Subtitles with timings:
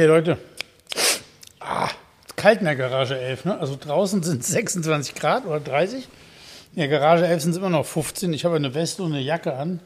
[0.00, 0.38] Hey Leute,
[1.60, 1.90] ah,
[2.34, 3.58] kalt in der Garage 11, ne?
[3.58, 6.08] Also draußen sind es 26 Grad oder 30.
[6.72, 8.32] In der Garage 11 sind es immer noch 15.
[8.32, 9.80] Ich habe eine Weste und eine Jacke an.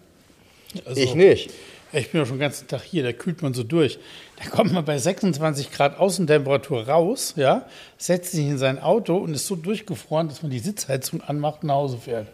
[0.85, 1.51] Also, Ich nicht.
[1.93, 3.99] Ich bin ja schon den ganzen Tag hier, da kühlt man so durch.
[4.37, 7.67] Da kommt man bei 26 Grad Außentemperatur raus, ja,
[7.99, 11.67] setzt sich in sein Auto und ist so durchgefroren, dass man die Sitzheizung anmacht und
[11.67, 12.29] nach Hause fährt.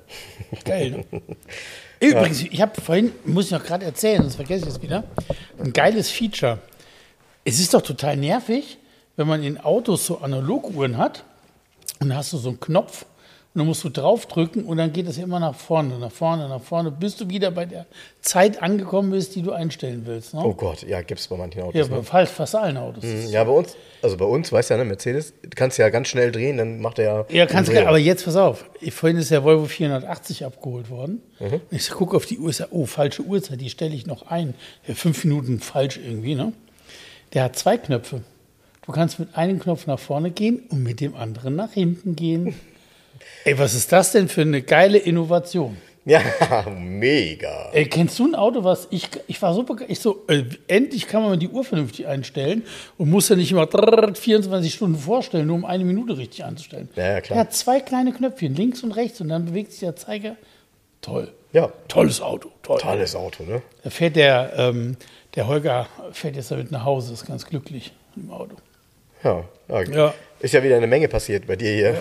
[0.66, 1.22] Geil, ne?
[2.06, 5.04] Übrigens, ich habe vorhin, muss ich noch gerade erzählen, sonst vergesse ich es wieder,
[5.58, 6.58] ein geiles Feature.
[7.44, 8.78] Es ist doch total nervig,
[9.16, 11.24] wenn man in Autos so Analoguhren hat
[12.00, 13.02] und dann hast du so einen Knopf
[13.52, 16.60] und dann musst du draufdrücken und dann geht es immer nach vorne, nach vorne, nach
[16.62, 17.86] vorne, bis du wieder bei der
[18.20, 20.34] Zeit angekommen bist, die du einstellen willst.
[20.34, 20.40] Ne?
[20.44, 21.74] Oh Gott, ja, gibt's bei manchen Autos.
[21.74, 21.88] ja, ne?
[21.96, 23.02] bei fast, fast allen Autos.
[23.28, 26.06] Ja, bei uns, also bei uns, weißt du ja, ne, Mercedes, du kannst ja ganz
[26.08, 27.24] schnell drehen, dann macht er ja.
[27.30, 28.64] Ja, kannst du, aber jetzt pass auf.
[28.80, 31.20] Ich- Vorhin ist der Volvo 480 abgeholt worden.
[31.40, 31.60] Mhm.
[31.72, 34.54] Ich gucke auf die Uhr, sag, oh, falsche Uhrzeit, die stelle ich noch ein.
[34.86, 36.52] Ja, fünf Minuten falsch irgendwie, ne?
[37.32, 38.22] Der hat zwei Knöpfe.
[38.86, 42.54] Du kannst mit einem Knopf nach vorne gehen und mit dem anderen nach hinten gehen.
[43.44, 45.76] Ey, was ist das denn für eine geile Innovation?
[46.06, 46.22] Ja,
[46.70, 47.70] mega.
[47.72, 51.22] Ey, kennst du ein Auto, was ich, ich war super, ich so, äh, endlich kann
[51.22, 52.64] man die Uhr vernünftig einstellen
[52.96, 56.88] und muss ja nicht immer drrrr 24 Stunden vorstellen, nur um eine Minute richtig einzustellen.
[56.96, 57.36] Ja, ja, klar.
[57.36, 60.36] Er hat zwei kleine Knöpfchen, links und rechts und dann bewegt sich der Zeiger.
[61.02, 61.32] Toll.
[61.52, 62.78] Ja, Tolles Auto, toll.
[62.80, 63.60] tolles Auto, ne?
[63.82, 64.96] Da fährt der, ähm,
[65.34, 68.56] der Holger fährt jetzt damit nach Hause, ist ganz glücklich im Auto.
[69.22, 69.82] Ja, ja.
[69.82, 70.14] Ja.
[70.40, 71.96] Ist ja wieder eine Menge passiert bei dir hier.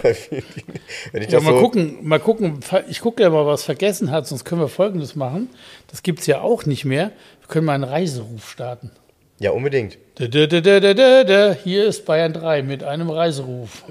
[1.13, 2.61] Ja, das mal so, gucken, mal gucken.
[2.87, 5.49] Ich gucke ja mal, was vergessen hat, sonst können wir Folgendes machen.
[5.87, 7.11] Das gibt es ja auch nicht mehr.
[7.41, 8.91] Wir können mal einen Reiseruf starten.
[9.39, 9.97] Ja, unbedingt.
[10.15, 11.53] Da, da, da, da, da, da, da.
[11.53, 13.83] Hier ist Bayern 3 mit einem Reiseruf.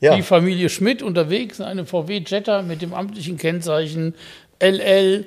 [0.00, 0.14] Ja.
[0.14, 4.14] Die Familie Schmidt unterwegs in einem VW Jetta mit dem amtlichen Kennzeichen
[4.60, 5.26] LL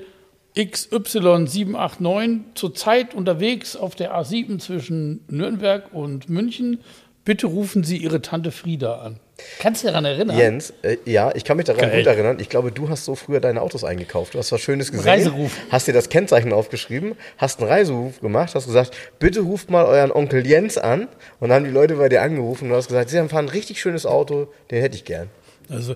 [0.56, 6.80] XY789 zurzeit unterwegs auf der A7 zwischen Nürnberg und München.
[7.26, 9.20] Bitte rufen Sie Ihre Tante Frieda an.
[9.60, 10.38] Kannst du dich daran erinnern?
[10.38, 12.00] Jens, äh, ja, ich kann mich daran Geil.
[12.00, 12.38] gut erinnern.
[12.40, 14.34] Ich glaube, du hast so früher deine Autos eingekauft.
[14.34, 15.08] Du hast was Schönes gesehen.
[15.08, 15.52] Reiseruf.
[15.70, 20.12] Hast dir das Kennzeichen aufgeschrieben, hast einen Reiseruf gemacht, hast gesagt, bitte ruft mal euren
[20.12, 21.08] Onkel Jens an.
[21.40, 23.50] Und dann haben die Leute bei dir angerufen und du hast gesagt, sie haben ein
[23.50, 25.30] richtig schönes Auto, den hätte ich gern.
[25.70, 25.96] Also,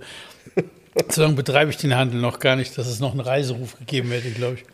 [1.09, 4.11] so lange betreibe ich den Handel noch gar nicht, dass es noch einen Reiseruf gegeben
[4.11, 4.65] hätte, glaube ich.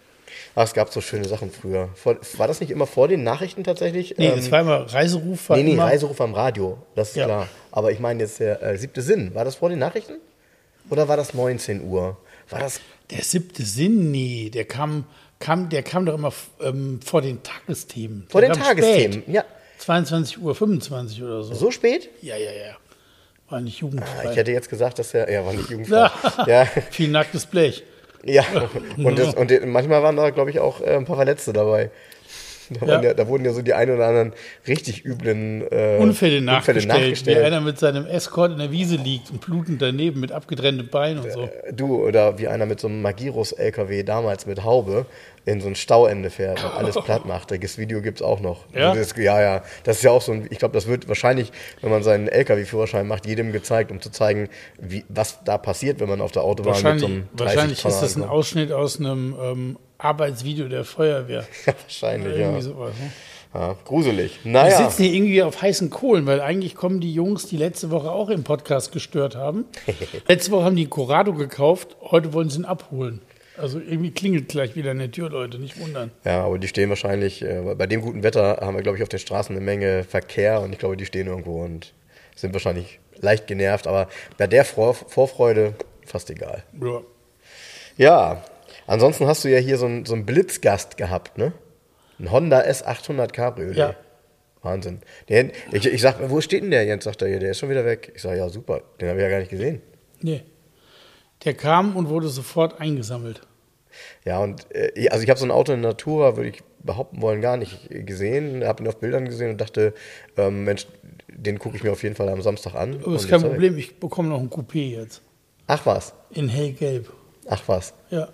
[0.56, 1.90] Ach, es gab so schöne Sachen früher.
[1.96, 4.16] Vor, war das nicht immer vor den Nachrichten tatsächlich?
[4.18, 5.50] Nee, Ähm, es war immer Reiseruf.
[5.50, 7.26] War nee, nee, immer, Reiseruf am Radio, das ist Ja.
[7.26, 7.48] klar.
[7.72, 9.34] Aber ich meine jetzt der äh, siebte Sinn.
[9.36, 10.14] War das vor den Nachrichten?
[10.90, 12.18] Oder war das 19 Uhr?
[12.50, 12.82] War das
[13.12, 15.06] Der siebte Sinn, nee, der kam,
[15.40, 18.26] kam, der kam doch immer ähm, vor den Tagesthemen.
[18.30, 19.14] vor Der den Tagesthemen?
[19.22, 19.34] Spät.
[19.34, 19.46] Ja.
[19.78, 21.54] 22 Uhr 25 oder so.
[21.54, 22.10] So spät?
[22.22, 22.76] Ja, ja, ja.
[23.50, 24.28] War nicht jugendfrei.
[24.28, 26.10] Ah, Ich hätte jetzt gesagt, dass er, ja, war nicht jugendfrei.
[26.48, 27.84] ja, Viel nacktes Blech.
[28.24, 28.44] ja.
[28.98, 31.90] Und, das, und manchmal waren da, glaube ich, auch äh, ein paar Verletzte dabei.
[32.80, 33.14] Da, Ja.
[33.14, 34.34] da wurden ja so die ein oder anderen
[34.68, 37.44] richtig üblen äh, Unfälle nachgestellt, wie nachgestellt.
[37.46, 41.32] einer mit seinem Escort in der Wiese liegt und blutend daneben mit abgetrenntem Bein und
[41.32, 41.50] so.
[41.74, 45.06] Du oder wie einer mit so einem Magirus-LKW damals mit Haube
[45.46, 47.52] in so ein Stauende fährt und alles platt macht.
[47.52, 48.66] Das Video gibt es auch noch.
[48.74, 48.94] Ja?
[48.94, 49.64] Das, ja, ja.
[49.84, 53.08] Das ist ja auch so ein, ich glaube, das wird wahrscheinlich, wenn man seinen LKW-Führerschein
[53.08, 56.82] macht, jedem gezeigt, um zu zeigen, wie, was da passiert, wenn man auf der Autobahn
[56.84, 58.24] mit so einem 30 wahrscheinlich ist das ein.
[58.24, 61.46] Ausschnitt aus einem ähm, Arbeitsvideo der Feuerwehr.
[61.66, 62.46] Wahrscheinlich, ja.
[62.48, 62.94] Irgendwie sowas.
[63.00, 63.12] Ne?
[63.54, 63.76] ja.
[63.86, 64.40] Gruselig.
[64.44, 64.78] Wir Naja.
[64.90, 68.30] sitzen hier irgendwie auf heißen Kohlen, weil eigentlich kommen die Jungs, die letzte Woche auch
[68.30, 69.66] im Podcast gestört haben.
[70.28, 73.22] letzte Woche haben die Corrado gekauft, heute wollen sie ihn abholen.
[73.58, 76.12] Also irgendwie klingelt gleich wieder an der Tür, Leute, nicht wundern.
[76.24, 79.10] Ja, aber die stehen wahrscheinlich, äh, bei dem guten Wetter haben wir, glaube ich, auf
[79.10, 81.92] den Straßen eine Menge Verkehr und ich glaube, die stehen irgendwo und
[82.38, 84.08] sind wahrscheinlich leicht genervt, aber
[84.38, 85.74] bei der Vor Vorfreude
[86.06, 86.64] fast egal.
[86.82, 87.02] Ja.
[87.98, 88.44] Ja,
[88.90, 91.54] ansonsten hast du ja hier so einen, so einen Blitzgast gehabt, ne?
[92.20, 93.78] Ein Honda S800 Cabriolet.
[93.78, 93.96] Ja.
[94.62, 95.00] Wahnsinn.
[95.30, 97.06] Den, ich, ich sag, wo steht denn der Jens?
[97.06, 98.12] Sagt er, der ist schon wieder weg.
[98.16, 99.82] Ich sage, ja, super, den habe ich ja gar nicht gesehen.
[100.22, 100.44] Nee.
[101.46, 103.42] Der kam und wurde sofort eingesammelt.
[104.26, 107.42] Ja, und äh, also ich habe so ein Auto in Natura, würde ich behaupten wollen,
[107.42, 108.66] gar nicht gesehen.
[108.66, 109.94] Habe ihn auf Bildern gesehen und dachte,
[110.38, 110.88] ähm, Mensch,
[111.30, 113.00] den gucke ich mir auf jeden Fall am Samstag an.
[113.04, 115.22] Aber ist kein Problem, ich bekomme noch ein Coupé jetzt.
[115.68, 117.12] Ach was, In hellgelb.
[117.48, 117.94] ach was.
[118.10, 118.30] Ja.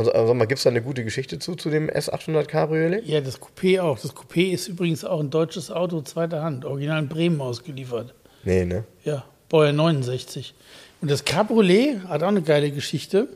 [0.00, 3.06] Also, also mal, gibt es da eine gute Geschichte zu, zu dem S800 Cabriolet?
[3.06, 3.98] Ja, das Coupé auch.
[3.98, 8.14] Das Coupé ist übrigens auch ein deutsches Auto zweiter Hand, original in Bremen ausgeliefert.
[8.42, 8.84] Nee, ne?
[9.04, 10.54] Ja, Baujahr 69.
[11.02, 13.28] Und das Cabriolet hat auch eine geile Geschichte.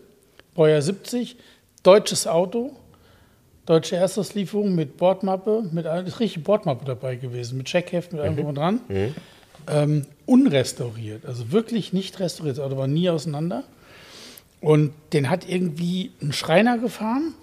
[0.55, 1.37] Baujahr 70,
[1.83, 2.75] deutsches Auto,
[3.67, 8.55] deutsche Erstauslieferung mit Bordmappe, mit ist richtig Bordmappe dabei gewesen, mit Checkheft, mit allem und
[8.55, 8.81] dran.
[9.67, 12.57] Ähm, unrestauriert, also wirklich nicht restauriert.
[12.57, 13.65] Das Auto war nie auseinander.
[14.65, 17.35] Und den hat irgendwie ein Schreiner gefahren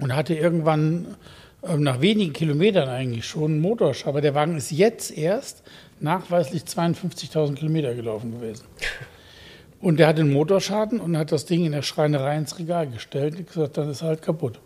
[0.00, 1.16] und hatte irgendwann
[1.62, 4.08] ähm, nach wenigen Kilometern eigentlich schon einen Motorschaden.
[4.08, 5.62] Aber der Wagen ist jetzt erst
[6.00, 8.64] nachweislich 52.000 Kilometer gelaufen gewesen.
[9.82, 13.36] Und der hatte einen Motorschaden und hat das Ding in der Schreinerei ins Regal gestellt
[13.36, 14.58] und gesagt, dann ist er halt kaputt.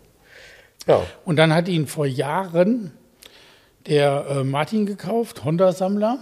[0.87, 1.03] Ja.
[1.25, 2.93] Und dann hat ihn vor Jahren
[3.85, 6.19] der äh, Martin gekauft, Honda-Sammler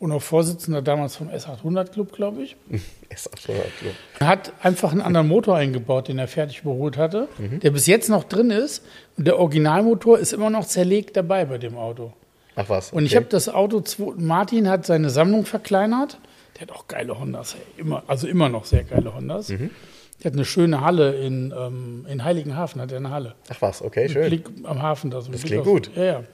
[0.00, 2.56] und auch Vorsitzender damals vom S800 Club, glaube ich.
[3.10, 3.44] S800
[3.78, 3.94] Club.
[4.18, 8.24] Hat einfach einen anderen Motor eingebaut, den er fertig überholt hatte, der bis jetzt noch
[8.24, 8.82] drin ist.
[9.18, 12.14] Und der Originalmotor ist immer noch zerlegt dabei bei dem Auto.
[12.56, 12.92] Ach was.
[12.92, 13.24] Und ich okay.
[13.24, 13.84] habe das Auto,
[14.16, 16.18] Martin hat seine Sammlung verkleinert.
[16.56, 17.82] Der hat auch geile Hondas, ey.
[17.82, 19.48] immer, also immer noch sehr geile Hondas.
[19.48, 23.34] Der hat eine schöne Halle in, ähm, in Heiligenhafen, hat er eine Halle.
[23.50, 24.28] Ach was, okay, schön.
[24.28, 25.10] Blick am Hafen.
[25.10, 25.90] Da so Das klingt gut.
[25.94, 26.24] Ja, ja.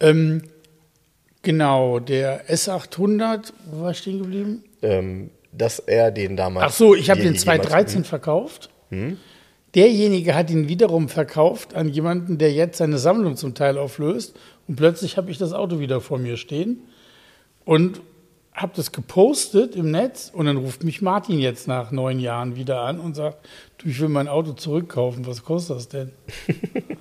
[0.00, 0.42] Ähm,
[1.48, 4.64] genau, der S800, wo war ich stehen geblieben?
[4.82, 6.66] Ähm, dass er den damals.
[6.66, 8.68] Ach so, ich habe den 2013 verkauft.
[9.74, 14.36] Derjenige hat ihn wiederum verkauft an jemanden, der jetzt seine Sammlung zum Teil auflöst.
[14.66, 16.82] Und plötzlich habe ich das Auto wieder vor mir stehen
[17.64, 18.02] und
[18.52, 20.30] habe das gepostet im Netz.
[20.34, 23.38] Und dann ruft mich Martin jetzt nach neun Jahren wieder an und sagt,
[23.78, 25.26] du, ich will mein Auto zurückkaufen.
[25.26, 26.12] Was kostet das denn?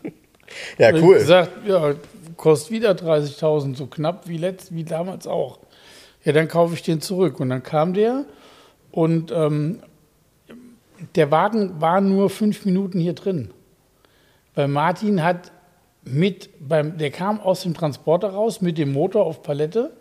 [0.77, 1.15] Ja, Und ich cool.
[1.15, 1.95] gesagt, ja,
[2.37, 5.59] kostet wieder 30.000, so knapp wie, letzt, wie damals auch.
[6.23, 7.39] Ja, dann kaufe ich den zurück.
[7.39, 8.25] Und dann kam der
[8.91, 9.79] und ähm,
[11.15, 13.51] der Wagen war nur fünf Minuten hier drin.
[14.55, 15.51] Weil Martin hat
[16.03, 19.91] mit, beim, der kam aus dem Transporter raus mit dem Motor auf Palette.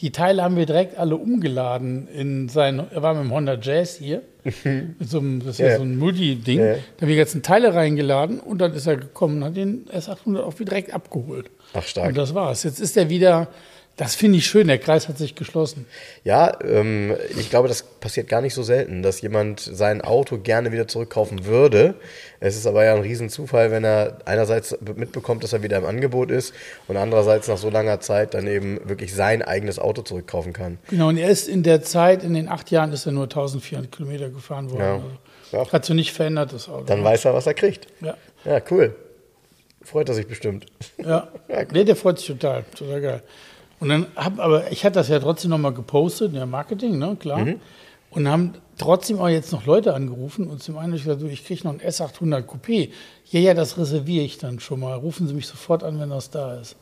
[0.00, 3.96] Die Teile haben wir direkt alle umgeladen in sein, er war mit dem Honda Jazz
[3.96, 5.76] hier, mit so einem, das ist ja, Ja.
[5.76, 6.58] so ein Multi-Ding.
[6.58, 6.66] Ja.
[6.66, 9.86] Da haben wir die ganzen Teile reingeladen und dann ist er gekommen und hat den
[9.86, 11.50] S800 auch wieder direkt abgeholt.
[11.74, 12.08] Ach, stark.
[12.08, 12.62] Und das war's.
[12.62, 13.48] Jetzt ist er wieder,
[13.96, 15.86] das finde ich schön, der Kreis hat sich geschlossen.
[16.24, 20.72] Ja, ähm, ich glaube, das passiert gar nicht so selten, dass jemand sein Auto gerne
[20.72, 21.94] wieder zurückkaufen würde.
[22.40, 26.30] Es ist aber ja ein Riesenzufall, wenn er einerseits mitbekommt, dass er wieder im Angebot
[26.30, 26.54] ist
[26.88, 30.78] und andererseits nach so langer Zeit dann eben wirklich sein eigenes Auto zurückkaufen kann.
[30.88, 33.92] Genau, und er ist in der Zeit, in den acht Jahren, ist er nur 1400
[33.92, 34.82] Kilometer gefahren worden.
[35.52, 35.58] Ja.
[35.60, 35.70] Also.
[35.70, 36.84] Hat sich nicht verändert, das Auto.
[36.84, 37.86] Dann weiß er, was er kriegt.
[38.00, 38.16] ja.
[38.44, 38.94] Ja, cool.
[39.84, 40.66] Freut er sich bestimmt.
[40.98, 43.22] Ja, Ja, nee, der freut sich total, total geil.
[43.80, 47.46] Und dann hab, aber ich hatte das ja trotzdem nochmal gepostet, ja, Marketing, ne, klar.
[48.10, 51.44] Und haben trotzdem auch jetzt noch Leute angerufen und zum einen ich gesagt, du, ich
[51.46, 52.90] kriege noch ein S800 Coupé.
[53.30, 54.94] Ja, ja, das reserviere ich dann schon mal.
[54.94, 56.76] Rufen Sie mich sofort an, wenn das da ist.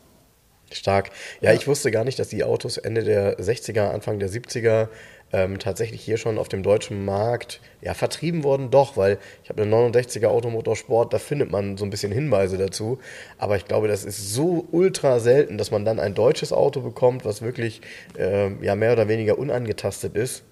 [0.73, 1.11] Stark.
[1.41, 4.89] Ja, ich wusste gar nicht, dass die Autos Ende der 60er, Anfang der 70er
[5.33, 8.71] ähm, tatsächlich hier schon auf dem deutschen Markt ja, vertrieben wurden.
[8.71, 12.99] Doch, weil ich habe eine 69er Automotorsport, da findet man so ein bisschen Hinweise dazu.
[13.39, 17.25] Aber ich glaube, das ist so ultra selten, dass man dann ein deutsches Auto bekommt,
[17.25, 17.81] was wirklich
[18.19, 20.43] ähm, ja, mehr oder weniger unangetastet ist.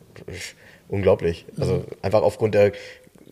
[0.89, 1.45] Unglaublich.
[1.59, 2.73] Also einfach aufgrund der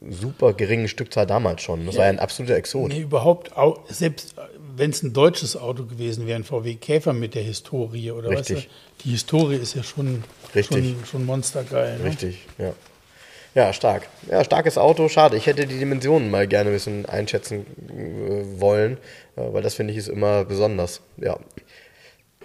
[0.09, 1.87] super geringen Stückzahl damals schon.
[1.87, 2.89] Das war ja ein absoluter Exot.
[2.89, 4.35] Nee, überhaupt, au- selbst
[4.77, 8.41] wenn es ein deutsches Auto gewesen wäre, ein VW Käfer mit der Historie oder was?
[8.51, 8.69] Richtig.
[9.05, 10.23] Die Historie ist ja schon,
[10.55, 10.91] Richtig.
[10.91, 11.99] schon, schon monstergeil.
[11.99, 12.05] Ne?
[12.05, 12.73] Richtig, ja.
[13.55, 14.07] Ja, stark.
[14.31, 15.09] Ja, starkes Auto.
[15.09, 15.39] Schade.
[15.39, 18.99] Ich hätte die Dimensionen mal gerne ein bisschen einschätzen äh, wollen,
[19.37, 21.01] äh, weil das finde ich ist immer besonders.
[21.17, 21.39] Ja.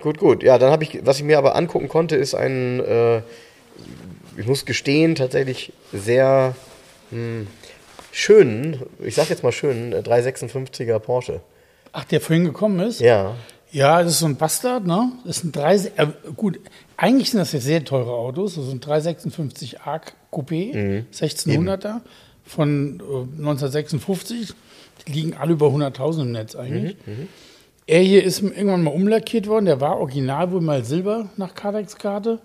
[0.02, 0.42] Gut, gut.
[0.42, 3.18] Ja, dann habe ich, was ich mir aber angucken konnte, ist ein, äh,
[4.38, 6.56] ich muss gestehen, tatsächlich sehr
[7.10, 7.48] hm,
[8.12, 11.42] schönen, ich sag jetzt mal schönen, äh, 356er Porsche.
[11.92, 13.02] Ach, der vorhin gekommen ist?
[13.02, 13.36] Ja.
[13.72, 15.12] Ja, das ist so ein Bastard, ne?
[15.26, 16.60] Das ist ein 3, äh, gut,
[17.02, 20.72] eigentlich sind das ja sehr teure Autos, das ein 356 Arc Coupé,
[21.12, 22.02] 1600er
[22.44, 24.54] von äh, 1956.
[25.08, 26.96] Die liegen alle über 100.000 im Netz eigentlich.
[27.88, 32.40] Er hier ist irgendwann mal umlackiert worden, der war original wohl mal Silber nach Cardex-Karte,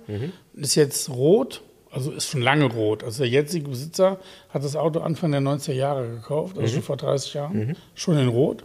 [0.54, 1.60] ist jetzt rot,
[1.90, 3.04] also ist schon lange rot.
[3.04, 6.96] Also der jetzige Besitzer hat das Auto Anfang der 90er Jahre gekauft, also schon vor
[6.96, 8.64] 30 Jahren, schon in rot.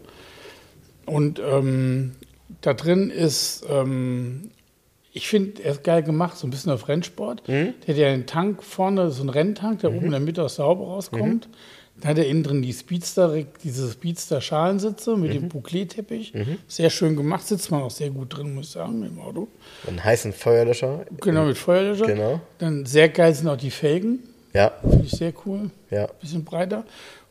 [1.06, 2.14] Und ähm,
[2.62, 4.52] da drin ist, ähm,
[5.14, 7.44] ich finde, er ist geil gemacht, so ein bisschen auf Rennsport.
[7.48, 10.56] Der hat ja einen Tank vorne, so einen Renntank, der oben in der Mitte aus
[10.56, 11.50] der Haube rauskommt.
[12.00, 16.34] Dann hat er innen drin die Speedster, diese Speedster-Schalensitze mit dem Bouclé-Teppich.
[16.68, 19.50] Sehr schön gemacht, sitzt man auch sehr gut drin, muss ich sagen, im Auto.
[19.88, 21.06] Einen heißen Feuerlöscher.
[21.20, 22.06] Genau, mit Feuerlöscher.
[22.08, 22.40] Genau.
[22.58, 24.20] Dann sehr geil sind auch die Felgen,
[24.54, 25.70] Ja, finde ich sehr cool.
[25.90, 26.08] ja.
[26.22, 26.86] Bisschen breiter.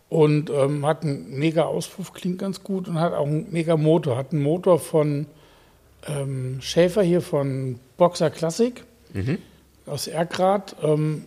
[0.08, 4.16] und ähm, hat einen mega Auspuff, klingt ganz gut und hat auch einen mega Motor.
[4.16, 5.26] Hat einen Motor von
[6.08, 8.82] ähm, Schäfer hier von Boxer Classic
[9.86, 10.76] aus Erkrad.
[10.82, 11.24] Ähm,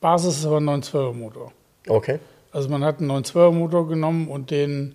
[0.00, 1.52] Basis ist aber ein 912er Motor.
[1.86, 2.18] Okay.
[2.52, 4.94] Also man hat einen 912er Motor genommen und den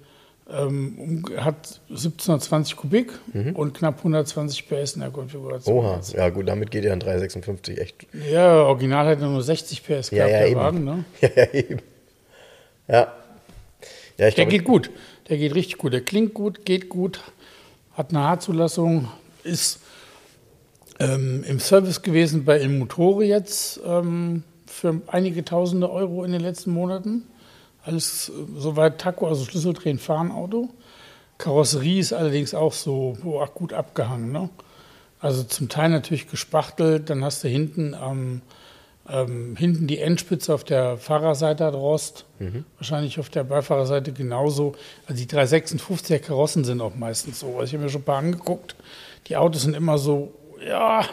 [0.52, 3.14] ähm, hat 1720 Kubik
[3.54, 5.78] und knapp 120 PS in der Konfiguration.
[5.78, 6.02] Oha.
[6.14, 8.08] Ja, gut, damit geht ja ein 356 echt.
[8.30, 10.60] Ja, original hat er nur 60 PS Ja, gehabt, ja, der eben.
[10.60, 10.84] Wagen.
[10.84, 11.06] Ne?
[11.22, 11.80] Ja, ja, eben.
[12.88, 13.14] Ja.
[14.18, 14.92] Ja, ich Der glaube, geht gut.
[15.30, 15.94] Der geht richtig gut.
[15.94, 17.22] Der klingt gut, geht gut,
[17.94, 19.10] hat eine H-Zulassung,
[19.44, 19.80] ist
[21.00, 26.72] ähm, im Service gewesen bei Motore jetzt ähm, für einige tausende Euro in den letzten
[26.72, 27.24] Monaten.
[27.84, 30.70] Alles äh, soweit Taco, also Schlüsseldrehen, fahren Auto.
[31.38, 34.32] Karosserie ist allerdings auch so boah, gut abgehangen.
[34.32, 34.50] Ne?
[35.20, 38.42] Also zum Teil natürlich gespachtelt, dann hast du hinten am ähm,
[39.06, 42.26] hinten die Endspitze auf der Fahrerseite hat Rost,
[42.78, 44.76] wahrscheinlich auf der Beifahrerseite genauso.
[45.08, 47.48] Also die 356er Karossen sind auch meistens so.
[47.60, 48.76] Also ich habe mir schon ein paar angeguckt.
[49.28, 50.32] Die Autos sind immer so,
[50.66, 51.06] ja,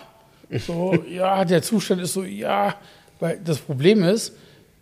[0.66, 2.76] so, ja, der Zustand ist so, ja.
[3.18, 4.34] Weil das Problem ist,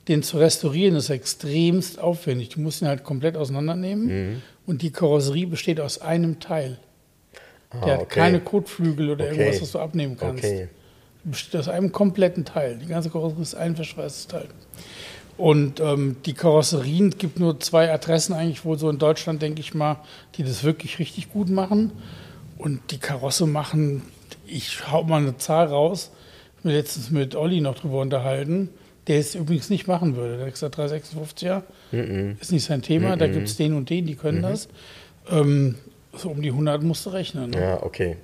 [0.06, 2.50] den zu restaurieren ist extremst aufwendig.
[2.50, 6.78] Du musst ihn halt komplett auseinandernehmen und die Karosserie besteht aus einem Teil.
[7.72, 8.20] Der hat Ah, okay.
[8.20, 9.34] keine Kotflügel oder Okay.
[9.38, 10.68] irgendwas, was du abnehmen kannst Okay.
[11.28, 12.78] Besteht aus einem kompletten Teil.
[12.78, 14.48] Die ganze Karosserie ist ein verschweißtes Teil.
[15.36, 19.60] Und ähm, die Karosserien, es gibt nur zwei Adressen eigentlich wohl so in Deutschland, denke
[19.60, 20.00] ich mal,
[20.34, 21.92] die das wirklich richtig gut machen.
[22.58, 24.02] Und die Karosse machen,
[24.46, 26.10] ich hau mal eine Zahl raus,
[26.64, 28.70] mir letztens mit Olli noch drüber unterhalten,
[29.06, 30.38] der es übrigens nicht machen würde.
[30.38, 31.62] Der gesagt, 356er
[32.40, 34.68] ist nicht sein Thema, da gibt es den und den, die können das.
[35.30, 35.76] Ähm,
[36.14, 37.50] so um die 100 musst du rechnen.
[37.50, 37.60] Ne?
[37.60, 38.16] Ja, okay.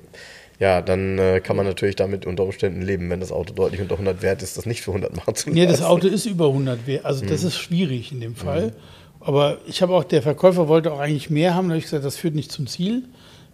[0.64, 3.96] Ja, dann äh, kann man natürlich damit unter Umständen leben, wenn das Auto deutlich unter
[3.96, 5.58] 100 wert ist, das nicht für 100 machen zu lassen.
[5.60, 7.04] Nee, das Auto ist über 100 wert.
[7.04, 8.72] Also das ist schwierig in dem Fall.
[9.20, 11.68] Aber ich habe auch, der Verkäufer wollte auch eigentlich mehr haben.
[11.68, 13.04] Da habe ich gesagt, das führt nicht zum Ziel.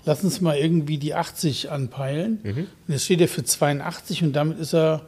[0.05, 2.39] Lass uns mal irgendwie die 80 anpeilen.
[2.45, 5.03] Und jetzt steht er für 82 und damit ist er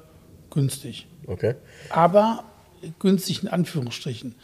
[0.51, 1.07] günstig.
[1.29, 1.55] Okay.
[1.89, 2.43] Aber
[2.99, 4.35] günstig in Anführungsstrichen.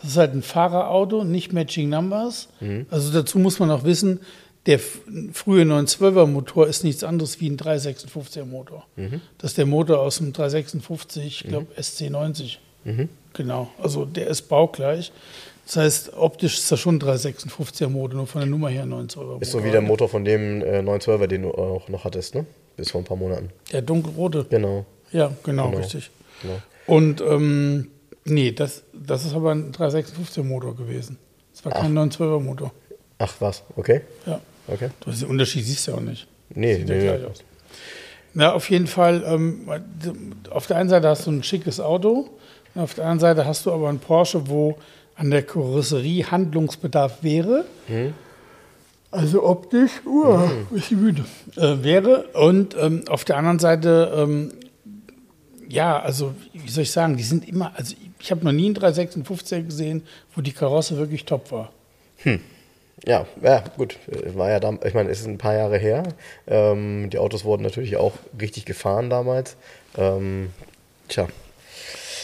[0.00, 2.48] Das ist halt ein Fahrerauto, nicht Matching Numbers.
[2.90, 4.20] Also dazu muss man auch wissen,
[4.68, 8.86] der frühe 912er Motor ist nichts anderes wie ein 356er Motor.
[9.38, 12.58] Das ist der Motor aus dem 356, ich glaube SC90.
[13.32, 15.10] Genau, also der ist baugleich.
[15.66, 19.16] Das heißt, optisch ist das schon ein 356er Motor, nur von der Nummer her 912er
[19.24, 19.42] Motor.
[19.42, 22.46] Ist so wie der Motor von dem äh, 912er, den du auch noch hattest, ne?
[22.76, 23.50] Bis vor ein paar Monaten.
[23.72, 24.46] Der dunkelrote.
[24.48, 24.86] Genau.
[25.12, 25.78] Ja, genau, Genau.
[25.78, 26.10] richtig.
[26.42, 26.54] genau.
[26.86, 27.88] Und ähm,
[28.24, 31.18] nee, das, das ist aber ein 356er Motor gewesen.
[31.52, 32.72] Das war kein 912er Motor.
[33.18, 34.02] Ach was, okay.
[34.26, 34.40] Ja.
[34.68, 34.90] Okay.
[35.00, 36.26] Du hast den Unterschied siehst du ja auch nicht.
[36.54, 37.26] Nee, Sieht ja nee, gleich nee.
[37.26, 37.44] aus.
[38.34, 39.68] Na, auf jeden Fall, ähm,
[40.50, 42.30] auf der einen Seite hast du ein schickes Auto,
[42.74, 44.78] auf der anderen Seite hast du aber einen Porsche, wo
[45.16, 47.64] an der Karosserie Handlungsbedarf wäre.
[49.10, 51.24] Also optisch, uh, ich bin müde,
[51.56, 52.24] äh, wäre.
[52.34, 54.52] Und ähm, auf der anderen Seite, ähm,
[55.68, 58.76] ja, also wie soll ich sagen, die sind immer, also ich habe noch nie einen
[58.76, 60.02] 356er gesehen,
[60.34, 61.72] wo die Karosse wirklich top war.
[63.06, 63.96] Ja, ja, gut.
[64.34, 66.02] War ja dam- ich meine, es ist ein paar Jahre her.
[66.46, 69.56] Ähm, die Autos wurden natürlich auch richtig gefahren damals.
[69.96, 70.50] Ähm,
[71.08, 71.28] tja.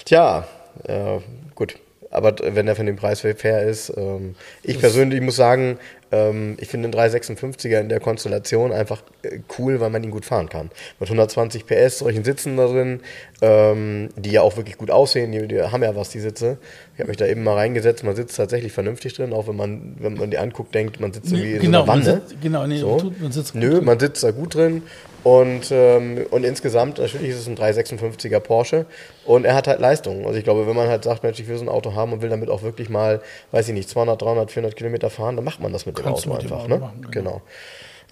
[0.05, 0.47] Tja,
[0.87, 1.19] äh,
[1.55, 1.77] gut.
[2.11, 5.79] Aber wenn der von dem Preis fair ist, ähm, ich persönlich muss sagen,
[6.15, 10.25] ähm, ich finde den 356er in der Konstellation einfach äh, cool, weil man ihn gut
[10.25, 10.71] fahren kann.
[11.01, 13.01] Mit 120 PS, solchen Sitzen da drin,
[13.43, 16.59] ähm, die ja auch wirklich gut aussehen, die, die haben ja was, die Sitze.
[16.95, 19.97] Ich habe mich da eben mal reingesetzt, man sitzt tatsächlich vernünftig drin, auch wenn man,
[19.99, 22.05] wenn man die anguckt, denkt, man sitzt irgendwie in so einer man Wanne.
[22.05, 23.13] sitzt, genau, nee, So.
[23.21, 24.83] man sitzt Nö, man sitzt da gut drin.
[25.25, 28.85] Und, ähm, und insgesamt, natürlich ist es ein 356er Porsche
[29.25, 30.27] und er hat halt Leistung.
[30.27, 32.21] Also ich glaube, wenn man halt sagt, Mensch, ich will so ein Auto haben und
[32.21, 35.61] will damit auch wirklich mal, weiß ich nicht, 200, 300, 400 Kilometer fahren, dann macht
[35.61, 36.65] man das mit dem Kannst Auto mit dem einfach.
[36.65, 36.79] Auto ne?
[36.79, 37.41] machen, genau.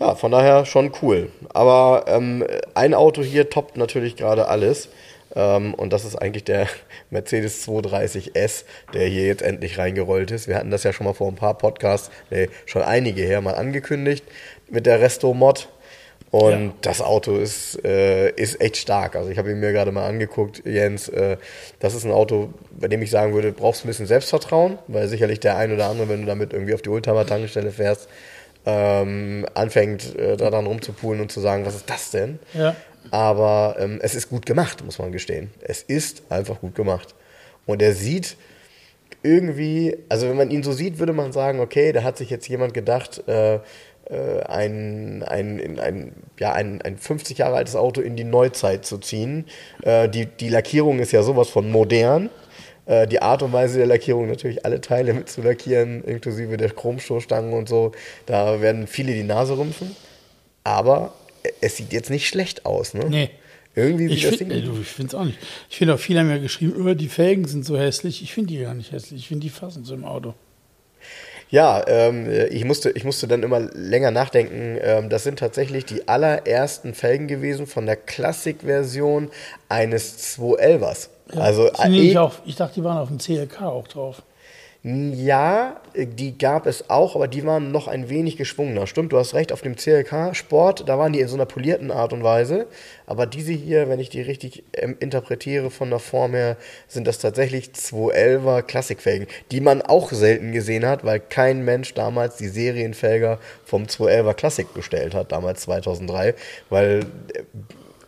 [0.01, 1.31] Ja, von daher schon cool.
[1.53, 4.89] Aber ähm, ein Auto hier toppt natürlich gerade alles.
[5.35, 6.67] Ähm, und das ist eigentlich der
[7.11, 8.65] Mercedes 230S,
[8.95, 10.49] der hier jetzt endlich reingerollt ist.
[10.49, 13.55] Wir hatten das ja schon mal vor ein paar Podcasts, nee, schon einige her mal
[13.55, 14.25] angekündigt
[14.71, 15.69] mit der Resto-Mod.
[16.33, 16.73] Und Ja.
[16.81, 19.17] das Auto ist, äh, ist echt stark.
[19.17, 21.09] Also ich habe ihn mir gerade mal angeguckt, Jens.
[21.09, 21.37] Äh,
[21.79, 25.41] das ist ein Auto, bei dem ich sagen würde, brauchst ein bisschen Selbstvertrauen, weil sicherlich
[25.41, 28.09] der ein oder andere, wenn du damit irgendwie auf die Oldtimer-Tankstelle fährst,
[28.65, 32.39] ähm, anfängt, äh, da dann rumzupulen und zu sagen, was ist das denn?
[32.55, 32.75] Ja.
[33.11, 35.51] Aber ähm, es ist gut gemacht, muss man gestehen.
[35.61, 37.15] Es ist einfach gut gemacht.
[37.67, 38.37] Und er sieht
[39.23, 42.49] irgendwie, also wenn man ihn so sieht, würde man sagen, okay, da hat sich jetzt
[42.49, 43.59] jemand gedacht, äh,
[44.47, 49.47] ein, ein, ein, ja, ein, ein 50 Jahre altes Auto in die Neuzeit zu ziehen.
[49.83, 52.31] Äh, die, die Lackierung ist ja sowas von modern.
[52.87, 56.71] Äh, die Art und Weise der Lackierung, natürlich alle Teile mit zu lackieren, inklusive der
[56.71, 57.93] Chromstoßstangen und so.
[58.27, 59.95] Da werden viele die Nase rümpfen.
[60.65, 61.15] Aber
[61.61, 63.07] es sieht jetzt nicht schlecht aus, ne?
[63.09, 63.31] Nee.
[63.75, 64.85] Irgendwie sieht Ich das finde Ding.
[65.07, 65.39] es auch nicht.
[65.71, 68.23] Ich finde auch, viele haben ja geschrieben, über die Felgen sind so hässlich.
[68.23, 69.21] Ich finde die gar nicht hässlich.
[69.21, 70.35] Ich finde die fassen so im Auto.
[71.53, 74.79] Ja, ähm, ich, musste, ich musste dann immer länger nachdenken.
[74.81, 79.31] Ähm, das sind tatsächlich die allerersten Felgen gewesen von der Classic-Version
[79.69, 81.09] eines 211ers.
[81.37, 84.23] Also Die nehme ich, eh- auch, ich dachte, die waren auf dem CLK auch drauf.
[84.85, 88.89] Ja, die gab es auch, aber die waren noch ein wenig geschwungener.
[88.89, 91.93] Stimmt, du hast recht, auf dem CLK Sport, da waren die in so einer polierten
[91.93, 92.67] Art und Weise.
[93.07, 96.57] Aber diese hier, wenn ich die richtig ähm, interpretiere von der Form her,
[96.89, 102.37] sind das tatsächlich 211er Klassikfelgen, die man auch selten gesehen hat, weil kein Mensch damals
[102.37, 106.35] die Serienfelger vom 211er Classic bestellt hat, damals 2003,
[106.71, 107.43] weil äh,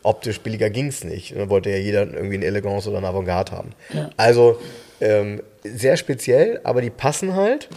[0.03, 1.37] optisch billiger ging es nicht.
[1.37, 3.71] Da wollte ja jeder irgendwie eine Elegance oder eine Avantgarde haben.
[3.93, 4.11] Ja.
[4.17, 4.59] Also
[5.01, 7.69] ähm, sehr speziell, aber die passen halt.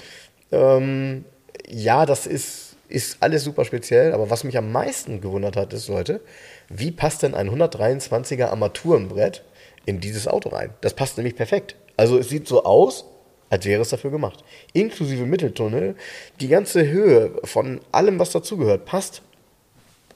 [0.52, 1.26] Ähm,
[1.68, 5.88] ja, das ist, ist alles super speziell, aber was mich am meisten gewundert hat, ist,
[5.88, 6.22] Leute,
[6.70, 9.44] wie passt denn ein 123er Armaturenbrett
[9.86, 10.74] in dieses Auto rein?
[10.82, 11.76] Das passt nämlich perfekt.
[11.96, 13.06] Also es sieht so aus,
[13.50, 14.44] als wäre es dafür gemacht.
[14.74, 15.96] Inklusive Mitteltunnel,
[16.40, 19.22] die ganze Höhe von allem, was dazugehört, passt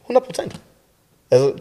[0.04, 0.54] 100 Prozent.
[1.32, 1.56] Also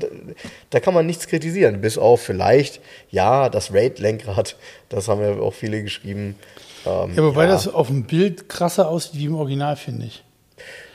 [0.70, 4.56] da, kann man nichts kritisieren, bis auf vielleicht, ja, das Raid-Lenkrad,
[4.88, 6.34] das haben ja auch viele geschrieben.
[6.84, 10.24] Ähm, Ja, wobei ja, das auf dem Bild krasser aussieht wie im Original, finde ich.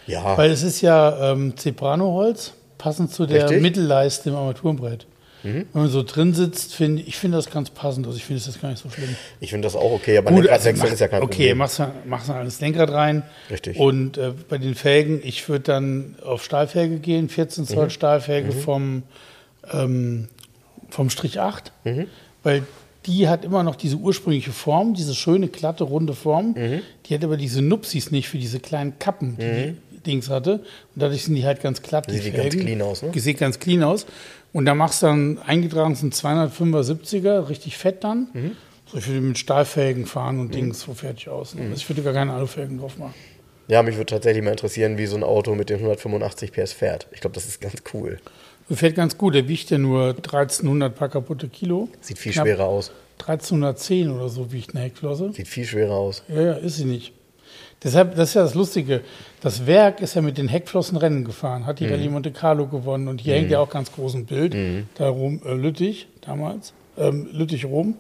[0.08, 3.62] ja, Weil es ist ja ähm, Zebrano-Holz, passend zu der Richtig.
[3.62, 5.08] Mittelleiste im Armaturenbrett.
[5.46, 8.06] Wenn man so drin sitzt, finde ich, finde das ganz passend.
[8.08, 9.16] Also ich finde das gar nicht so schlimm.
[9.40, 11.58] ich finde das auch okay, aber Gut, Lenkradwechsel also ist ja kein okay, Problem.
[11.60, 13.24] machst du machst du alles Lenkrad rein.
[13.50, 13.78] Richtig.
[13.78, 17.68] Und äh, bei den Felgen, ich würde dann auf Stahlfelge gehen, 14 Mhm.
[17.68, 19.04] Zoll Stahlfelge vom,
[19.72, 20.28] ähm,
[20.90, 22.08] vom Strich 8, Mhm.
[22.44, 22.64] weil
[23.06, 26.56] die hat immer noch diese ursprüngliche Form, diese schöne, glatte, runde Form.
[26.58, 26.82] Mhm.
[27.06, 30.54] Die hat aber diese Nupsis nicht für diese kleinen Kappen, die die Dings hatte.
[30.56, 30.64] Und
[30.96, 32.10] dadurch sind die halt ganz glatt.
[32.10, 32.62] Sieht die ganz Felgen.
[32.62, 33.12] clean aus, ne?
[33.14, 34.08] Die sieht ganz clean aus.
[34.56, 38.30] Und da machst du dann eingetragen sind 275er, richtig fett dann.
[38.32, 38.52] Mhm.
[38.86, 41.56] So, ich würde mit Stahlfelgen fahren und Dings so fertig aus.
[41.56, 41.64] Mhm.
[41.64, 43.14] Also ich würde gar keine Alufelgen drauf machen.
[43.68, 47.06] Ja, mich würde tatsächlich mal interessieren, wie so ein Auto mit den 185 PS fährt.
[47.12, 48.18] Ich glaube, das ist ganz cool.
[48.70, 49.36] Das fährt ganz gut.
[49.36, 51.90] Der wiegt ja nur 1300 paar kaputte Kilo.
[52.00, 52.94] Sieht viel Knapp schwerer aus.
[53.20, 55.34] 1310 oder so wiegt eine Heckflosse.
[55.34, 56.24] Sieht viel schwerer aus.
[56.30, 57.12] Ja, ja, ist sie nicht.
[57.86, 59.02] Deshalb, das ist ja das Lustige.
[59.42, 63.08] Das Werk ist ja mit den Heckflossen Rennen gefahren, hat die Rallye Monte Carlo gewonnen
[63.08, 64.56] und hier hängt ja auch ganz groß ein Bild.
[64.96, 67.96] Da rum, äh, Lüttich damals, ähm, Lüttich rum.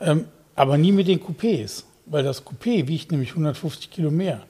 [0.00, 0.24] Ähm,
[0.56, 4.40] aber nie mit den Coupés, weil das Coupé wiegt nämlich 150 Kilo mehr.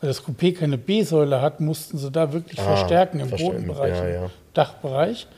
[0.00, 4.04] Weil das Coupé keine B-Säule hat, mussten sie da wirklich Ah, verstärken im Bodenbereich, ja,
[4.06, 4.30] im ja.
[4.54, 5.28] Dachbereich.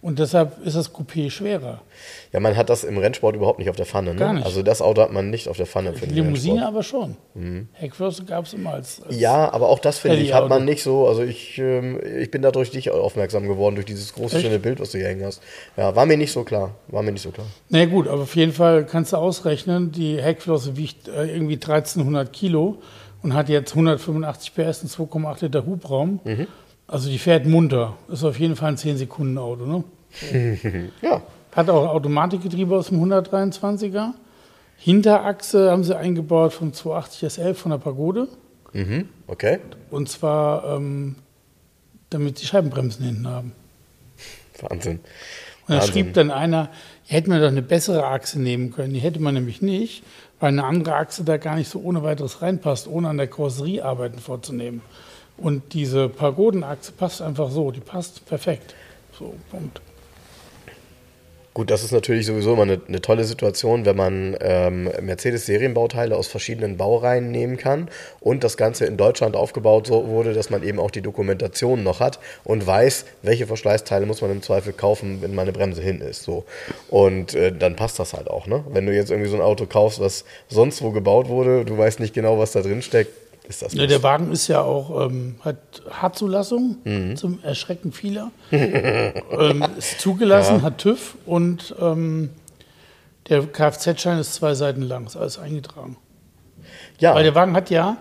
[0.00, 1.82] Und deshalb ist das Coupé schwerer.
[2.32, 4.14] Ja, man hat das im Rennsport überhaupt nicht auf der Pfanne.
[4.14, 4.20] Ne?
[4.20, 4.46] Gar nicht.
[4.46, 7.16] Also das Auto hat man nicht auf der Pfanne für Die Limousine aber schon.
[7.72, 10.84] Heckflosse gab es immer als, als Ja, aber auch das finde ich, hat man nicht
[10.84, 11.08] so.
[11.08, 14.78] Also ich, ähm, ich bin da durch dich aufmerksam geworden, durch dieses große, schöne Bild,
[14.78, 15.42] was du hier hängen hast.
[15.76, 16.76] Ja, war mir nicht so klar.
[16.86, 17.46] War mir nicht so klar.
[17.68, 22.32] Na gut, aber auf jeden Fall kannst du ausrechnen, die Heckflosse wiegt äh, irgendwie 1300
[22.32, 22.78] Kilo
[23.22, 26.20] und hat jetzt 185 PS und 2,8 Liter Hubraum.
[26.88, 27.96] Also die fährt munter.
[28.08, 29.66] Ist auf jeden Fall ein 10-Sekunden-Auto.
[29.66, 29.84] Ne?
[31.02, 31.22] Ja,
[31.52, 34.14] Hat auch Automatikgetriebe aus dem 123er.
[34.78, 38.28] Hinterachse haben sie eingebaut vom 280 S11 von der Pagode.
[38.72, 39.08] mhm.
[39.26, 39.58] okay.
[39.90, 41.16] Und zwar, ähm,
[42.10, 43.52] damit sie Scheibenbremsen hinten haben.
[44.60, 45.00] Wahnsinn.
[45.68, 46.70] Und da schrieb dann einer,
[47.06, 48.94] hätte man doch eine bessere Achse nehmen können.
[48.94, 50.02] Die hätte man nämlich nicht,
[50.40, 53.84] weil eine andere Achse da gar nicht so ohne weiteres reinpasst, ohne an der Karosserie
[53.84, 54.80] Arbeiten vorzunehmen.
[55.38, 58.74] Und diese Pagodenachse passt einfach so, die passt perfekt.
[59.16, 59.80] So, Punkt.
[61.58, 66.28] Gut, das ist natürlich sowieso immer eine, eine tolle Situation, wenn man ähm, Mercedes-Serienbauteile aus
[66.28, 67.88] verschiedenen Baureihen nehmen kann
[68.20, 71.98] und das Ganze in Deutschland aufgebaut so wurde, dass man eben auch die Dokumentation noch
[71.98, 76.22] hat und weiß, welche Verschleißteile muss man im Zweifel kaufen, wenn meine Bremse hin ist.
[76.22, 76.44] So.
[76.90, 78.46] Und äh, dann passt das halt auch.
[78.46, 78.62] Ne?
[78.70, 81.98] Wenn du jetzt irgendwie so ein Auto kaufst, was sonst wo gebaut wurde, du weißt
[81.98, 83.10] nicht genau, was da drin steckt,
[83.48, 86.76] ist das Ja, der Wagen ist ja auch, ähm, hat H-Zulassung
[87.16, 88.30] zum Erschrecken vieler.
[88.52, 92.30] ähm, ist zugelassen, hat TÜV und ähm,
[93.28, 95.96] der Kfz-Schein ist zwei Seiten lang, ist alles eingetragen.
[96.98, 97.98] ja, Weil der Wagen hat ja,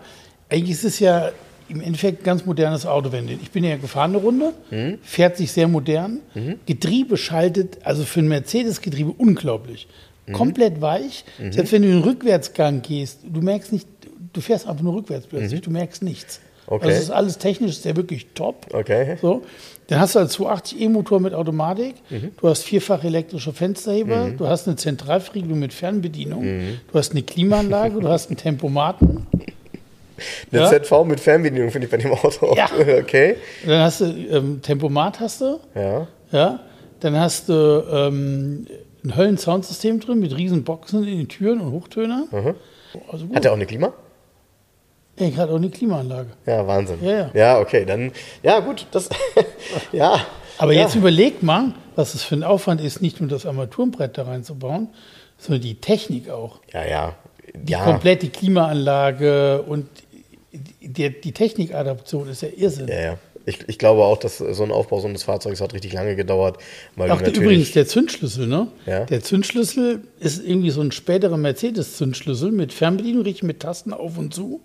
[0.49, 1.31] eigentlich ist es ja
[1.69, 3.12] im Endeffekt ein ganz modernes Auto.
[3.12, 4.53] Wenn ich bin ja gefahren eine Runde,
[5.01, 6.19] fährt sich sehr modern.
[6.65, 9.88] Getriebe schaltet, also für ein Mercedes-Getriebe unglaublich.
[10.31, 11.25] Komplett weich.
[11.51, 13.88] Selbst wenn du in den Rückwärtsgang gehst, du merkst nicht,
[14.38, 16.39] du fährst einfach nur rückwärts plötzlich, du merkst nichts.
[16.67, 16.86] Okay.
[16.86, 18.67] Also das ist alles technisch, ist der wirklich top.
[18.73, 19.17] Okay.
[19.21, 19.41] So.
[19.88, 22.32] Dann hast du einen 280 E-Motor mit Automatik, Mhm.
[22.39, 26.80] du hast vierfach elektrische Fensterheber, du hast eine Zentralverriegelung mit Fernbedienung, Mhm.
[26.91, 29.26] du hast eine Klimaanlage, du hast einen Tempomaten,
[30.52, 30.69] Eine Ja.
[30.69, 32.58] ZV mit Fernbedienung finde ich bei dem Auto auch.
[32.58, 32.69] Ja.
[33.00, 33.36] Okay.
[33.65, 36.08] dann hast du ähm, Tempomat hast du, Ja.
[36.32, 36.60] ja,
[37.00, 37.54] dann hast du
[37.91, 38.65] ähm,
[39.06, 42.26] ein Höllen-Soundsystem drin mit riesen Boxen in den Türen und Hochtöner.
[43.12, 43.26] Also.
[43.34, 43.93] Hat er auch eine Klima?
[45.17, 46.30] Er hat auch eine Klimaanlage.
[46.45, 46.99] Ja, Wahnsinn.
[47.01, 47.32] Ja, ja.
[47.34, 48.12] Ja, okay, dann,
[48.43, 49.10] ja, gut, das,
[49.91, 50.21] ja.
[50.60, 50.82] Aber ja.
[50.82, 54.89] jetzt überleg mal, was es für ein Aufwand ist, nicht nur das Armaturenbrett da reinzubauen,
[55.38, 56.60] sondern die Technik auch.
[56.71, 57.15] Ja, ja.
[57.53, 57.84] Die ja.
[57.84, 59.88] komplette Klimaanlage und
[60.51, 62.88] die, die Technikadaption ist ja Irrsinn.
[62.88, 63.17] Ja, ja.
[63.45, 66.58] Ich, ich glaube auch, dass so ein Aufbau so eines Fahrzeugs hat richtig lange gedauert.
[66.97, 68.67] Weil Auch der, übrigens der Zündschlüssel, ne?
[68.86, 69.06] Ja.
[69.06, 74.34] Der Zündschlüssel ist irgendwie so ein späterer Mercedes-Zündschlüssel mit Fernbedienung, richtig mit Tasten auf und
[74.34, 74.60] zu.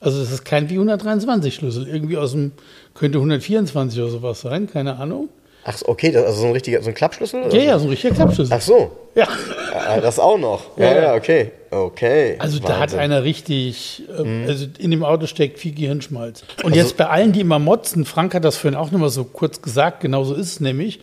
[0.00, 2.52] Also das ist kein V123-Schlüssel, irgendwie aus dem,
[2.94, 5.28] könnte 124 oder sowas sein, keine Ahnung.
[5.68, 7.42] Ach, okay, das, also so ein richtiger, so ein Klappschlüssel?
[7.44, 7.56] Ja, so?
[7.56, 8.54] ja, so ein richtiger Klappschlüssel.
[8.56, 9.26] Ach so, Ja.
[9.74, 10.76] ah, das auch noch.
[10.78, 11.50] Ja, Ja, ja, okay.
[11.70, 12.36] Okay.
[12.38, 12.98] Also da hat Wahnsinn.
[12.98, 13.02] Mhm.
[13.04, 16.44] einer richtig, ähm, also in dem Auto steckt viel Gehirnschmalz.
[16.58, 19.24] Und Also- jetzt bei allen, die immer motzen, Frank hat das vorhin auch nochmal so
[19.24, 21.00] kurz gesagt, genau so ist es nämlich,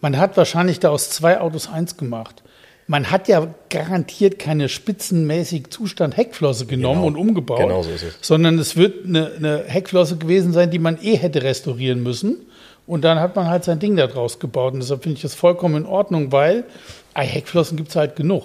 [0.00, 2.42] man hat wahrscheinlich da aus zwei Autos eins gemacht.
[2.90, 7.06] Man hat ja garantiert keine spitzenmäßig Zustand Heckflosse genommen Genau.
[7.06, 8.14] und umgebaut, Genau so ist es.
[8.22, 12.38] sondern es wird eine, eine Heckflosse gewesen sein, die man eh hätte restaurieren müssen.
[12.86, 14.72] Und dann hat man halt sein Ding da draus gebaut.
[14.72, 16.64] Und deshalb finde ich das vollkommen in Ordnung, weil
[17.12, 18.44] ah, Heckflossen gibt es halt genug.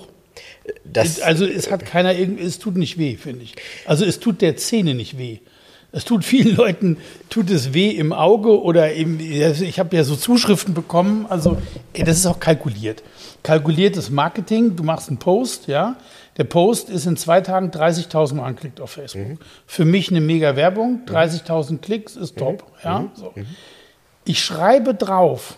[0.83, 3.55] Das, Also es hat keiner irgendwie, es tut nicht weh, finde ich.
[3.85, 5.37] Also es tut der Zähne nicht weh.
[5.93, 6.97] Es tut vielen Leuten,
[7.29, 11.57] tut es weh im Auge oder im, also ich habe ja so Zuschriften bekommen, also
[11.93, 13.03] ey, das ist auch kalkuliert.
[13.43, 15.97] Kalkuliertes Marketing, du machst einen Post, ja.
[16.37, 19.39] Der Post ist in zwei Tagen 30.000 Mal angeklickt auf Facebook.
[19.67, 23.11] Für mich eine mega Werbung, 30.000 Klicks ist top, ja.
[23.15, 23.33] So.
[24.25, 25.57] Ich schreibe drauf,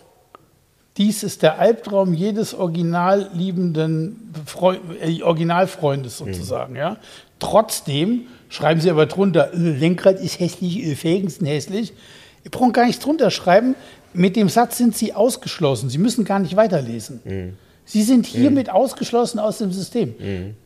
[0.98, 6.98] dies ist der Albtraum jedes original liebenden Freu äh, Originalfreundes sozusagen, ja.
[7.40, 11.94] Trotzdem schreiben sie aber drunter, äh, Lenkrad ist hässlich, äh, Felgen sind hässlich.
[12.44, 13.76] Ihr braucht gar nichts drunter schreiben.
[14.14, 15.90] Mit dem Satz sind sie ausgeschlossen.
[15.90, 17.58] Sie müssen gar nicht weiterlesen.
[17.86, 20.16] Sie sind hiermit ausgeschlossen aus dem System.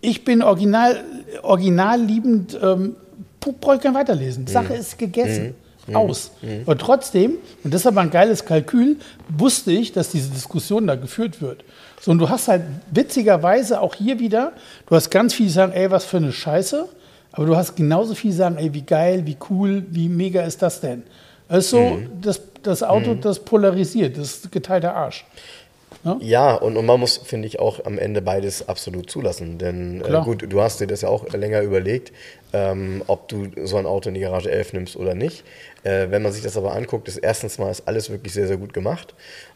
[0.01, 1.03] Ich bin original,
[1.43, 2.95] original liebend, ähm,
[3.39, 4.47] brauche ich kein Weiterlesen.
[4.47, 5.55] Sache ist gegessen.
[5.91, 6.31] Aus.
[6.65, 10.93] Aber trotzdem, und das ist aber ein geiles Kalkül, wusste ich, dass diese Diskussion da
[10.95, 11.63] geführt wird.
[11.99, 14.53] So, und du hast halt witzigerweise auch hier wieder,
[14.87, 16.87] du hast ganz viel, die sagen, ey, was für eine Scheiße,
[17.31, 20.61] aber du hast genauso viel, die sagen, ey, wie geil, wie cool, wie mega ist
[20.61, 21.03] das denn?
[21.47, 25.25] Also, das, das Auto, das polarisiert, das ist geteilter Arsch.
[26.21, 29.57] Ja, und, und man muss, finde ich, auch am Ende beides absolut zulassen.
[29.57, 32.13] Denn äh, gut, du hast dir das ja auch länger überlegt,
[32.53, 35.43] ähm, ob du so ein Auto in die Garage 11 nimmst oder nicht.
[35.83, 38.57] Äh, wenn man sich das aber anguckt, ist erstens mal ist alles wirklich sehr, sehr
[38.57, 39.13] gut gemacht.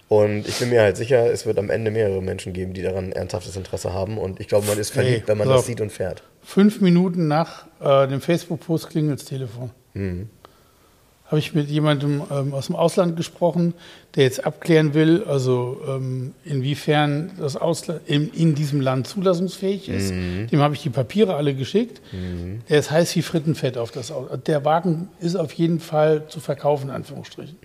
[0.10, 3.14] Und ich bin mir halt sicher, es wird am Ende mehrere Menschen geben, die daran
[3.14, 4.18] ernsthaftes Interesse haben.
[4.18, 6.24] Und ich glaube, man ist verliebt, Hey, wenn man das sieht und fährt.
[6.44, 9.72] Fünf Minuten nach äh, dem Facebook-Post klingelt das Telefon.
[11.34, 13.74] Habe ich mit jemandem ähm, aus dem Ausland gesprochen,
[14.13, 20.12] der jetzt abklären will, also ähm, inwiefern das Ausla in, in diesem Land zulassungsfähig ist.
[20.52, 22.02] Dem habe ich die Papiere alle geschickt.
[22.69, 24.38] Der ist heiß wie Frittenfett auf das Auto.
[24.38, 27.58] Der Wagen ist auf jeden Fall zu verkaufen, in Anführungsstrichen.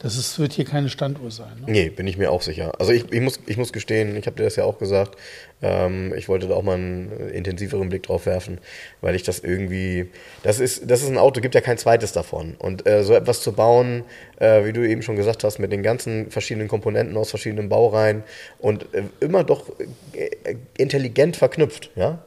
[0.00, 1.60] Das ist, wird hier keine Standuhr sein.
[1.60, 1.72] Ne?
[1.72, 2.72] Nee, bin ich mir auch sicher.
[2.78, 5.16] Also ich, ich, muss, ich muss gestehen, ich habe dir das ja auch gesagt,
[5.60, 8.58] ähm, ich wollte da auch mal einen äh, intensiveren Blick drauf werfen,
[9.00, 10.08] weil ich das irgendwie,
[10.44, 12.54] das ist, das ist ein Auto, gibt ja kein zweites davon.
[12.58, 14.04] Und äh, so etwas zu bauen,
[14.38, 18.22] äh, wie du eben schon gesagt hast, mit den ganzen verschiedenen Komponenten aus verschiedenen Baureihen
[18.60, 19.64] und äh, immer doch
[20.12, 22.22] äh, intelligent verknüpft, ja.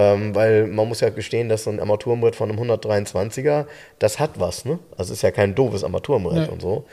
[0.00, 3.66] Ähm, weil man muss ja gestehen, dass so ein Armaturenbrett von einem 123er,
[3.98, 4.78] das hat was, ne?
[4.92, 6.52] Also es ist ja kein doofes Armaturenbrett Nee.
[6.52, 6.84] und so.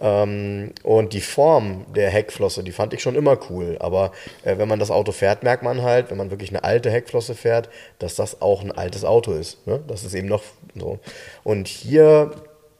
[0.00, 3.76] Ähm, und die Form der Heckflosse, die fand ich schon immer cool.
[3.78, 4.10] Aber
[4.42, 7.36] äh, wenn man das Auto fährt, merkt man halt, wenn man wirklich eine alte Heckflosse
[7.36, 7.68] fährt,
[8.00, 9.64] dass das auch ein altes Auto ist.
[9.68, 9.78] Ne?
[9.86, 10.42] Das ist eben noch
[10.74, 10.98] so.
[11.44, 12.32] Und hier,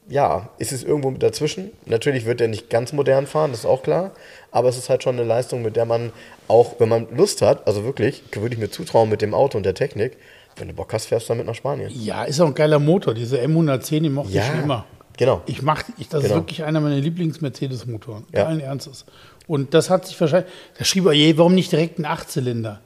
[0.08, 1.70] ja, ist es irgendwo mit dazwischen.
[1.86, 4.10] Natürlich wird er nicht ganz modern fahren, das ist auch klar.
[4.50, 6.10] Aber es ist halt schon eine Leistung, mit der man
[6.48, 9.64] auch, wenn man Lust hat, also wirklich, würde ich mir zutrauen mit dem Auto und
[9.64, 10.16] der Technik,
[10.56, 11.90] wenn du Bock hast, fährst du damit nach Spanien.
[11.94, 13.14] Ja, ist auch ein geiler Motor.
[13.14, 14.84] Diese M110, die mochte ich schon immer.
[15.16, 15.42] genau.
[15.46, 16.34] Ich mach, ich, das Genau.
[16.34, 18.24] ist wirklich einer meiner Lieblings-Mercedes-Motoren.
[18.34, 18.46] Ja.
[18.46, 19.04] Allen Ernstes.
[19.46, 22.80] Und das hat sich wahrscheinlich, da schrieb er, je, warum nicht direkt ein Achtzylinder?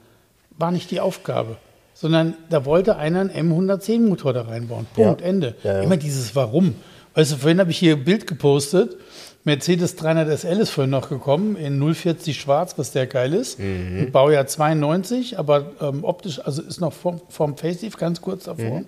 [0.57, 1.57] War nicht die Aufgabe.
[1.95, 4.85] Sondern da wollte einer einen M110-Motor da reinbauen.
[4.93, 5.27] Punkt, Ja.
[5.27, 5.55] Ende.
[5.63, 5.81] Ja, ja.
[5.81, 6.75] Immer dieses Warum.
[7.15, 8.97] Weißt du, vorhin habe ich hier ein Bild gepostet.
[9.45, 13.59] Mercedes 300 SL ist vorhin noch gekommen, in 040 schwarz, was der geil ist.
[13.59, 14.11] Mhm.
[14.11, 18.79] Baujahr 92, aber ähm, optisch, also ist noch vom, vom Facelift ganz kurz davor.
[18.79, 18.85] Mhm.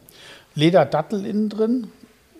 [0.55, 1.87] Lederdattel innen drin,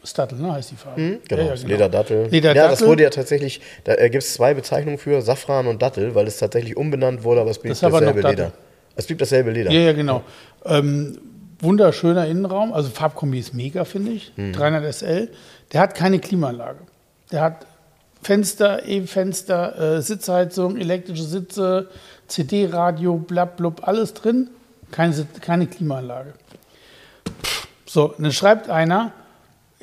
[0.06, 1.02] Stattel, ne, heißt die Farbe.
[1.02, 2.28] Hm, genau, Ja, ja, das Lederdattel.
[2.30, 2.64] Lederdattel.
[2.64, 6.16] Ja, das wurde ja tatsächlich, da äh, gibt es zwei Bezeichnungen für, Safran und Dattel,
[6.16, 8.22] weil es tatsächlich umbenannt wurde, aber es blieb Das dasselbe.
[8.22, 8.52] Leder.
[8.96, 9.72] Es blieb dasselbe Leder.
[9.72, 10.24] Ja, ja, genau.
[10.64, 11.18] Ähm,
[11.60, 14.32] wunderschöner Innenraum, also Farbkombi ist mega, finde ich.
[14.36, 14.54] Hm.
[14.54, 15.30] 300 SL.
[15.74, 16.80] Der hat keine Klimaanlage.
[17.32, 17.66] Der hat
[18.26, 21.90] Fenster, E-Fenster, äh, Sitzheizung, elektrische Sitze,
[22.28, 24.50] CD-Radio, blab, blub, alles drin.
[24.90, 26.34] Keine, keine Klimaanlage.
[27.86, 29.12] So, dann schreibt einer,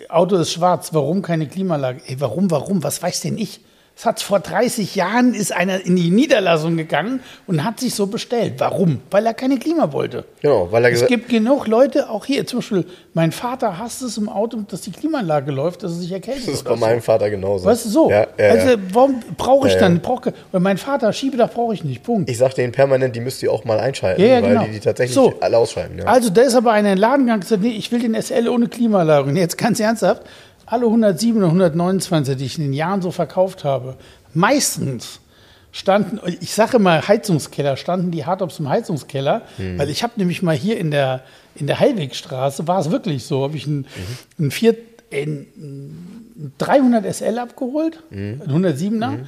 [0.09, 2.01] Auto ist schwarz, warum keine Klimaanlage?
[2.05, 2.83] Ey, warum, warum?
[2.83, 3.61] Was weiß denn ich?
[3.95, 8.07] Es hat vor 30 Jahren ist einer in die Niederlassung gegangen und hat sich so
[8.07, 8.55] bestellt.
[8.59, 9.01] Warum?
[9.11, 10.25] Weil er keine Klima wollte.
[10.41, 14.17] Genau, weil er Es gibt genug Leute, auch hier, zum Beispiel, mein Vater hasst es
[14.17, 16.49] im Auto, dass die Klimaanlage läuft, dass er sich erkältet.
[16.49, 17.67] das ist bei meinem Vater genauso.
[17.67, 18.11] Weißt du, so.
[18.11, 20.01] Ja, ja, also, warum brauche ich Ja, dann?
[20.01, 22.03] Brauch, weil mein Vater, Schiebedach brauche ich nicht.
[22.03, 22.31] Punkt.
[22.31, 24.65] Ich sag denen permanent, die müsst ihr auch mal einschalten, weil genau.
[24.65, 25.35] die die tatsächlich So.
[25.41, 26.01] alle ausschalten.
[26.05, 28.21] Also, da ist aber einer in den Laden gegangen und gesagt, nee, ich will den
[28.21, 29.29] SL ohne Klimaanlage.
[29.29, 30.23] Und jetzt ganz ernsthaft,
[30.67, 33.97] alle 107 oder 129, die ich in den Jahren so verkauft habe,
[34.35, 35.21] meistens
[35.73, 39.79] standen, ich sage mal Heizungskeller, standen die Hardtops im Heizungskeller, Hm.
[39.79, 41.23] weil ich habe nämlich mal hier in der,
[41.55, 43.87] in der Heilwegstraße, war es wirklich so, habe ich einen,
[44.51, 44.77] vier,
[45.13, 48.43] einen, einen 300 SL abgeholt, Hm.
[48.47, 49.19] einen 107er.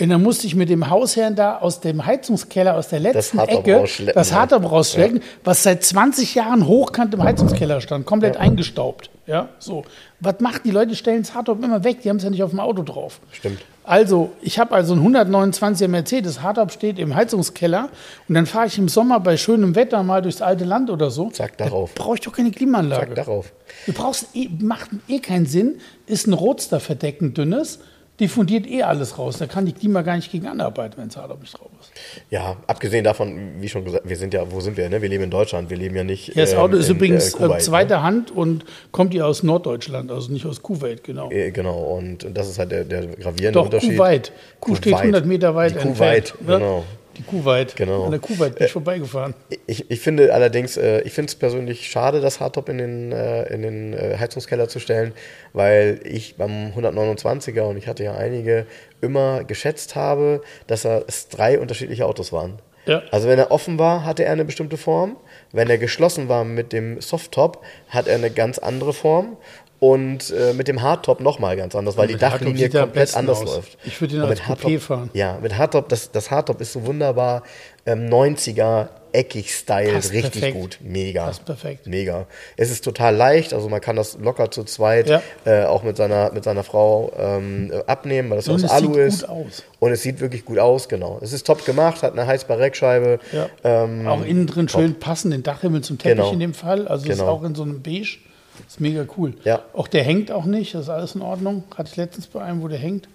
[0.00, 3.66] Und dann musste ich mit dem Hausherrn da aus dem Heizungskeller, aus der letzten Hardtop
[3.66, 4.36] Ecke, das ja.
[4.36, 9.10] Hardtop rausschleppen, was seit 20 Jahren hochkant im Heizungskeller stand, komplett eingestaubt.
[9.26, 9.84] Ja, so.
[10.20, 10.96] Was macht die Leute?
[10.96, 13.20] Stellen das Hardtop immer weg, die haben es ja nicht auf dem Auto drauf.
[13.30, 13.58] Stimmt.
[13.84, 17.88] Also, ich habe also einen 129er Mercedes, Hardtop steht im Heizungskeller
[18.28, 21.30] und dann fahre ich im Sommer bei schönem Wetter mal durchs alte Land oder so.
[21.30, 21.94] Zack, darauf.
[21.94, 23.06] Da brauche ich doch keine Klimaanlage.
[23.06, 23.52] Zack, darauf.
[23.86, 27.80] Du brauchst eh, macht eh keinen Sinn, ist ein Roadster verdeckend dünnes,
[28.20, 29.38] diffundiert eh alles raus.
[29.38, 31.90] Da kann die Klima gar nicht gegen anarbeiten, wenn es Hardtop nicht drauf ist.
[32.30, 34.88] Ja, abgesehen davon, wie schon gesagt, wir sind ja, wo sind wir?
[34.88, 35.00] Ne?
[35.02, 36.28] Wir leben in Deutschland, wir leben ja nicht.
[36.28, 39.24] Ja, das ähm, Auto ist in, übrigens äh, Kuwait, äh, zweiter Hand und kommt ja
[39.24, 41.28] aus Norddeutschland, also nicht aus Kuwait, genau.
[41.28, 41.34] Ne?
[41.34, 43.96] Äh, Genau, und das ist halt der, der gravierende Doch, Unterschied.
[43.96, 44.32] Kuwait.
[44.60, 46.34] Kuh steht 100 Meter weit Die entfernt.
[46.38, 46.58] Kuwait, ne?
[46.58, 46.84] genau.
[47.18, 47.76] Die Kuwait.
[47.76, 48.04] Genau.
[48.04, 49.34] An der Kuwait bin ich vorbeigefahren.
[49.66, 53.52] Ich, ich finde allerdings, äh, ich finde es persönlich schade, das Hardtop in den, äh,
[53.52, 55.12] in den äh, Heizungskeller zu stellen,
[55.52, 58.66] weil ich beim 129er, und ich hatte ja einige,
[59.00, 62.60] immer geschätzt habe, dass es drei unterschiedliche Autos waren.
[62.86, 63.02] Ja.
[63.10, 65.16] Also wenn er offen war, hatte er eine bestimmte Form.
[65.52, 69.36] Wenn er geschlossen war mit dem Softtop, hat er eine ganz andere Form.
[69.80, 73.42] Und äh, mit dem Hardtop nochmal ganz anders, weil die mit Hardtop Dachlinie komplett anders
[73.42, 73.54] aus.
[73.56, 73.78] läuft.
[73.84, 75.10] Ich würde ihn Und als mit Hardtop- fahren.
[75.12, 77.44] Ja, mit Hardtop, das, das Hardtop ist so wunderbar
[77.86, 80.56] ähm, 90er, eckig Style, Passt richtig perfekt.
[80.60, 80.78] gut.
[80.82, 81.26] Mega.
[81.26, 81.86] Passt perfekt.
[81.86, 82.26] Mega.
[82.56, 85.22] Es ist total leicht, also man kann das locker zu zweit Ja.
[85.44, 88.70] äh, auch mit seiner, mit seiner Frau ähm, äh, abnehmen, weil das Und aus es
[88.70, 89.20] Alu sieht ist.
[89.20, 89.62] gut aus.
[89.78, 91.20] Und es sieht wirklich gut aus, genau.
[91.22, 93.20] Es ist top gemacht, hat eine heizbare Reckscheibe.
[93.32, 93.48] Ja.
[93.62, 96.32] Ähm, auch innen drin schön passend, den Dachhimmel zum Teppich Genau.
[96.32, 96.88] in dem Fall.
[96.88, 97.30] Also ist Genau.
[97.30, 98.18] auch in so einem Beige.
[98.66, 99.34] Ist mega cool.
[99.44, 99.62] Ja.
[99.72, 101.64] Auch der hängt auch nicht, das ist alles in Ordnung.
[101.76, 103.08] Hatte ich letztens bei einem, wo der hängt.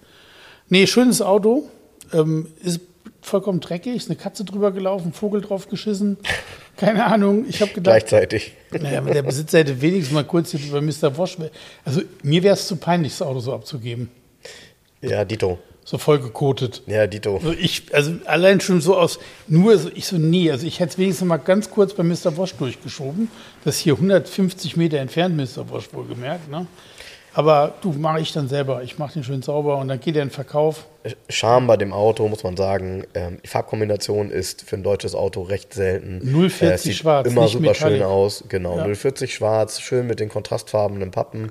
[0.68, 1.68] Nee, schönes Auto.
[2.12, 2.80] Ähm, ist
[3.20, 6.18] vollkommen dreckig, ist eine Katze drüber gelaufen, Vogel drauf geschissen.
[6.76, 7.46] Keine Ahnung.
[7.48, 8.52] Ich habe gedacht, gleichzeitig.
[8.72, 11.16] naja, der Besitzer hätte wenigstens mal kurz hier über Mr.
[11.16, 11.38] Wosch.
[11.84, 14.10] Also mir wäre es zu peinlich, das Auto so abzugeben.
[15.00, 15.58] Ja, Dito.
[15.86, 16.82] So voll gekotet.
[16.86, 17.36] Ja, Dito.
[17.36, 19.18] Also ich, also allein schon so aus,
[19.48, 22.36] nur so, ich so, nee, also ich hätte es wenigstens mal ganz kurz bei Mr.
[22.38, 23.30] Wosch durchgeschoben.
[23.64, 25.68] Das ist hier 150 Meter entfernt, Mr.
[25.68, 26.66] Wosch wohlgemerkt, ne?
[27.36, 28.84] Aber du, mache ich dann selber.
[28.84, 30.86] Ich mache den schön sauber und dann geht er in den Verkauf.
[31.28, 33.04] Charme bei dem Auto, muss man sagen.
[33.14, 36.20] Ähm, die Farbkombination ist für ein deutsches Auto recht selten.
[36.22, 38.02] 040 Äh, sieht schwarz, Immer super schön metallic.
[38.04, 38.44] aus.
[38.48, 38.84] Genau, Ja.
[38.94, 41.50] 040 schwarz, schön mit den kontrastfarbenen Pappen.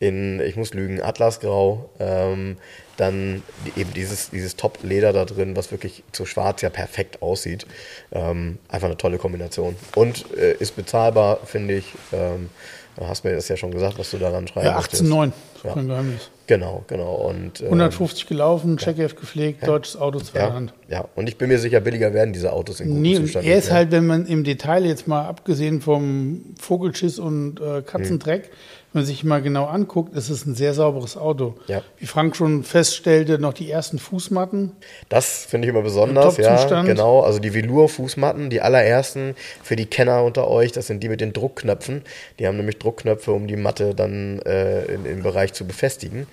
[0.00, 1.90] In, ich muss lügen, Atlasgrau.
[1.98, 2.56] Ähm,
[2.96, 3.42] dann
[3.76, 7.66] eben dieses, dieses Top-Leder da drin, was wirklich zu schwarz ja perfekt aussieht.
[8.12, 9.76] Ähm, einfach eine tolle Kombination.
[9.94, 11.86] Und äh, ist bezahlbar, finde ich.
[12.12, 12.50] Ähm,
[12.96, 15.02] du hast mir das ja schon gesagt, was du daran schreiben Ja, möchtest.
[15.02, 15.32] 18,9.
[15.64, 15.74] Ja.
[15.74, 16.30] Kein Geheimnis.
[16.46, 17.14] Genau, genau.
[17.14, 20.72] Und, ähm, 150 gelaufen, Checkheft gepflegt, deutsches Auto, zweite ja, Hand.
[20.88, 23.44] ja, und ich bin mir sicher, billiger werden diese Autos in gutem Nee, Zustand.
[23.44, 28.44] er ist halt, wenn man im Detail jetzt mal abgesehen vom Vogelschiss und äh, Katzendreck,
[28.44, 28.50] wenn
[28.98, 31.54] man sich mal genau anguckt, ist es ein sehr sauberes Auto.
[31.68, 31.82] Ja.
[31.98, 34.72] Wie Frank schon feststellte, noch die ersten Fußmatten.
[35.08, 37.20] Das finde ich immer besonders, ja, genau.
[37.20, 41.32] Also die Velour-Fußmatten, die allerersten für die Kenner unter euch, das sind die mit den
[41.32, 42.02] Druckknöpfen.
[42.38, 46.26] Die haben nämlich Druckknöpfe, um die Matte dann äh, in, im Bereich zu befestigen.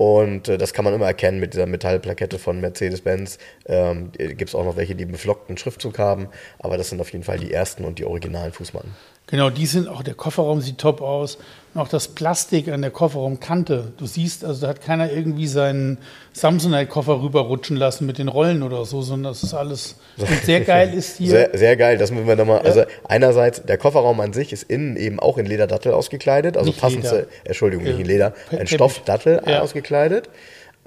[0.00, 3.36] Und äh, das kann man immer erkennen mit dieser Metallplakette von Mercedes-Benz.
[3.66, 7.12] Ähm, Gibt es auch noch welche, die einen beflockten Schriftzug haben, aber das sind auf
[7.12, 8.92] jeden Fall die ersten und die originalen Fußmatten.
[9.30, 11.38] Genau, die sind auch, der Kofferraum sieht top aus.
[11.72, 13.92] Und auch das Plastik an der Kofferraumkante.
[13.96, 15.98] Du siehst, also da hat keiner irgendwie seinen
[16.32, 20.92] Samsonite-Koffer rüberrutschen lassen mit den Rollen oder so, sondern das ist alles und sehr geil
[20.92, 21.28] ist hier.
[21.30, 22.58] Sehr, sehr geil, das müssen wir nochmal.
[22.58, 22.64] Ja.
[22.64, 26.80] Also einerseits, der Kofferraum an sich ist innen eben auch in Lederdattel ausgekleidet, also Nicht
[26.80, 27.22] passend Leder.
[27.22, 28.70] zu, Entschuldigung, nicht in Leder, ein Teppich.
[28.74, 29.60] Stoffdattel Ja.
[29.60, 30.28] ausgekleidet.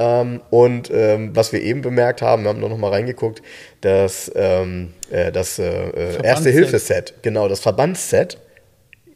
[0.03, 3.41] Ähm, und ähm, was wir eben bemerkt haben, wir haben noch mal reingeguckt,
[3.81, 6.23] das, ähm, äh, das äh, äh.
[6.25, 8.37] Erste-Hilfe-Set, genau, das Verbandsset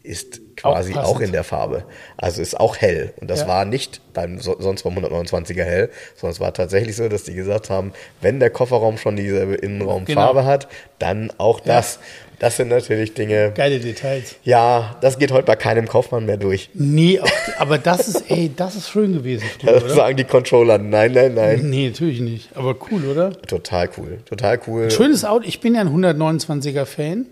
[0.04, 1.84] ist quasi Auch auch, in der Farbe.
[2.18, 3.14] Also ist auch hell.
[3.22, 3.48] Und das Ja.
[3.48, 7.34] war nicht beim so, sonst beim 129er hell, sondern es war tatsächlich so, dass die
[7.34, 10.46] gesagt haben, wenn der Kofferraum schon dieselbe Innenraumfarbe Genau.
[10.46, 10.68] hat,
[11.00, 12.00] dann auch das.
[12.40, 13.52] Das sind natürlich Dinge.
[13.56, 14.36] Geile Details.
[14.44, 16.70] Ja, das geht heute bei keinem Kaufmann mehr durch.
[16.76, 17.20] Nee,
[17.58, 20.78] aber das ist, ey, das ist schön gewesen früher, Das sagen die Controller.
[20.78, 21.68] Nein, nein, nein.
[21.70, 22.50] Nee, natürlich nicht.
[22.56, 23.32] Aber cool, oder?
[23.42, 24.20] Total cool.
[24.26, 24.92] Total cool.
[24.92, 25.46] Schönes Auto.
[25.48, 27.26] Ich bin ja ein 129er Fan.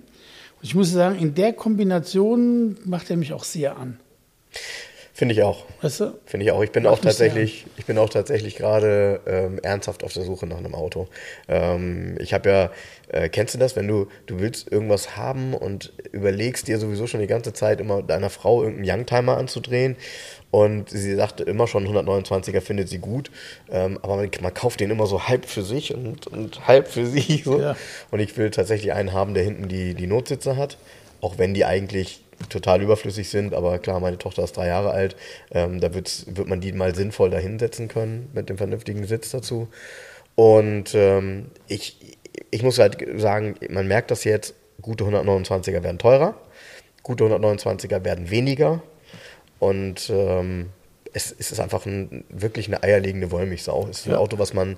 [0.65, 3.99] Ich muss sagen, in der Kombination macht er mich auch sehr an.
[5.17, 5.63] Finde ich auch.
[5.81, 6.19] Weißt du?
[6.25, 6.61] Finde ich auch.
[6.61, 10.57] Ich bin auch tatsächlich, ich bin auch tatsächlich gerade ähm, ernsthaft auf der Suche nach
[10.57, 11.07] einem Auto.
[11.47, 12.71] Ähm, ich habe ja,
[13.07, 17.21] äh, kennst du das, wenn du, du willst irgendwas haben und überlegst dir sowieso schon
[17.21, 19.95] die ganze Zeit immer deiner Frau irgendeinen Youngtimer anzudrehen
[20.51, 23.31] und sie sagte immer schon 129er findet sie gut,
[23.71, 27.05] ähm, aber man, man kauft den immer so halb für sich und, und halb für
[27.05, 27.41] sie.
[27.45, 27.61] So.
[27.61, 27.77] Ja.
[28.11, 30.77] Und ich will tatsächlich einen haben, der hinten die, die Notsitze hat,
[31.21, 35.15] auch wenn die eigentlich total überflüssig sind, aber klar, meine Tochter ist drei Jahre alt,
[35.51, 39.67] ähm, da wird's, wird man die mal sinnvoll dahinsetzen können mit dem vernünftigen Sitz dazu.
[40.35, 42.17] Und ähm, ich,
[42.51, 46.35] ich muss halt sagen, man merkt das jetzt, gute 129er werden teurer,
[47.03, 48.81] gute 129er werden weniger
[49.59, 50.69] und ähm,
[51.15, 53.87] es, es ist einfach ein, wirklich eine eierlegende Wollmilchsau.
[53.89, 54.17] Es ist ein Ja.
[54.17, 54.75] Auto, was man,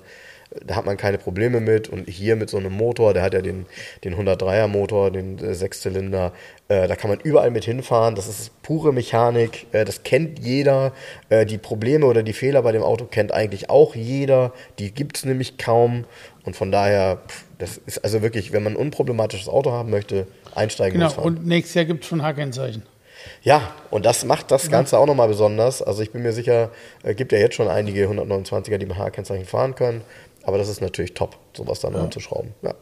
[0.64, 1.88] da hat man keine Probleme mit.
[1.88, 3.66] Und hier mit so einem Motor, der hat ja den,
[4.04, 6.32] den 103er Motor, den äh, Sechszylinder,
[6.68, 8.14] da kann man überall mit hinfahren.
[8.14, 10.92] Das ist pure Mechanik, äh, das kennt jeder.
[11.30, 14.52] Äh, die Probleme oder die Fehler bei dem Auto kennt eigentlich auch jeder.
[14.78, 16.04] Die gibt es nämlich kaum.
[16.44, 17.22] Und von daher,
[17.56, 21.14] das ist also wirklich, wenn man ein unproblematisches Auto haben möchte, einsteigen Genau.
[21.16, 21.24] man.
[21.24, 22.82] Und nächstes Jahr gibt es schon H-Kennzeichen.
[23.42, 25.82] Ja, und das macht das Ganze auch nochmal besonders.
[25.82, 26.70] Also ich bin mir sicher,
[27.02, 30.02] es gibt ja jetzt schon einige 129er, die mit H-Kennzeichen fahren können.
[30.44, 32.10] Aber das ist natürlich top, sowas dann ja.
[32.10, 32.54] zu schrauben.
[32.62, 32.74] Ja.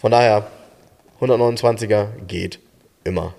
[0.00, 0.46] Von daher,
[1.20, 2.60] 129er geht
[3.08, 3.34] immer.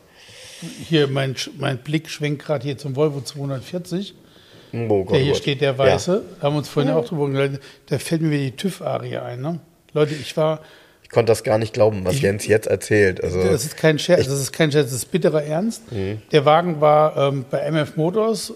[0.88, 4.14] Hier, mein, mein Blick schwenkt gerade hier zum Volvo 240.
[4.74, 5.42] Oh Gott, Der hier Gott.
[5.42, 6.24] steht, der Weiße.
[6.40, 7.62] Da haben wir uns vorhin auch drüber geredet.
[7.88, 9.42] Da fällt mir die TÜV-Arie ein.
[9.42, 9.60] Ne?
[9.94, 10.62] Leute, ich war, Ja.
[11.04, 13.24] Ich konnte das gar nicht glauben, was Ich- Jens jetzt erzählt.
[13.24, 15.92] Also, das ist kein Scherz, das ist kein Scherz, das ist bitterer Ernst.
[15.92, 16.22] Mhm.
[16.32, 18.54] Der Wagen war ähm, bei MF Motors.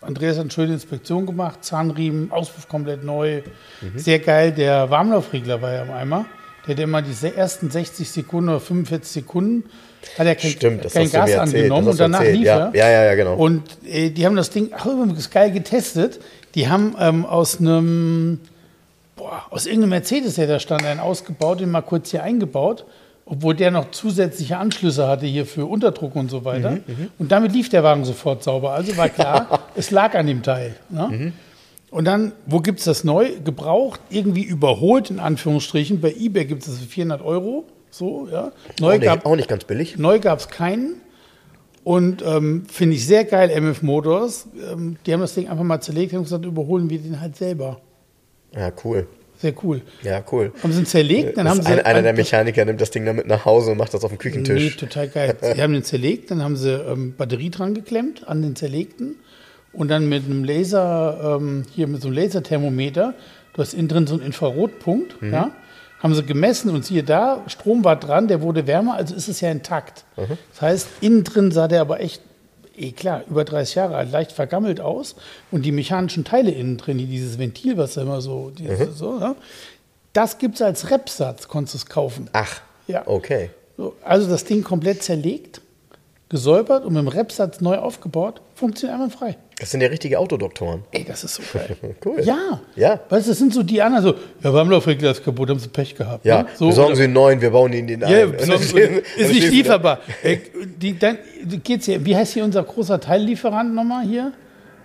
[0.00, 3.42] Andreas hat eine schöne Inspektion gemacht, Zahnriemen, Auspuff komplett neu.
[3.82, 3.98] Mhm.
[3.98, 4.52] Sehr geil.
[4.52, 6.24] Der Warmlaufregler war ja im Eimer.
[6.66, 9.64] Der hat immer diese ersten 60 Sekunden oder 45 Sekunden,
[10.18, 12.36] hat er kein, Stimmt, das kein Gas erzählt, angenommen und danach erzählt.
[12.38, 12.74] lief Ja, er.
[12.74, 13.34] ja, ja, ja, genau.
[13.34, 16.20] Und äh, die haben das Ding auch übrigens geil getestet.
[16.54, 18.40] Die haben ähm, aus einem,
[19.16, 22.84] boah, aus irgendeinem Mercedes, der da stand, einen ausgebaut, den mal kurz hier eingebaut,
[23.26, 26.72] obwohl der noch zusätzliche Anschlüsse hatte hier für Unterdruck und so weiter.
[26.72, 28.72] Mhm, und damit lief der Wagen sofort sauber.
[28.72, 30.74] Also war klar, es lag an dem Teil.
[30.90, 31.08] Ne?
[31.10, 31.32] Mhm.
[31.90, 33.30] Und dann, wo gibt es das neu?
[33.44, 36.00] Gebraucht, irgendwie überholt, in Anführungsstrichen.
[36.00, 37.64] Bei eBay gibt es das für 400 Euro.
[37.94, 38.50] So, ja.
[38.80, 39.96] Neu auch, nicht, gab auch nicht ganz billig.
[39.98, 40.96] Neu gab es keinen.
[41.84, 44.48] Und ähm, finde ich sehr geil, MF Motors.
[44.72, 47.80] Ähm, die haben das Ding einfach mal zerlegt und gesagt, überholen wir den halt selber.
[48.56, 49.06] Ja, cool.
[49.38, 49.82] Sehr cool.
[50.02, 50.52] Ja, cool.
[50.62, 51.68] Haben sie ihn zerlegt, dann Das haben sie.
[51.72, 54.10] einer, einer der Mechaniker nimmt das Ding dann mit nach Hause und macht das auf
[54.10, 54.76] dem Nee, Küchentisch.
[54.76, 55.36] total geil.
[55.54, 59.16] Sie haben den zerlegt, dann haben sie ähm, Batterie dran geklemmt an den zerlegten
[59.72, 63.14] und dann mit einem Laser, ähm, hier mit so einem Laserthermometer,
[63.52, 65.32] du hast innen drin so einen Infrarotpunkt, Mhm.
[65.32, 65.50] ja,
[66.04, 69.40] haben sie gemessen und siehe da, Strom war dran, der wurde wärmer, also ist es
[69.40, 70.04] ja intakt.
[70.16, 70.36] Mhm.
[70.52, 72.20] Das heißt, innen drin sah der aber echt,
[72.76, 75.16] eh klar, über 30 Jahre alt, leicht vergammelt aus
[75.50, 78.92] und die mechanischen Teile innen drin, die dieses Ventil, was da immer so, Mhm.
[78.94, 79.34] so ja,
[80.12, 82.28] das gibt es als Repsatz, konntest du es kaufen.
[82.34, 83.02] Ach, Ja.
[83.06, 83.48] okay.
[83.78, 85.62] So, also das Ding komplett zerlegt,
[86.34, 89.36] gesäubert und mit dem Repsatz neu aufgebaut, funktioniert einwandfrei.
[89.60, 90.82] Das sind ja richtige Autodoktoren.
[90.90, 91.76] Ey, das ist so geil.
[92.04, 92.20] Cool.
[92.24, 92.60] Ja.
[92.74, 92.98] Ja.
[93.08, 95.94] Weißt du, das sind so die anderen so, ja, Warmlaufregler ist kaputt, haben sie Pech
[95.94, 96.24] gehabt.
[96.26, 96.48] Ja, ne?
[96.56, 98.32] so, besorgen oder- Sie einen neuen, wir bauen Ihnen den Ja, ein.
[98.32, 98.78] besorgen Sie-
[99.22, 100.00] ist nicht lieferbar.
[100.24, 100.38] Äh,
[100.80, 101.18] Die, dann
[101.62, 104.32] geht's hier, wie heißt hier unser großer Teillieferant nochmal hier?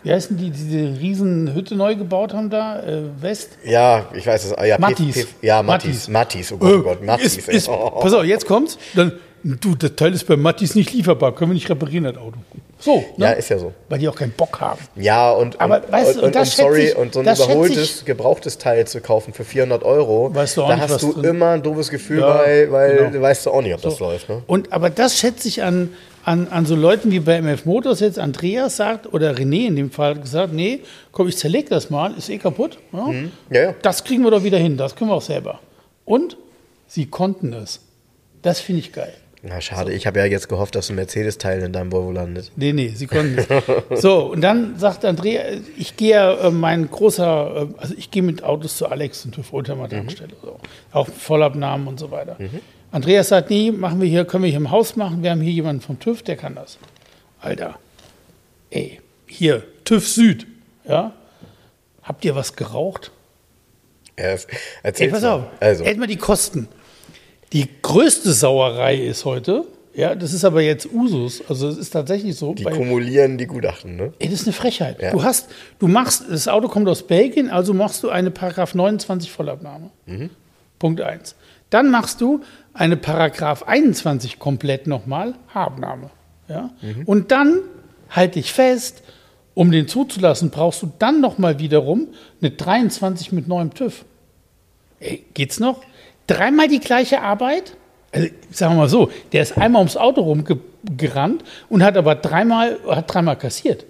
[0.03, 2.79] Wie heißen die, die diese riesen Hütte neu gebaut haben da?
[2.81, 3.57] Äh, West?
[3.65, 4.53] Ja, ich weiß es.
[4.53, 5.25] Ah, Ja, Mattis.
[5.25, 6.07] P- Ja, Mattis.
[6.07, 7.35] Mattis, oh Gott, oh Gott, Mattis.
[7.37, 7.55] Ist, ey.
[7.57, 7.89] ist, Oh.
[8.01, 8.77] pass auf, jetzt kommt's.
[8.95, 9.11] Dann,
[9.43, 11.33] du, das Teil ist bei Mattis nicht lieferbar.
[11.35, 12.37] Können wir nicht reparieren, das Auto.
[12.79, 13.25] So, ne?
[13.25, 13.73] Ja, ist ja so.
[13.89, 14.79] Weil die auch keinen Bock haben.
[14.95, 18.05] Ja, und, Aber und, weißt du, und, und und sorry, ich- und so ein überholtes,
[18.05, 21.23] gebrauchtes Teil zu kaufen für 400 Euro, Weißt du auch da nicht, hast du drin-
[21.25, 23.09] immer ein doofes Gefühl Ja, bei, weil genau.
[23.11, 24.29] du weißt du auch nicht, ob das läuft.
[24.29, 24.43] Ne?
[24.47, 25.89] Und, aber das schätze ich an,
[26.23, 29.91] an, an so Leuten wie bei MF Motors jetzt Andreas sagt oder René in dem
[29.91, 30.79] Fall gesagt, nee,
[31.11, 32.77] komm, ich zerleg das mal, ist eh kaputt.
[32.93, 33.07] Ja?
[33.07, 33.31] Mhm.
[33.49, 33.75] Ja, ja.
[33.81, 35.59] Das kriegen wir doch wieder hin, das können wir auch selber.
[36.05, 36.37] Und
[36.87, 37.81] sie konnten es.
[38.41, 39.13] Das finde ich geil.
[39.41, 39.93] Na, schade.
[39.93, 42.51] Ich habe ja jetzt gehofft, dass ein Mercedes-Teil in deinem Volvo landet.
[42.57, 43.47] Nee, nee, sie konnten nicht.
[43.95, 45.43] so, und dann sagt Andrea,
[45.77, 49.35] ich gehe ja, äh, mein großer, äh, also ich gehe mit Autos zu Alex und
[49.35, 50.33] TÜV Oldtimer Tankstelle.
[50.41, 50.59] So.
[50.91, 52.37] Auch Vollabnahmen und so weiter.
[52.91, 55.23] Andreas sagt, nee, machen wir hier, können wir hier im Haus machen.
[55.23, 56.77] Wir haben hier jemanden vom TÜV, der kann das.
[57.39, 57.79] Alter,
[58.71, 60.47] ey, hier, TÜV Süd,
[60.85, 61.13] ja.
[62.03, 63.11] Habt ihr was geraucht?
[64.17, 64.37] Ja, Ey,
[64.83, 65.31] erzähl's pass mal.
[65.31, 66.67] auf, Also, erstmal die Kosten.
[67.53, 72.35] Die größte Sauerei ist heute, ja, das ist aber jetzt Usus, also es ist tatsächlich
[72.35, 72.53] so.
[72.53, 74.13] die kumulieren die Gutachten, ne?
[74.19, 75.01] Ey, das ist eine Frechheit.
[75.01, 75.11] Ja.
[75.11, 79.31] Du hast, du machst, das Auto kommt aus Belgien, also machst du eine Paragraph 29
[79.31, 79.89] Vollabnahme.
[80.77, 81.35] Punkt 1.
[81.69, 82.41] Dann machst du
[82.73, 86.11] eine Paragraph 21 komplett nochmal Habnahme.
[86.47, 86.71] Ja?
[87.05, 87.59] Und dann,
[88.09, 89.03] halte ich fest,
[89.53, 92.07] um den zuzulassen, brauchst du dann nochmal wiederum
[92.41, 94.05] eine 23 mit neuem TÜV.
[94.99, 95.81] Ey, geht's noch?
[96.29, 97.75] Dreimal die gleiche Arbeit?
[98.11, 102.77] Also, sagen wir mal so, der ist einmal ums Auto rumgerannt und hat aber dreimal,
[102.87, 103.85] hat dreimal kassiert.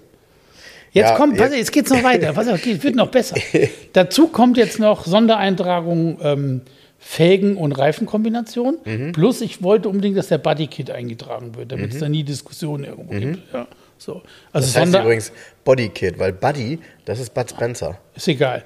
[0.92, 2.34] Jetzt Ja, kommt, pass jetzt- jetzt geht's noch weiter.
[2.34, 3.36] Pass auf, geht- wird noch besser.
[3.94, 6.62] Dazu kommt jetzt noch Sondereintragung ähm,
[6.98, 8.80] Felgen- und Reifenkombination.
[8.84, 9.12] Mhm.
[9.14, 13.14] Plus, ich wollte unbedingt, dass der Bodykit eingetragen wird, damit es da nie Diskussionen irgendwo
[13.14, 13.40] gibt.
[13.54, 13.68] Ja,
[13.98, 14.14] so.
[14.16, 14.24] Also Mhm.
[14.52, 15.32] Das heißt Sonder übrigens
[15.64, 17.98] Bodykit, weil Buddy, das ist Bud Spencer.
[18.16, 18.64] ist egal.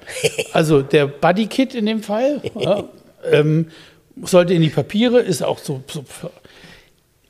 [0.52, 2.84] Also der Bodykit in dem Fall ja,
[3.30, 3.68] ähm,
[4.22, 5.82] sollte in die Papiere, ist auch so.
[5.88, 6.04] so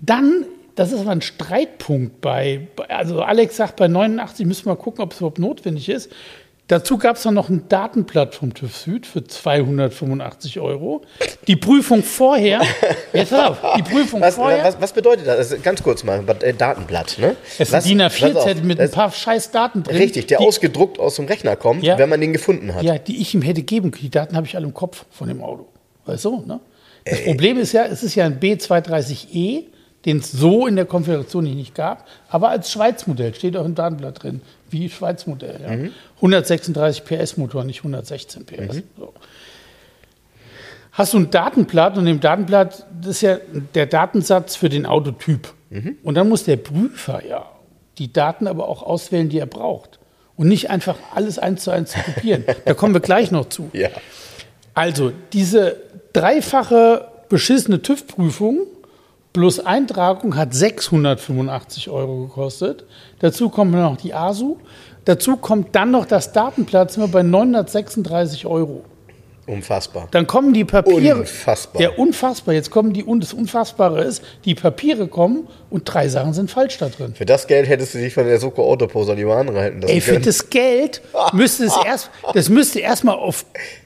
[0.01, 5.03] dann, das ist aber ein Streitpunkt bei, also Alex sagt, bei 89 müssen wir gucken,
[5.03, 6.11] ob es überhaupt notwendig ist.
[6.69, 11.03] Dazu gab es dann noch ein Datenblatt vom TÜV Süd für 285 Euro.
[11.47, 12.63] Die Prüfung vorher,
[13.13, 14.65] jetzt pass auf, die Prüfung Was, vorher.
[14.65, 15.37] was, was bedeutet das?
[15.37, 17.37] Also ganz kurz mal, äh, Datenblatt, ne?
[17.59, 19.97] es ist ein DIN pass auf, A4-Zettel mit ein paar scheiß Daten drin.
[19.97, 21.99] Richtig, der die, ausgedruckt aus dem Rechner kommt, Ja.
[21.99, 22.83] wenn man den gefunden hat.
[22.83, 24.05] Ja, die ich ihm hätte geben können.
[24.05, 25.69] Die Daten habe ich alle im Kopf von dem Auto.
[26.07, 26.61] Weißt du, ne?
[27.05, 29.65] Das Problem ist ja, es ist ja ein B230e,
[30.07, 34.23] den es so in der Konfiguration nicht gab, aber als Schweiz-Modell, steht auch im Datenblatt
[34.23, 34.41] drin,
[34.71, 35.61] wie Schweiz-Modell.
[35.63, 35.91] Ja.
[36.17, 38.83] 136 PS Motor, nicht 116 PS.
[38.99, 39.13] So.
[40.93, 43.39] Hast du ein Datenblatt und im Datenblatt, das ist ja
[43.75, 45.53] der Datensatz für den Autotyp.
[46.05, 47.51] Und dann muss der Prüfer ja
[47.99, 49.99] die Daten aber auch auswählen, die er braucht.
[50.37, 52.45] Und nicht einfach alles eins zu eins zu kopieren.
[52.65, 53.71] da kommen wir gleich noch zu.
[53.73, 53.89] Ja.
[54.75, 55.77] Also, diese
[56.15, 58.61] dreifache beschissene TÜV-Prüfung
[59.35, 62.85] plus Eintragung hat 685 Euro gekostet.
[63.19, 64.57] Dazu kommt noch die ASU.
[65.05, 68.85] Dazu kommt dann noch das Datenblatt, sind wir bei 936 Euro.
[69.47, 70.09] Unfassbar.
[70.11, 71.19] Dann kommen die Papiere.
[71.19, 71.83] Unfassbar.
[71.83, 72.55] Ja, unfassbar.
[72.55, 76.79] Jetzt kommen die, und das Unfassbare ist, die Papiere kommen und drei Sachen sind falsch
[76.79, 77.15] da drin.
[77.15, 80.13] Für das Geld hättest du dich von der Soko Autoposer lieber anhalten lassen Ey, für
[80.13, 80.25] können.
[80.25, 81.03] das Geld
[81.35, 83.45] müsste es erst, das müsste erstmal auf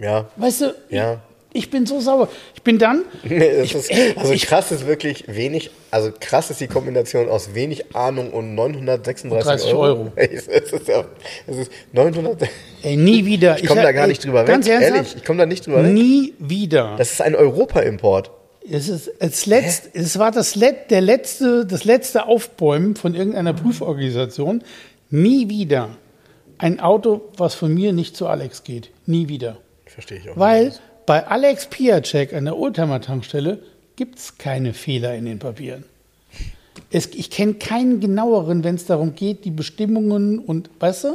[0.00, 1.20] Ja, Weißt du, ja.
[1.52, 2.28] Ich bin so sauer.
[2.54, 3.04] Ich bin dann.
[3.24, 7.28] Nee, ich, ist, ey, also ich, krass ist wirklich wenig, also krass ist die Kombination
[7.28, 9.82] aus wenig Ahnung und 936 30 Euro.
[9.82, 10.12] Euro.
[10.16, 11.04] Ey, Es ist, ja,
[11.46, 12.48] es ist 900.
[12.82, 13.58] ey, nie wieder.
[13.58, 14.46] Ich komme da gar nicht drüber weg.
[14.46, 14.96] Ganz ernsthaft?
[14.96, 15.92] Ehrlich, ich komme da nicht drüber weg.
[15.92, 16.94] Nie wieder.
[16.96, 18.30] Das ist ein Europa-Import.
[18.70, 23.54] Es ist das letzte, es war das, Let, der letzte, das letzte Aufbäumen von irgendeiner
[23.54, 24.62] Prüforganisation.
[25.08, 25.90] Nie wieder
[26.58, 28.90] ein Auto, was von mir nicht zu Alex geht.
[29.06, 29.56] Nie wieder.
[29.86, 30.36] Verstehe ich auch.
[30.36, 30.80] Weil nicht.
[31.10, 33.58] Bei Alex Piacek an der Oldtimer-Tankstelle
[33.96, 35.82] gibt es keine Fehler in den Papieren.
[36.92, 41.08] Es, ich kenne keinen genaueren, wenn es darum geht, die Bestimmungen und, weißt du?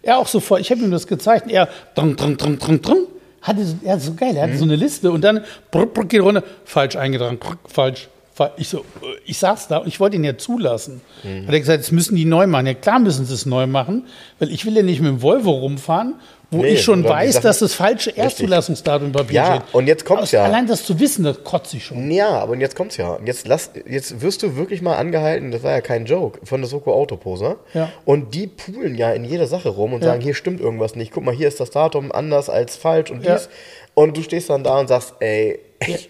[0.00, 2.98] Er auch sofort, ich habe ihm das gezeigt, er, drang, drang, drang, drang, drang,
[3.42, 6.06] hatte, so- er hat so geil, er hatte so eine Liste und dann brr, brr,
[6.06, 8.08] geht runter, falsch eingetragen, brr, falsch.
[8.56, 8.84] Ich so,
[9.26, 11.02] ich saß da und ich wollte ihn ja zulassen.
[11.22, 12.66] Hat er gesagt, jetzt müssen die neu machen.
[12.66, 14.06] Ja klar müssen sie es neu machen,
[14.40, 16.14] weil ich will ja nicht mit dem Volvo rumfahren,
[16.54, 19.74] wo Nee, ich schon weiß, dass das falsche Erstzulassungsdatum im Papier Ja, steht.
[19.74, 20.44] und jetzt kommt's Aus- ja.
[20.44, 22.10] Allein das zu wissen, das kotze ich schon.
[22.10, 23.18] Ja, aber jetzt kommt's ja.
[23.24, 26.68] Jetzt, lass, jetzt wirst du wirklich mal angehalten, das war ja kein Joke, von der
[26.70, 27.56] Soko Autoposer.
[27.74, 27.90] Ja.
[28.04, 30.10] Und die poolen ja in jeder Sache rum und Ja.
[30.10, 31.12] sagen, hier stimmt irgendwas nicht.
[31.12, 33.34] Guck mal, hier ist das Datum anders als falsch und Ja.
[33.34, 33.48] dies.
[33.94, 35.60] Und du stehst dann da und sagst, ey,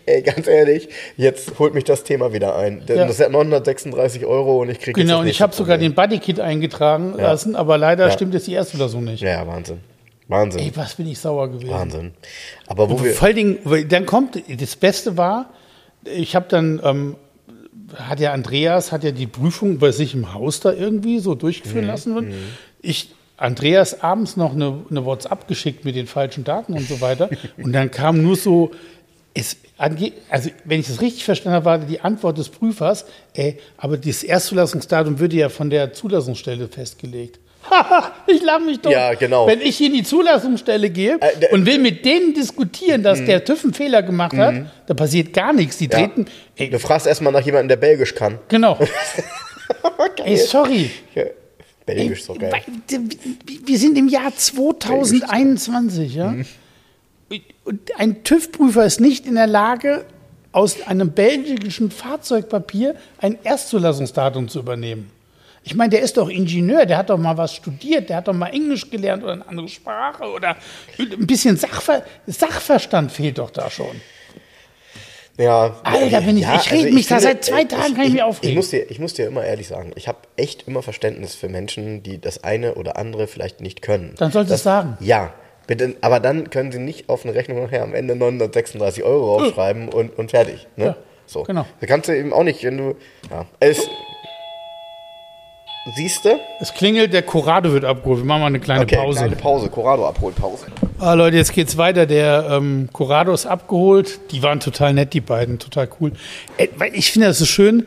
[0.07, 0.89] ey, ganz ehrlich,
[1.19, 2.83] jetzt holt mich das Thema wieder ein.
[2.89, 3.07] Ja.
[3.07, 7.15] Das hat 936 Euro und ich kriege Genau, und ich habe sogar den Bodykit eingetragen
[7.17, 8.11] lassen, aber leider Ja.
[8.13, 9.21] stimmt jetzt die Erstzulassung nicht.
[9.23, 9.81] Ja, ja, Wahnsinn.
[10.29, 10.61] Wahnsinn.
[10.63, 11.71] Ey, was bin ich sauer gewesen.
[11.71, 12.13] Wahnsinn.
[12.67, 13.13] Aber wo wir.
[13.15, 15.51] Vor allen Dingen, weil dann kommt, das Beste war,
[16.05, 17.17] ich habe dann, ähm,
[17.97, 21.87] hat ja Andreas, hat ja die Prüfung bei sich im Haus da irgendwie so durchführen
[21.87, 22.33] lassen.
[22.81, 27.29] Ich, Andreas abends noch eine, eine WhatsApp geschickt mit den falschen Daten und so weiter.
[27.63, 28.71] Und dann kam nur so,
[29.35, 33.05] es, ange- also wenn ich das richtig verstanden habe, war die Antwort des Prüfers,
[33.35, 37.41] ey, aber das Erstzulassungsdatum würde ja von der Zulassungsstelle festgelegt.
[37.71, 38.91] Haha, ich lach mich doch.
[38.91, 39.47] Ja, genau.
[39.47, 43.65] Wenn ich in die Zulassungsstelle gehe Äh, und will mit denen diskutieren, dass der TÜV
[43.65, 44.55] einen Fehler gemacht hat,
[44.87, 45.79] da passiert gar nichts.
[45.79, 45.91] Die Mhm.
[45.93, 45.99] Ja.
[45.99, 46.27] treten.
[46.57, 48.39] Ey, Du fragst erstmal nach jemandem, der Belgisch kann.
[48.49, 48.79] genau.
[50.25, 50.91] Ey, sorry.
[51.15, 51.25] Ja,
[51.87, 52.53] Belgisch ist so geil.
[53.67, 56.29] Wir sind im Jahr 2021, ja.
[56.29, 56.45] Mhm.
[57.65, 60.05] Und ein TÜV-Prüfer ist nicht in der Lage,
[60.53, 65.11] aus einem belgischen Fahrzeugpapier ein Erstzulassungsdatum zu übernehmen.
[65.67, 68.35] Ich meine, der ist doch Ingenieur, der hat doch mal was studiert, der hat doch
[68.35, 70.57] mal Englisch gelernt oder eine andere Sprache oder
[70.99, 74.01] ein bisschen Sachver Sachverstand fehlt doch da schon.
[75.37, 78.51] Ja, Alter, bin ich- ich reg mich da seit zwei Tagen, kann ich mich aufregen.
[78.51, 81.49] Ich muss, dir, ich muss dir immer ehrlich sagen, ich habe echt immer Verständnis für
[81.49, 84.15] Menschen, die das eine oder andere vielleicht nicht können.
[84.19, 84.97] Dann sollst du es sagen.
[85.01, 85.33] Ja,
[85.67, 89.89] bitte, aber dann können sie nicht auf eine Rechnung nachher am Ende 936 Euro aufschreiben
[89.89, 90.69] und, und fertig.
[90.77, 90.85] Ne?
[90.85, 90.97] Ja,
[91.27, 91.43] so.
[91.43, 91.67] genau.
[91.81, 92.95] Da kannst du eben auch nicht, wenn du.
[93.29, 93.47] Ja.
[93.59, 93.89] Es,
[95.95, 96.39] siehst du?
[96.61, 98.21] Es klingelt, der Corrado wird abgeholt.
[98.21, 99.19] Wir machen mal eine kleine Okay, Pause.
[99.21, 100.67] kleine Pause, Corrado Abholpause.
[100.99, 102.07] Ah, Leute, jetzt geht's weiter.
[102.07, 104.21] Der ähm, Corrado ist abgeholt.
[104.31, 106.13] Die waren total nett, die beiden, total cool.
[106.57, 107.87] Äh, weil ich finde das so schön,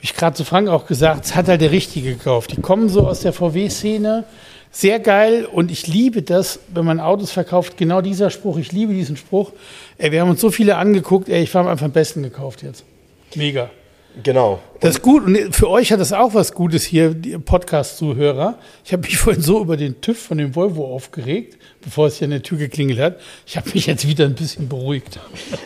[0.00, 2.52] wie ich gerade zu Frank auch gesagt, es hat halt der Richtige gekauft.
[2.56, 4.24] Die kommen so aus der VW-Szene.
[4.70, 7.76] Sehr geil und ich liebe das, wenn man Autos verkauft.
[7.76, 9.52] Genau dieser Spruch, ich liebe diesen Spruch.
[9.98, 12.84] Ey, wir haben uns so viele angeguckt, ey, ich habe einfach am besten gekauft jetzt.
[13.36, 13.70] Mega.
[14.22, 14.60] Genau.
[14.80, 15.24] Das ist gut.
[15.24, 18.58] Und für euch hat das auch was Gutes hier, die Podcast-Zuhörer.
[18.84, 22.26] Ich habe mich vorhin so über den TÜV von dem Volvo aufgeregt, bevor es hier
[22.26, 23.20] an der Tür geklingelt hat.
[23.46, 25.18] Ich habe mich jetzt wieder ein bisschen beruhigt.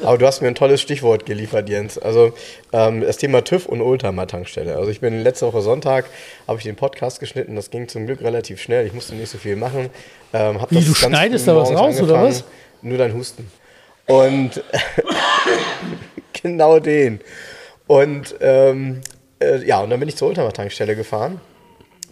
[0.02, 1.98] Aber du hast mir ein tolles Stichwort geliefert, Jens.
[1.98, 2.32] Also
[2.72, 4.76] ähm, das Thema TÜV und Oldtimer-Tankstelle.
[4.76, 6.06] Also ich bin letzte Woche Sonntag,
[6.46, 7.54] habe ich den Podcast geschnitten.
[7.54, 8.86] Das ging zum Glück relativ schnell.
[8.86, 9.90] Ich musste nicht so viel machen.
[10.32, 12.44] Ähm, Wie, das du schneidest da was raus, oder was?
[12.80, 13.50] Nur dein Husten.
[14.06, 14.62] Und
[16.42, 17.20] genau den.
[17.88, 19.00] Und ähm,
[19.42, 21.40] äh, ja, und dann bin ich zur Oldtimer-Tankstelle gefahren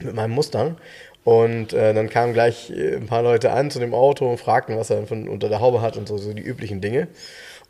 [0.01, 0.77] mit meinem Mustang.
[1.23, 4.77] Und äh, dann kamen gleich äh, ein paar Leute an zu dem Auto und fragten,
[4.77, 7.09] was er von unter der Haube hat und so, so die üblichen Dinge.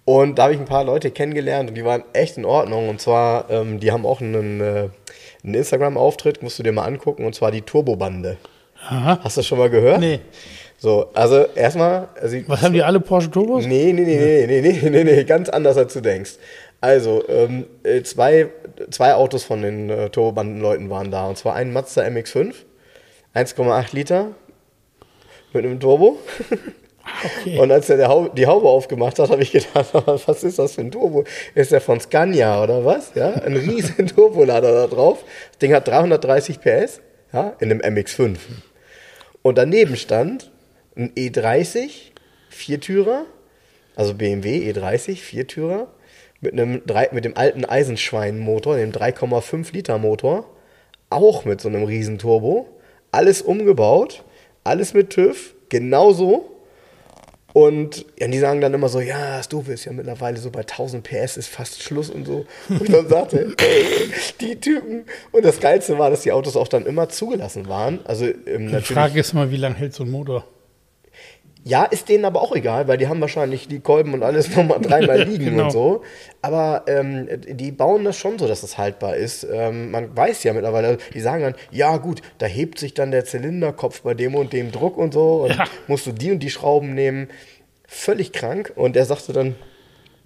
[0.05, 2.89] Und da habe ich ein paar Leute kennengelernt und die waren echt in Ordnung.
[2.89, 4.89] Und zwar, ähm, die haben auch einen, äh,
[5.43, 8.37] einen Instagram-Auftritt, musst du dir mal angucken, und zwar die Turbobande.
[8.89, 9.19] Aha.
[9.25, 10.01] Hast du das schon mal gehört?
[10.01, 10.21] Nee.
[10.79, 12.09] So, also erstmal.
[12.21, 13.67] Also, Was haben die alle Porsche Turbos?
[13.67, 16.33] Nee, nee, nee, nee, nee, nee, nee, nee, ganz anders als du denkst.
[16.87, 18.47] Also, ähm, äh, zwei,
[18.93, 21.26] zwei Autos von den äh, Turbobandenleuten waren da.
[21.26, 22.55] Und zwar ein Mazda MX5,
[23.34, 24.28] 1,8 Liter
[25.53, 26.20] mit einem Turbo.
[27.41, 27.59] Okay.
[27.59, 29.95] Und als er die Haube aufgemacht hat, habe ich gedacht,
[30.26, 31.24] was ist das für ein Turbo?
[31.57, 33.16] Ist der von Scania oder was?
[33.16, 35.24] Ja, ein riesen Turbolader da drauf.
[35.51, 37.01] Das Ding hat 330 PS,
[37.32, 38.37] ja, in einem MX5.
[39.43, 40.53] Und daneben stand
[40.95, 41.91] ein E30
[42.49, 43.24] Viertürer,
[43.97, 45.89] also BMW E30 Viertürer
[46.47, 50.47] mit einem drei, mit dem alten Eisenschwein-Motor, dem 3,5 Liter Motor,
[51.11, 52.67] auch mit so einem riesen Turbo,
[53.11, 54.23] alles umgebaut,
[54.65, 56.51] alles mit TÜV, genauso
[57.53, 60.61] Und ja, die sagen dann immer so, ja, das Doofe ist ja mittlerweile so bei
[60.61, 62.45] 1000 PS ist fast Schluss und so.
[62.69, 64.11] Und dann sagte, ey,
[64.43, 65.07] die Typen.
[65.33, 68.01] Und das Geilste war, dass die Autos auch dann immer zugelassen waren.
[68.05, 70.45] Also ähm, Die Frage ist mal, wie lange hält so ein Motor?
[71.69, 74.81] Ja, ist denen aber auch egal, weil die haben wahrscheinlich die Kolben und alles nochmal
[74.81, 75.64] dreimal liegen Genau.
[75.64, 76.03] und so.
[76.41, 79.45] Aber ähm, die bauen das schon so, dass es haltbar ist.
[79.53, 83.25] Ähm, man weiß ja mittlerweile, die sagen dann, ja gut, da hebt sich dann der
[83.25, 85.64] Zylinderkopf bei dem und dem Druck und so und Ja.
[85.89, 87.29] musst du die und die Schrauben nehmen.
[87.89, 88.73] Völlig krank.
[88.77, 89.57] Und er sagte dann,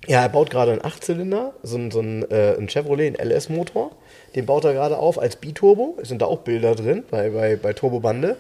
[0.07, 3.93] ja, er baut gerade einen Achtzylinder, so ein, so ein, äh, ein Chevrolet, ein LS-Motor.
[4.35, 5.97] Den baut er gerade auf als Biturbo.
[6.03, 8.37] Es sind da auch Bilder drin bei, bei, bei Turbobande.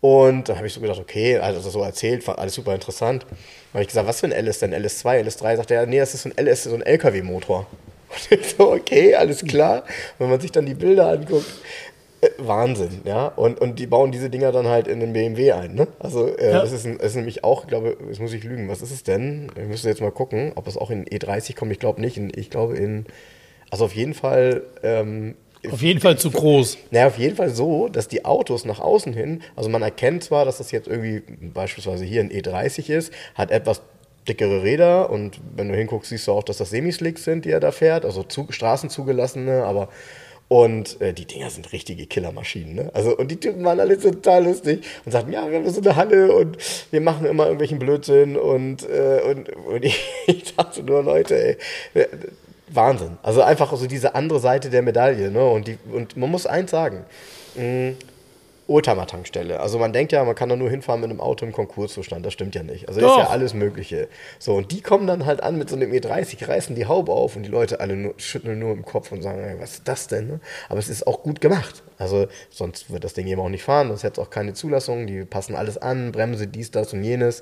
[0.00, 3.22] Und dann habe ich so gedacht, okay, also so erzählt, war alles super interessant.
[3.24, 3.38] Dann
[3.74, 4.72] habe ich gesagt, was für ein LS denn?
[4.72, 5.56] LS2, LS3?
[5.56, 7.66] Sagt er, nee, das ist so ein LS, so ein LKW-Motor.
[8.30, 9.82] Und ich so, okay, alles klar.
[10.18, 11.46] Wenn man sich dann die Bilder anguckt,
[12.20, 13.26] äh, Wahnsinn, ja.
[13.26, 15.86] Und, und die bauen diese Dinger dann halt in den BMW ein, ne?
[15.98, 16.60] Also, äh, Ja.
[16.60, 18.90] das, ist, ein, das ist nämlich auch, ich glaube, jetzt muss ich lügen, was ist
[18.92, 19.50] es denn?
[19.56, 21.70] Ich müsste jetzt mal gucken, ob es auch in E30 kommt.
[21.72, 22.16] Ich glaube nicht.
[22.16, 23.04] In, ich glaube in,
[23.70, 25.34] also auf jeden Fall, ähm,
[25.70, 26.78] Auf jeden Fall zu groß.
[26.90, 30.44] naja, auf jeden Fall so, dass die Autos nach außen hin, also man erkennt zwar,
[30.44, 33.80] dass das jetzt irgendwie beispielsweise hier ein E30 ist, hat etwas
[34.28, 37.60] dickere Räder und wenn du hinguckst, siehst du auch, dass das Semislicks sind, die er
[37.60, 39.88] da fährt, also zu, straßenzugelassene, aber
[40.48, 42.90] und äh, die Dinger sind richtige Killermaschinen, ne?
[42.94, 45.94] Also und die Typen waren alle total lustig und sagten, ja, wir haben so eine
[45.94, 46.56] Halle und
[46.90, 51.58] wir machen immer irgendwelchen Blödsinn und äh, und, und ich, ich dachte nur, Leute,
[51.94, 52.06] ey,
[52.70, 53.18] Wahnsinn.
[53.22, 55.30] Also einfach so diese andere Seite der Medaille.
[55.30, 55.44] Ne?
[55.44, 57.04] Und, die, und man muss eins sagen.
[57.56, 57.92] mh,
[58.68, 59.60] Oldtimer-Tankstelle.
[59.60, 62.24] Also man denkt ja, man kann da nur hinfahren mit einem Auto im Konkurszustand.
[62.24, 62.86] Das stimmt ja nicht.
[62.86, 63.18] Also ist Doch.
[63.18, 64.08] ja alles Mögliche.
[64.38, 67.34] So, und die kommen dann halt an mit so einem E30, reißen die Haube auf
[67.34, 70.06] und die Leute alle nur, schütteln nur im Kopf und sagen, ey, was ist das
[70.06, 70.26] denn?
[70.26, 70.40] Ne?
[70.68, 71.82] Aber es ist auch gut gemacht.
[71.96, 75.06] Also sonst wird das Ding eben auch nicht fahren, sonst hätte es auch keine Zulassung.
[75.06, 77.40] Die passen alles an, Bremse, dies, das und jenes.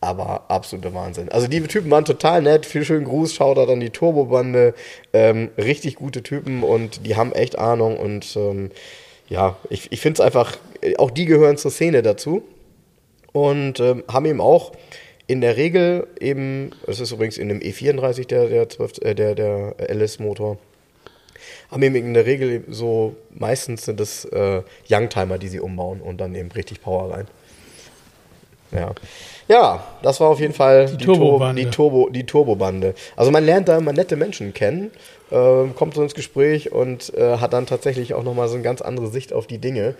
[0.00, 1.30] Aber absoluter Wahnsinn.
[1.30, 2.66] Also die Typen waren total nett.
[2.66, 4.74] Viel schönen Gruß, schaut da dann die Turbobande.
[5.12, 7.96] Ähm, richtig gute Typen und die haben echt Ahnung.
[7.96, 8.70] Und ähm,
[9.28, 10.58] ja, ich, ich finde es einfach,
[10.98, 12.42] auch die gehören zur Szene dazu.
[13.32, 14.72] Und ähm, haben eben auch
[15.26, 19.34] in der Regel eben, es ist übrigens in dem E34 der, der, 12, äh, der,
[19.34, 20.58] der LS-Motor,
[21.70, 26.18] haben eben in der Regel so, meistens sind es äh, Youngtimer, die sie umbauen und
[26.20, 27.26] dann eben richtig Power rein.
[28.72, 28.92] Ja.
[29.48, 31.62] Ja, das war auf jeden Fall die, Turbo, Turbobande.
[31.62, 32.94] die, Turbo, die Turbobande.
[33.14, 34.90] Also man lernt da immer nette Menschen kennen,
[35.30, 38.82] ähm, kommt so ins Gespräch und äh, hat dann tatsächlich auch nochmal so eine ganz
[38.82, 39.94] andere Sicht auf die Dinge.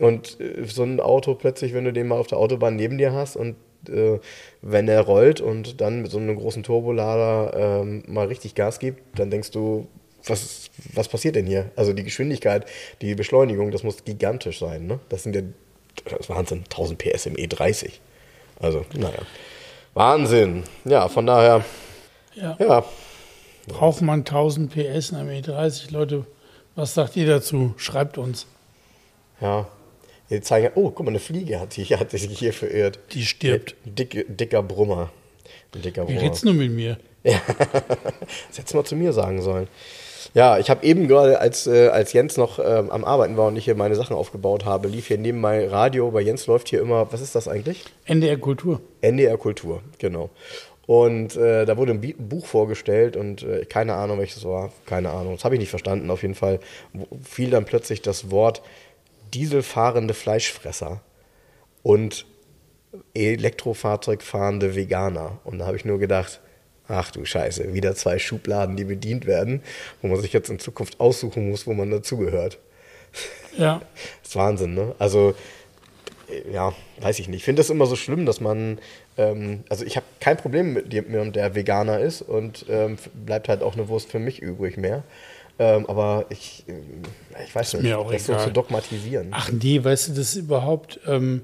[0.00, 3.12] Und äh, so ein Auto plötzlich, wenn du den mal auf der Autobahn neben dir
[3.12, 3.56] hast und
[3.88, 4.18] äh,
[4.60, 9.18] wenn er rollt und dann mit so einem großen Turbolader ähm, mal richtig Gas gibt,
[9.18, 9.86] dann denkst du,
[10.26, 11.70] was, was passiert denn hier?
[11.76, 12.66] Also die Geschwindigkeit,
[13.00, 14.86] die Beschleunigung, das muss gigantisch sein.
[14.86, 15.00] Ne?
[15.08, 15.42] Das sind ja,
[16.04, 17.92] das ist Wahnsinn, 1000 PS im E30.
[18.60, 19.18] Also, naja.
[19.94, 20.64] Wahnsinn.
[20.84, 21.64] Ja, von daher,
[22.34, 22.56] Ja.
[22.60, 22.84] ja,
[23.66, 25.92] Braucht man 1000 PS in einem E30?
[25.92, 26.24] Leute,
[26.74, 27.74] was sagt ihr dazu?
[27.76, 28.46] Schreibt uns.
[29.40, 29.66] ja.
[30.28, 33.00] Jetzt zeigen, oh, guck mal, eine Fliege hat sich, hat sich hier verirrt.
[33.12, 33.74] Die stirbt.
[33.84, 35.10] Dick, dicker Brummer.
[35.74, 36.20] Dicker Wie Brummer.
[36.22, 36.98] redest du mit mir?
[37.24, 39.66] Das hättest du mal zu mir sagen sollen.
[40.32, 43.56] Ja, ich habe eben gerade, als, äh, als Jens noch ähm, am Arbeiten war und
[43.56, 46.10] ich hier meine Sachen aufgebaut habe, lief hier neben mein Radio.
[46.10, 47.84] Bei Jens läuft hier immer, was ist das eigentlich?
[48.04, 48.80] NDR Kultur.
[49.00, 50.30] NDR Kultur, genau.
[50.86, 55.10] Und äh, da wurde ein Bi- Buch vorgestellt und äh, keine Ahnung, welches war, keine
[55.10, 55.34] Ahnung.
[55.34, 56.10] Das habe ich nicht verstanden.
[56.10, 56.60] Auf jeden Fall
[57.22, 58.62] fiel dann plötzlich das Wort
[59.34, 61.00] dieselfahrende Fleischfresser
[61.82, 62.26] und
[63.14, 65.38] Elektrofahrzeug fahrende Veganer.
[65.44, 66.40] Und da habe ich nur gedacht,
[66.90, 69.62] ach du Scheiße, wieder zwei Schubladen, die bedient werden,
[70.02, 72.58] wo man sich jetzt in Zukunft aussuchen muss, wo man dazugehört.
[73.56, 73.80] Ja.
[74.22, 74.94] Das ist Wahnsinn, ne?
[75.00, 75.34] Also,
[76.28, 77.38] äh, ja, weiß ich nicht.
[77.38, 78.78] Ich finde das immer so schlimm, dass man,
[79.16, 83.62] ähm, also ich habe kein Problem mit jemandem, der Veganer ist und ähm, bleibt halt
[83.62, 85.02] auch eine Wurst für mich übrig mehr.
[85.58, 87.02] Ähm, aber ich, ähm,
[87.44, 89.28] ich weiß nicht, mir auch das so zu dogmatisieren.
[89.32, 91.42] Ach nee, weißt du, das ist überhaupt, ähm,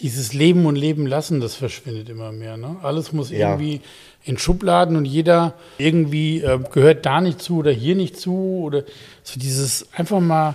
[0.00, 2.56] dieses Leben und Leben lassen, das verschwindet immer mehr.
[2.56, 2.76] Ne?
[2.82, 3.50] Alles muss Ja.
[3.50, 3.80] irgendwie
[4.24, 8.60] in Schubladen und jeder irgendwie äh, gehört da nicht zu oder hier nicht zu.
[8.62, 8.84] Oder
[9.22, 10.54] so dieses einfach mal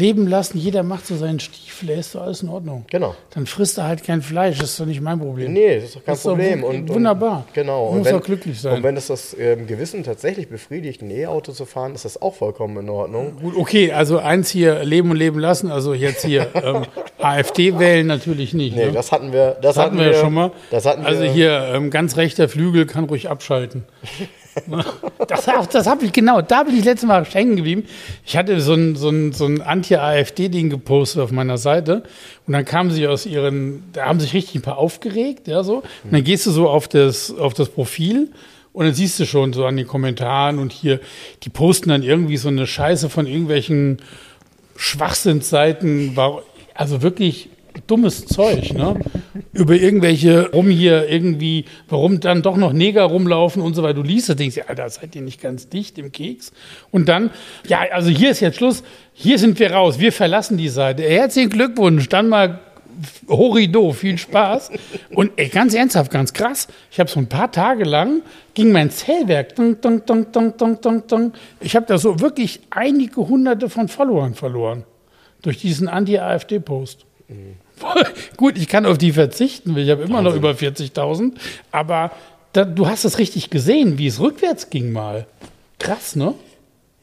[0.00, 2.84] leben lassen, jeder macht so seinen Stiefel, ist doch alles in Ordnung.
[2.90, 3.14] Genau.
[3.34, 5.52] Dann frisst er halt kein Fleisch, das ist doch nicht mein Problem.
[5.52, 6.62] Nee, das ist doch kein Das doch Problem.
[6.62, 7.44] wu- und, wunderbar.
[7.46, 7.86] Und, genau.
[7.88, 8.76] Und muss wenn, auch glücklich sein.
[8.78, 12.34] Und wenn das das ähm, Gewissen tatsächlich befriedigt, ein E-Auto zu fahren, ist das auch
[12.34, 13.36] vollkommen in Ordnung.
[13.40, 16.86] Gut, okay, also eins hier leben und leben lassen, also jetzt hier ähm,
[17.18, 18.74] AfD wählen natürlich nicht.
[18.74, 18.92] Nee, ne?
[18.92, 19.58] das hatten wir.
[19.60, 20.52] Das, Das hatten wir ja schon mal.
[20.70, 23.84] Das hatten also wir, hier ähm, ganz rechter Flügel kann ruhig abschalten.
[25.28, 27.84] Das, das habe ich genau, da bin ich letztes Mal hängen geblieben.
[28.24, 32.02] Ich hatte so ein, so ein, so ein Anti-AfD-Ding gepostet auf meiner Seite
[32.46, 35.82] und dann kamen sie aus ihren, da haben sich richtig ein paar aufgeregt, ja, so.
[36.04, 38.30] Und dann gehst du so auf das, auf das Profil
[38.72, 41.00] und dann siehst du schon so an den Kommentaren und hier,
[41.42, 43.98] die posten dann irgendwie so eine Scheiße von irgendwelchen
[44.76, 46.16] Schwachsinnsseiten,
[46.74, 47.50] also wirklich
[47.86, 48.98] dummes Zeug, ne?
[49.52, 53.94] Über irgendwelche, rum hier irgendwie, warum dann doch noch Neger rumlaufen und so weiter.
[53.94, 56.52] Du liest das, denkst dir, Alter, seid ihr nicht ganz dicht im Keks?
[56.90, 57.30] Und dann,
[57.66, 61.02] ja, also hier ist jetzt Schluss, hier sind wir raus, wir verlassen die Seite.
[61.02, 62.60] Herzlichen Glückwunsch, dann mal
[63.28, 64.70] Horido, viel Spaß.
[65.14, 68.22] Und ey, ganz ernsthaft, ganz krass, ich habe so ein paar Tage lang,
[68.54, 71.32] ging mein Zählwerk, dong, dong, dong, dong, dong, dong, dong.
[71.60, 74.84] ich habe da so wirklich einige hunderte von Followern verloren.
[75.42, 77.06] Durch diesen Anti-AfD-Post.
[77.28, 77.56] Mhm.
[78.36, 80.32] Gut, ich kann auf die verzichten, ich habe immer Wahnsinn.
[80.32, 81.32] noch über 40.000,
[81.70, 82.10] aber
[82.52, 85.26] da, du hast es richtig gesehen, wie es rückwärts ging mal.
[85.78, 86.34] Krass, ne?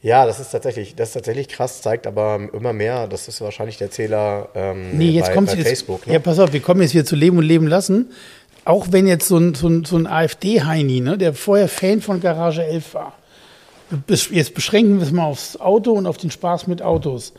[0.00, 3.78] Ja, das ist tatsächlich, das ist tatsächlich krass, zeigt aber immer mehr, das ist wahrscheinlich
[3.78, 6.06] der Zähler ähm, nee, jetzt bei, bei jetzt, Facebook.
[6.06, 6.12] Ne?
[6.12, 8.12] Ja, pass auf, wir kommen jetzt wieder zu Leben und Leben lassen.
[8.64, 12.20] Auch wenn jetzt so ein, so ein, so ein AfD-Heini, ne, der vorher Fan von
[12.20, 13.14] Garage 11 war,
[14.30, 17.32] jetzt beschränken wir es mal aufs Auto und auf den Spaß mit Autos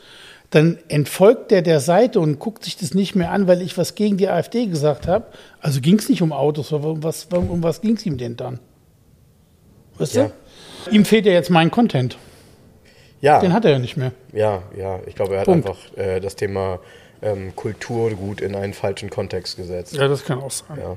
[0.49, 3.95] dann entfolgt der der Seite und guckt sich das nicht mehr an, weil ich was
[3.95, 5.25] gegen die AfD gesagt habe.
[5.61, 8.35] Also ging es nicht um Autos, aber um was, um was ging es ihm denn
[8.35, 8.59] dann?
[9.97, 10.31] Weißt ja.
[10.85, 10.91] du?
[10.91, 12.17] Ihm fehlt ja jetzt mein Content.
[13.21, 13.39] Ja.
[13.41, 14.11] Den hat er ja nicht mehr.
[14.31, 14.99] Ja, ja.
[15.05, 15.67] Ich glaube, er hat Punkt.
[15.67, 16.79] einfach äh, das Thema
[17.21, 19.93] ähm, Kulturgut in einen falschen Kontext gesetzt.
[19.93, 20.77] Ja, das kann auch sein.
[20.79, 20.95] Ja.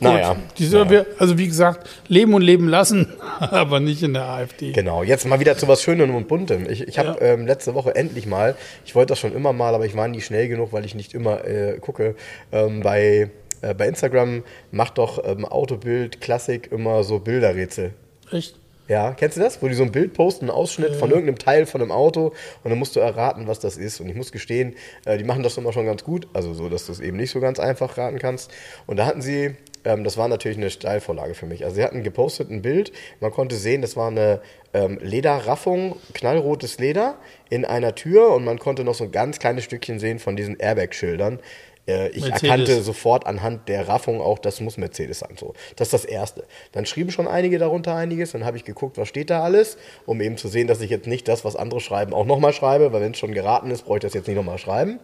[0.00, 0.36] Naja.
[0.58, 1.04] Diese, naja.
[1.18, 4.72] Also wie gesagt, leben und leben lassen, aber nicht in der AfD.
[4.72, 6.68] Genau, jetzt mal wieder zu was Schönem und Buntem.
[6.68, 7.32] Ich, ich habe ja.
[7.32, 10.20] ähm, letzte Woche endlich mal, ich wollte das schon immer mal, aber ich war nie
[10.20, 12.14] schnell genug, weil ich nicht immer äh, gucke,
[12.52, 13.30] ähm, bei,
[13.62, 17.92] äh, bei Instagram macht doch ähm, Autobild Klassik immer so Bilderrätsel.
[18.30, 18.56] Echt?
[18.88, 19.60] Ja, kennst du das?
[19.62, 22.32] Wo die so ein Bild posten, einen Ausschnitt von irgendeinem Teil von einem Auto
[22.62, 24.00] und dann musst du erraten, was das ist.
[24.00, 26.86] Und ich muss gestehen, äh, die machen das immer schon ganz gut, also so, dass
[26.86, 28.52] du es eben nicht so ganz einfach raten kannst.
[28.86, 31.64] Und da hatten sie, ähm, das war natürlich eine Steilvorlage für mich.
[31.64, 34.40] Also sie hatten gepostet ein Bild, man konnte sehen, das war eine
[34.72, 37.16] ähm, Lederraffung, knallrotes Leder
[37.50, 40.58] in einer Tür und man konnte noch so ein ganz kleines Stückchen sehen von diesen
[40.60, 41.40] Airbag-Schildern
[41.86, 42.42] äh, ich Mercedes.
[42.42, 45.36] erkannte sofort anhand der Raffung auch, das muss Mercedes sein.
[45.38, 45.54] So.
[45.76, 46.44] Das ist das Erste.
[46.72, 48.32] Dann schrieben schon einige darunter einiges.
[48.32, 51.06] Dann habe ich geguckt, was steht da alles, um eben zu sehen, dass ich jetzt
[51.06, 53.98] nicht das, was andere schreiben, auch nochmal schreibe, weil wenn es schon geraten ist, brauche
[53.98, 54.98] ich das jetzt nicht nochmal schreiben.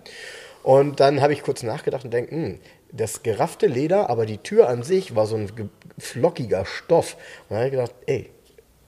[0.63, 2.59] Und dann habe ich kurz nachgedacht und denke, hm,
[2.93, 5.51] das geraffte Leder, aber die Tür an sich war so ein
[5.99, 7.17] flockiger Stoff.
[7.49, 8.31] Und dann habe ich gedacht, ey,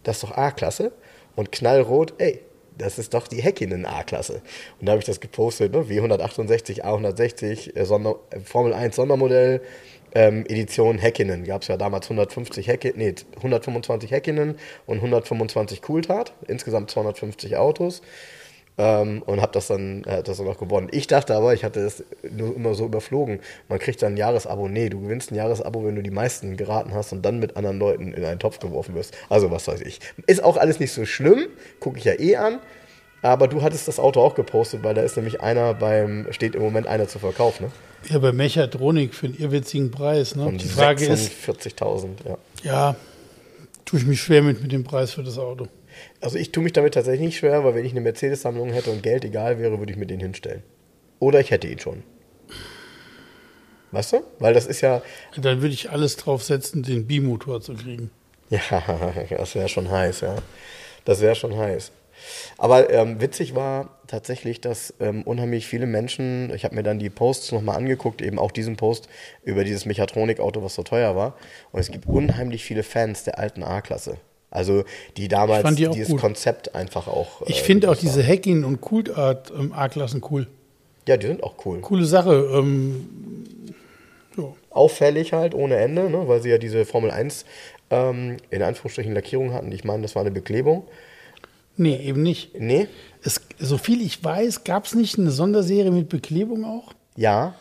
[0.03, 0.92] das ist doch A-Klasse.
[1.36, 2.40] Und knallrot, ey,
[2.79, 4.43] das ist doch die Häkkinen A-Klasse.
[4.81, 5.81] Und da habe ich das gepostet, ne?
[5.83, 9.61] W168, A160, äh, Sonder, äh, Formel 1 Sondermodell,
[10.14, 11.45] ähm, Edition Häkkinen.
[11.45, 14.57] Gab es ja damals 150 Häkke, nee, 125 Häkkinen
[14.87, 18.03] und 125 Cooltat, insgesamt 250 Autos.
[18.77, 20.89] Ähm, und habe das dann äh, das dann auch gewonnen.
[20.91, 23.39] Ich dachte aber, ich hatte es nur immer so überflogen.
[23.68, 24.68] Man kriegt dann ein Jahresabo.
[24.68, 27.79] Nee, du gewinnst ein Jahresabo, wenn du die meisten geraten hast und dann mit anderen
[27.79, 29.16] Leuten in einen Topf geworfen wirst.
[29.29, 30.01] Also was weiß ich.
[30.27, 31.47] Ist auch alles nicht so schlimm,
[31.79, 32.59] gucke ich ja eh an.
[33.22, 36.61] Aber du hattest das Auto auch gepostet, weil da ist nämlich einer beim, steht im
[36.61, 37.64] Moment einer zu verkaufen.
[37.64, 37.72] Ne?
[38.11, 40.37] Ja, bei Mechatronik für einen irrwitzigen Preis.
[40.37, 40.53] Ne?
[40.53, 41.33] die Frage ist.
[41.33, 42.39] 40.000, ja.
[42.62, 42.97] Ja,
[43.87, 45.68] tue ich mich schwer mit, mit dem Preis für das Auto.
[46.20, 49.03] Also ich tue mich damit tatsächlich nicht schwer, weil wenn ich eine Mercedes-Sammlung hätte und
[49.03, 50.62] Geld egal wäre, würde ich mir den hinstellen.
[51.18, 52.03] Oder ich hätte ihn schon.
[53.92, 54.22] Weißt du?
[54.40, 55.03] Weil das ist ja.
[55.36, 58.11] Dann würde ich alles draufsetzen, den Bimotor zu kriegen.
[58.51, 58.61] Ja,
[59.30, 60.36] das wäre schon heiß, ja.
[61.05, 61.92] Das wäre schon heiß.
[62.59, 67.11] Aber ähm, witzig war tatsächlich, dass ähm, unheimlich viele Menschen, ich habe mir dann die
[67.11, 69.09] Posts nochmal angeguckt, eben auch diesen Post
[69.42, 71.36] über dieses Mechatronikauto, was so teuer war.
[71.72, 74.18] Und es gibt unheimlich viele Fans der alten A-Klasse.
[74.55, 74.85] Also
[75.17, 76.21] die damals die dieses gut.
[76.21, 77.43] Konzept einfach auch.
[77.47, 80.47] Ich äh, finde auch diese Hacking- und Coolart ähm, A-Klassen cool.
[81.09, 81.81] Ja, die sind auch cool.
[81.81, 82.49] Coole Sache.
[82.55, 83.07] Ähm,
[84.37, 84.57] so.
[84.71, 86.29] Auffällig halt, ohne Ende, ne?
[86.29, 87.45] weil sie ja diese Formel 1
[87.91, 89.73] ähm, in Anführungsstrichen Lackierung hatten.
[89.73, 90.85] Ich meine, das war eine Beklebung.
[91.77, 92.59] Nee, eben nicht.
[92.59, 92.87] Nee?
[93.25, 96.93] Es, so viel ich weiß, gab es nicht eine Sonderserie mit Beklebung auch?
[97.17, 97.55] Ja,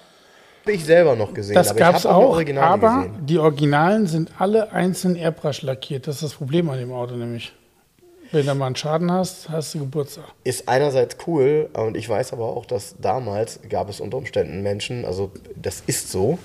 [0.71, 1.55] ich selber noch gesehen.
[1.55, 3.25] Das gab es auch, auch aber gesehen.
[3.25, 6.07] die Originalen sind alle einzeln Airbrush lackiert.
[6.07, 7.53] Das ist das Problem an dem Auto nämlich.
[8.31, 10.23] Wenn du mal einen Schaden hast, hast du Geburtstag.
[10.43, 15.05] Ist einerseits cool und ich weiß aber auch, dass damals gab es unter Umständen Menschen,
[15.05, 16.39] also das ist so,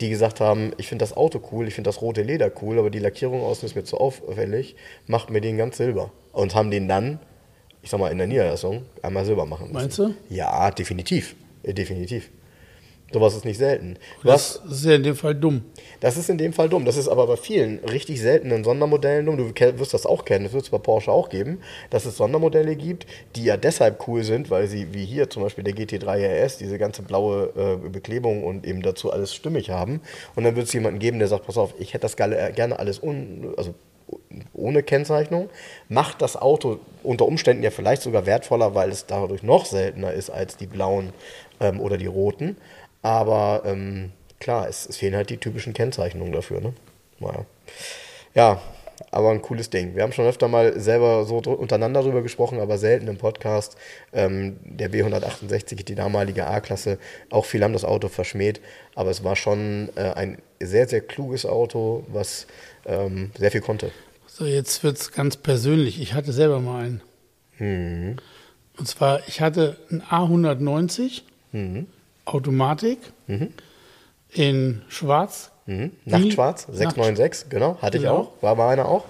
[0.00, 2.88] die gesagt haben, ich finde das Auto cool, ich finde das rote Leder cool, aber
[2.88, 4.76] die Lackierung außen ist mir zu auffällig,
[5.08, 6.10] macht mir den ganz silber.
[6.32, 7.18] Und haben den dann,
[7.82, 9.74] ich sag mal, in der Niederlassung einmal silber machen müssen.
[9.74, 10.14] Meinst du?
[10.28, 11.34] Ja, definitiv.
[11.64, 12.30] Definitiv.
[13.12, 13.96] Sowas ist nicht selten.
[14.22, 15.62] Du Das ist ja in dem Fall dumm.
[16.00, 16.84] das ist in dem Fall dumm.
[16.84, 19.36] Das ist aber bei vielen richtig seltenen Sondermodellen dumm.
[19.36, 22.74] Du wirst das auch kennen, das wird es bei Porsche auch geben, dass es Sondermodelle
[22.74, 26.58] gibt, die ja deshalb cool sind, weil sie, wie hier zum Beispiel der GT3 RS,
[26.58, 30.00] diese ganze blaue äh, Beklebung und eben dazu alles stimmig haben.
[30.34, 32.78] Und dann wird es jemanden geben, der sagt, pass auf, ich hätte das gerne, gerne
[32.78, 33.74] alles un, also
[34.52, 35.48] ohne Kennzeichnung,
[35.88, 40.30] macht das Auto unter Umständen ja vielleicht sogar wertvoller, weil es dadurch noch seltener ist
[40.30, 41.12] als die blauen
[41.60, 42.56] ähm, oder die roten.
[43.04, 46.62] Aber ähm, klar, es, es fehlen halt die typischen Kennzeichnungen dafür.
[46.62, 46.72] Ne?
[47.20, 47.44] Naja.
[48.34, 48.62] Ja,
[49.10, 49.94] aber ein cooles Ding.
[49.94, 53.76] Wir haben schon öfter mal selber so untereinander drüber gesprochen, aber selten im Podcast.
[54.14, 56.98] Ähm, der B168, die damalige A-Klasse,
[57.28, 58.62] auch viele haben das Auto verschmäht,
[58.94, 62.46] aber es war schon äh, ein sehr, sehr kluges Auto, was
[62.86, 63.90] ähm, sehr viel konnte.
[64.26, 66.00] So, jetzt wird es ganz persönlich.
[66.00, 67.02] Ich hatte selber mal einen.
[67.58, 68.16] Mhm.
[68.78, 71.20] Und zwar, ich hatte einen A190
[71.52, 71.86] Mhm.
[72.24, 72.98] Automatik
[74.32, 75.92] in Schwarz Mhm.
[76.04, 78.16] Nachtschwarz, Nacht- 696, genau, hatte ich Genau.
[78.16, 79.04] auch, war meiner auch.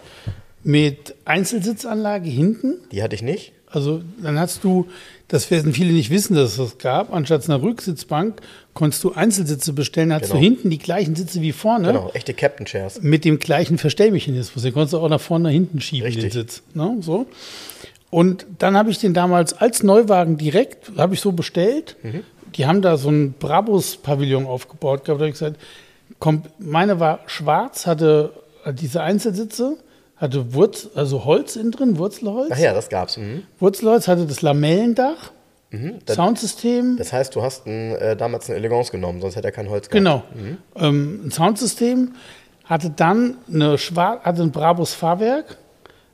[0.62, 2.76] mit Einzelsitzanlage hinten.
[2.92, 3.52] Die hatte ich nicht.
[3.70, 4.86] Also dann hast du,
[5.28, 8.40] das werden viele nicht wissen, dass es das gab, anstatt einer Rücksitzbank
[8.72, 10.34] konntest du Einzelsitze bestellen, hast Genau.
[10.34, 11.88] du hinten die gleichen Sitze wie vorne.
[11.88, 13.02] Genau, echte Captain Chairs.
[13.02, 14.62] mit dem gleichen Verstellmechanismus.
[14.62, 16.22] Den konntest du auch nach vorne, nach hinten schieben, Richtig.
[16.26, 16.62] den Sitz.
[16.72, 16.96] Ne?
[17.00, 17.26] So.
[18.10, 21.96] Und dann habe ich den damals als Neuwagen direkt, habe ich so bestellt.
[22.04, 22.20] Mhm.
[22.56, 25.20] Die haben da so ein Brabus-Pavillon aufgebaut gehabt.
[25.20, 25.56] Da habe ich gesagt,
[26.18, 28.32] komm, meine war schwarz, hatte
[28.72, 29.76] diese Einzelsitze,
[30.16, 32.50] hatte Wurz, also Holz innen drin, Wurzelholz.
[32.52, 33.16] Ach ja, das gab's.
[33.16, 33.42] Mhm.
[33.58, 35.32] Wurzelholz hatte das Lamellendach,
[36.06, 36.96] Das, Soundsystem.
[36.96, 39.88] das heißt, du hast ein, äh, damals eine Elegance genommen, sonst hätte er kein Holz
[39.88, 39.92] gehabt.
[39.92, 40.22] Genau.
[40.76, 42.12] Ähm, ein Soundsystem
[42.64, 45.58] hatte dann eine Schwar hatte ein Brabus Fahrwerk,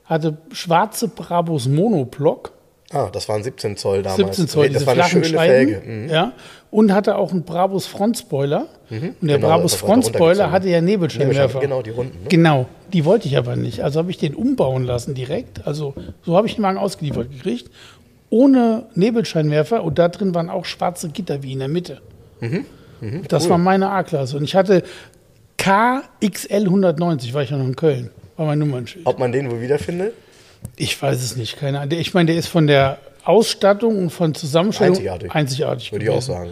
[0.05, 2.53] hatte schwarze Brabus Monoblock,
[2.93, 4.17] Ah, das waren 17 Zoll damals.
[4.37, 5.83] 17 Zoll, das diese war eine schöne Felge.
[5.87, 6.09] Mhm.
[6.09, 6.33] ja,
[6.73, 8.67] und hatte auch einen Brabus Frontspoiler.
[8.91, 11.61] Und der Genau, Brabus das Frontspoiler hatte ja Nebelscheinwerfer.
[11.61, 12.23] Genau, die Runden.
[12.23, 12.29] Ne?
[12.29, 13.85] Genau, die wollte ich aber nicht.
[13.85, 15.67] Also habe ich den umbauen lassen direkt.
[15.67, 17.71] Also so habe ich den Wagen ausgeliefert gekriegt.
[18.29, 22.01] Ohne Nebelscheinwerfer und da drin waren auch schwarze Gitter wie in der Mitte.
[23.29, 24.37] das war meine A-Klasse.
[24.37, 24.83] Und ich hatte
[25.59, 28.11] KXL 190, war ich ja noch in Köln.
[28.37, 29.07] War mein Nummernschild.
[29.07, 30.15] Ob man den wohl wiederfindet?
[30.77, 31.99] Ich weiß es nicht, keine Ahnung.
[31.99, 35.33] Ich meine, der ist von der Ausstattung und von Zusammenstellung Einzigartig.
[35.33, 36.33] einzigartig Würde ich auch gewesen.
[36.33, 36.51] sagen.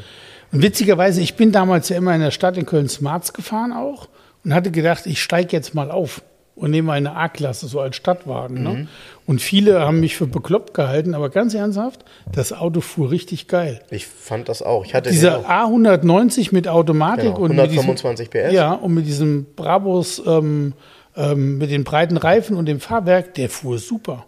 [0.52, 4.08] Und witzigerweise, ich bin damals ja immer in der Stadt in Köln Smarts gefahren auch
[4.44, 6.22] und hatte gedacht, ich steige jetzt mal auf
[6.54, 8.62] und nehme eine A-Klasse, so als Stadtwagen.
[8.62, 8.68] Ne?
[8.70, 8.88] Mhm.
[9.26, 13.80] Und viele haben mich für bekloppt gehalten, aber ganz ernsthaft, das Auto fuhr richtig geil.
[13.90, 14.84] Ich fand das auch.
[14.84, 15.48] Ich hatte Dieser auch.
[15.48, 18.52] A190 mit Automatik Genau, und mit diesem, 125 PS.
[18.52, 20.72] Ja, und mit diesem Brabus, ähm,
[21.18, 24.24] ähm, mit den breiten Reifen und dem Fahrwerk, der fuhr super.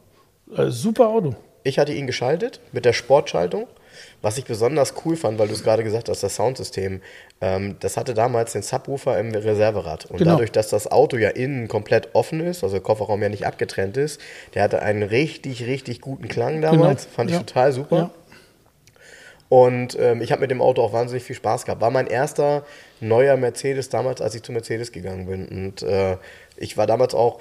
[0.54, 1.34] Äh, super Auto.
[1.62, 3.66] Ich hatte ihn geschaltet mit der Sportschaltung.
[4.22, 7.00] Was ich besonders cool fand, weil du es gerade gesagt hast, das Soundsystem,
[7.40, 10.06] ähm, das hatte damals den Subwoofer im Reserverad.
[10.06, 10.32] Und Genau.
[10.32, 13.96] dadurch, dass das Auto ja innen komplett offen ist, also der Kofferraum ja nicht abgetrennt
[13.96, 14.20] ist,
[14.54, 17.04] der hatte einen richtig, richtig guten Klang damals.
[17.04, 17.14] Genau.
[17.16, 17.42] Fand ich Ja.
[17.42, 17.96] total super.
[17.96, 18.10] Ja.
[19.48, 21.80] Und ähm, ich habe mit dem Auto auch wahnsinnig viel Spaß gehabt.
[21.80, 22.64] War mein erster
[23.00, 25.48] neuer Mercedes damals, als ich zu Mercedes gegangen bin.
[25.48, 26.16] Und äh,
[26.60, 27.40] ich war damals auch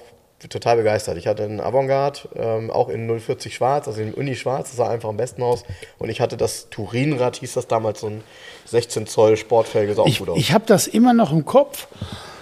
[0.49, 1.17] total begeistert.
[1.17, 4.89] Ich hatte einen Avantgarde, ähm, auch in 040 schwarz, also in Uni schwarz, das sah
[4.89, 5.63] einfach am besten aus.
[5.97, 8.24] Und ich hatte das Turinrad, hieß das damals, so ein
[8.65, 10.38] 16 Zoll Sportfelge, sah auch Ich, gut aus.
[10.39, 11.88] ich habe das immer noch im Kopf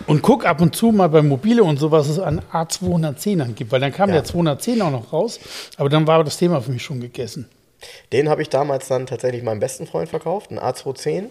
[0.05, 3.71] und guck ab und zu mal bei Mobile und so, was es an A210ern gibt,
[3.71, 4.15] weil dann kam Ja.
[4.17, 5.39] der 210 auch noch raus,
[5.77, 7.49] aber dann war das Thema für mich schon gegessen.
[8.13, 11.25] Den habe ich damals dann tatsächlich meinem besten Freund verkauft, ein A210.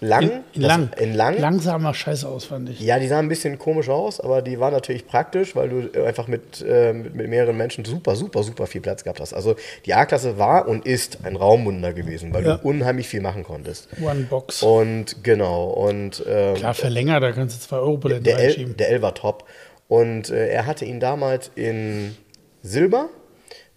[0.00, 0.44] Lang.
[0.52, 0.90] In, lang.
[0.98, 1.38] In lang.
[1.38, 2.80] Lang sah mal scheiße aus, fand ich.
[2.80, 6.28] Ja, die sahen ein bisschen komisch aus, aber die waren natürlich praktisch, weil du einfach
[6.28, 9.34] mit, äh, mit, mit mehreren Menschen super, super, super viel Platz gehabt hast.
[9.34, 12.56] Also die A-Klasse war und ist ein Raumwunder gewesen, weil Ja.
[12.58, 13.88] du unheimlich viel machen konntest.
[14.00, 14.62] One Box.
[14.62, 18.76] Und genau, und ähm, Klar, verlängert, da kannst du zwei Euro Paletten der, L, reinschieben.
[18.76, 19.44] der L war top.
[19.88, 22.14] Und äh, er hatte ihn damals in
[22.62, 23.08] Silber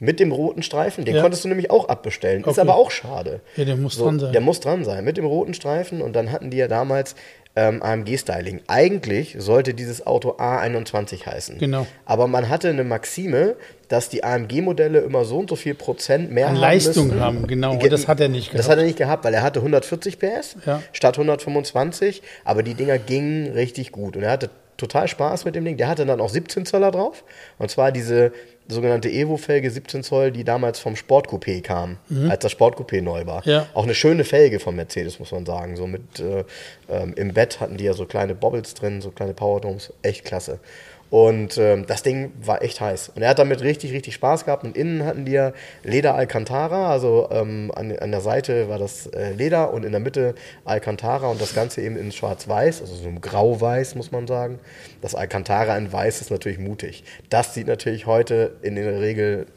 [0.01, 1.05] mit dem roten Streifen.
[1.05, 1.21] Den Ja.
[1.21, 2.41] konntest du nämlich auch abbestellen.
[2.41, 2.59] Ist Okay.
[2.61, 3.39] aber auch schade.
[3.55, 4.31] Ja, der muss So, dran sein.
[4.33, 6.01] Der muss dran sein, mit dem roten Streifen.
[6.01, 7.15] Und dann hatten die ja damals
[7.53, 8.61] ähm, AMG-Styling.
[8.67, 11.57] Eigentlich sollte dieses Auto A21 heißen.
[11.57, 11.85] Genau.
[12.05, 13.57] Aber man hatte eine Maxime,
[13.89, 17.19] dass die AMG-Modelle immer so und so viel Prozent mehr An haben Leistung müssen.
[17.19, 17.73] haben, genau.
[17.75, 18.69] Ge- Und das hat er nicht Das gehabt.
[18.71, 20.81] hat er nicht gehabt, weil er hatte 140 PS Ja.
[20.93, 22.21] statt 125.
[22.45, 24.15] Aber die Dinger gingen richtig gut.
[24.15, 25.75] Und er hatte total Spaß mit dem Ding.
[25.77, 27.23] Der hatte dann auch 17 Zöller drauf.
[27.59, 28.31] Und zwar diese
[28.67, 31.97] sogenannte Evo-Felge 17 Zoll, die damals vom Sportcoupé kam,
[32.29, 33.41] als das Sportcoupé neu war.
[33.45, 33.51] Mhm.
[33.51, 33.67] Ja.
[33.73, 35.75] Auch eine schöne Felge von Mercedes, muss man sagen.
[35.75, 36.43] So mit äh,
[36.89, 39.93] ähm, im Bett hatten die ja so kleine Bobbles drin, so kleine Powerdomes.
[40.01, 40.59] Echt klasse.
[41.11, 43.09] Und ähm, das Ding war echt heiß.
[43.09, 44.63] Und er hat damit richtig, richtig Spaß gehabt.
[44.63, 45.51] Und innen hatten ja
[45.83, 49.99] Leder Alcantara, also ähm, an, an der Seite war das äh, Leder und in der
[49.99, 54.59] Mitte Alcantara und das Ganze eben in schwarz-weiß, also so ein grau-weiß, muss man sagen.
[55.01, 57.03] Das Alcantara in weiß ist natürlich mutig.
[57.29, 59.47] Das sieht natürlich heute in der Regel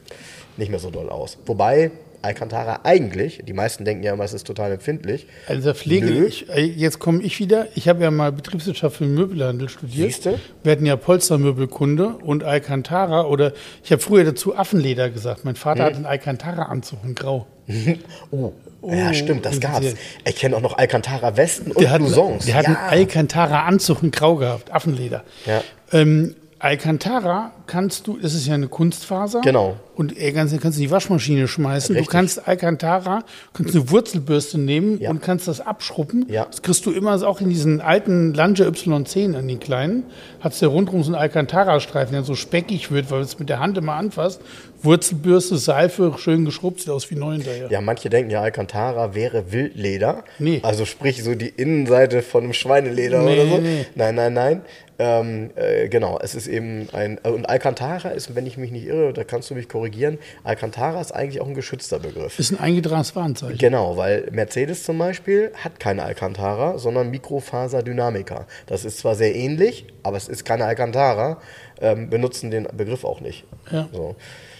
[0.56, 1.38] nicht mehr so doll aus.
[1.46, 1.92] Wobei
[2.24, 5.26] Alcantara eigentlich, die meisten denken ja immer, es ist total empfindlich.
[5.46, 7.68] Also Pflege, ich, äh, jetzt komme ich wieder.
[7.74, 10.08] Ich habe ja mal Betriebswirtschaft für den Möbelhandel studiert.
[10.12, 10.40] Siehste?
[10.62, 13.52] Wir hatten ja Polstermöbelkunde und Alcantara oder
[13.84, 15.44] ich habe früher dazu Affenleder gesagt.
[15.44, 15.86] Mein Vater Hm.
[15.86, 17.46] hat einen Alcantara-Anzug in Grau.
[18.30, 19.94] Oh, ja, stimmt, das gab's.
[20.26, 22.44] Ich kenne auch noch Alcantara Westen und Der Blousons.
[22.44, 22.74] der hat ja.
[22.74, 25.24] einen Alcantara-Anzug in Grau gehabt, Affenleder.
[25.46, 25.62] Ja.
[25.92, 29.40] Ähm, Alcantara kannst du, das ist ja eine Kunstfaser.
[29.42, 29.76] Genau.
[29.96, 31.94] Und äh, kannst, kannst du in die Waschmaschine schmeißen.
[31.94, 32.08] Richtig.
[32.10, 35.10] Du kannst Alcantara, kannst eine Wurzelbürste nehmen Ja.
[35.10, 36.26] und kannst das abschruppen.
[36.28, 36.46] Ja.
[36.46, 40.04] Das kriegst du immer auch in diesen alten Lancia Y10 an den kleinen.
[40.40, 43.60] Hat's der rundrum so einen Alcantara-Streifen, der so speckig wird, weil du es mit der
[43.60, 44.40] Hand immer anfasst.
[44.82, 47.68] Wurzelbürste, Seife, schön geschrubbt, sieht aus wie neu hinterher.
[47.70, 50.24] Ja, manche denken ja, Alcantara wäre Wildleder.
[50.38, 50.60] Nee.
[50.62, 53.58] Also sprich so die Innenseite von einem Schweineleder Nee, oder so.
[53.58, 53.86] nee.
[53.94, 54.60] Nein, nein, nein.
[54.98, 57.18] Ähm, äh, genau, es ist eben ein.
[57.18, 61.12] Und Alcantara ist, wenn ich mich nicht irre, da kannst du mich korrigieren, Alcantara ist
[61.12, 62.36] eigentlich auch ein geschützter Begriff.
[62.36, 63.58] Ist ein eingetragenes Warenzeichen.
[63.58, 68.48] Genau, weil Mercedes zum Beispiel hat keine Alcantara, sondern Mikrofaserdynamiker.
[68.66, 71.40] Das ist zwar sehr ähnlich, aber es ist keine Alcantara,
[71.80, 73.44] ähm, benutzen den Begriff auch nicht.
[73.70, 73.88] Ja.
[73.92, 74.16] So.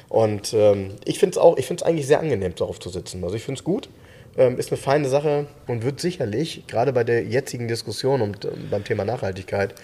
[0.09, 3.25] Und ähm, ich finde es auch, ich finde es eigentlich sehr angenehm, darauf zu sitzen.
[3.25, 3.89] Also ich finde es gut,
[4.37, 8.69] ähm, ist eine feine Sache und wird sicherlich, gerade bei der jetzigen Diskussion und ähm,
[8.71, 9.75] beim Thema Nachhaltigkeit,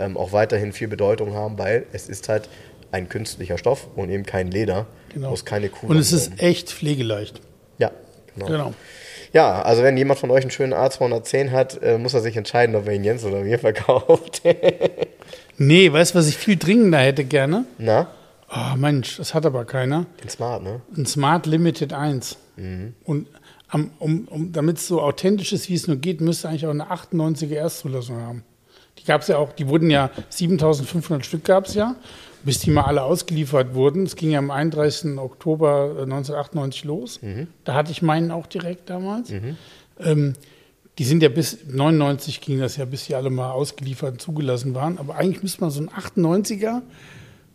[0.00, 2.48] ähm, auch weiterhin viel Bedeutung haben, weil es ist halt
[2.92, 5.30] ein künstlicher Stoff und eben kein Leder, Genau.
[5.30, 6.38] muss keine Kuh Und es ist sein.
[6.38, 7.40] echt pflegeleicht.
[7.78, 7.92] Ja,
[8.34, 8.46] genau.
[8.46, 8.74] Genau.
[9.32, 12.74] Ja, also wenn jemand von euch einen schönen A210 hat, äh, muss er sich entscheiden,
[12.74, 14.42] ob er ihn Jens oder mir verkauft.
[15.56, 17.64] Nee, weißt du, was ich viel dringender hätte gerne?
[17.78, 18.08] Na,
[18.52, 20.06] Oh Mensch, das hat aber keiner.
[20.24, 20.80] den Smart, ne?
[20.96, 22.36] Ein Smart Limited 1.
[22.56, 22.94] Mhm.
[23.04, 23.28] Und
[23.72, 26.90] um, um, damit es so authentisch ist, wie es nur geht, müsste eigentlich auch eine
[26.90, 28.42] 98er Erstzulassung haben.
[29.00, 31.96] Die gab es ja auch, die wurden ja, 7500 Stück gab es ja,
[32.44, 34.04] bis die mal alle ausgeliefert wurden.
[34.04, 35.18] Es ging ja am 31.
[35.18, 37.22] Oktober äh, 1998 los.
[37.22, 37.48] Mhm.
[37.64, 39.32] Da hatte ich meinen auch direkt damals.
[39.98, 40.34] Ähm,
[40.98, 44.74] die sind ja bis 99 ging das ja, bis die alle mal ausgeliefert und zugelassen
[44.74, 44.98] waren.
[44.98, 46.82] Aber eigentlich müsste man so ein 98er,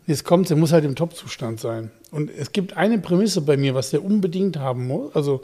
[0.07, 1.91] jetzt kommt der muss halt im Top-Zustand sein.
[2.11, 5.15] Und es gibt eine Prämisse bei mir, was der unbedingt haben muss.
[5.15, 5.41] Also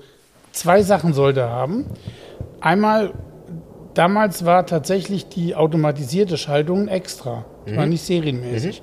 [0.51, 1.85] zwei Sachen sollte er haben.
[2.59, 3.13] Einmal,
[3.93, 7.45] damals war tatsächlich die automatisierte Schaltung extra.
[7.65, 8.81] Das war nicht serienmäßig.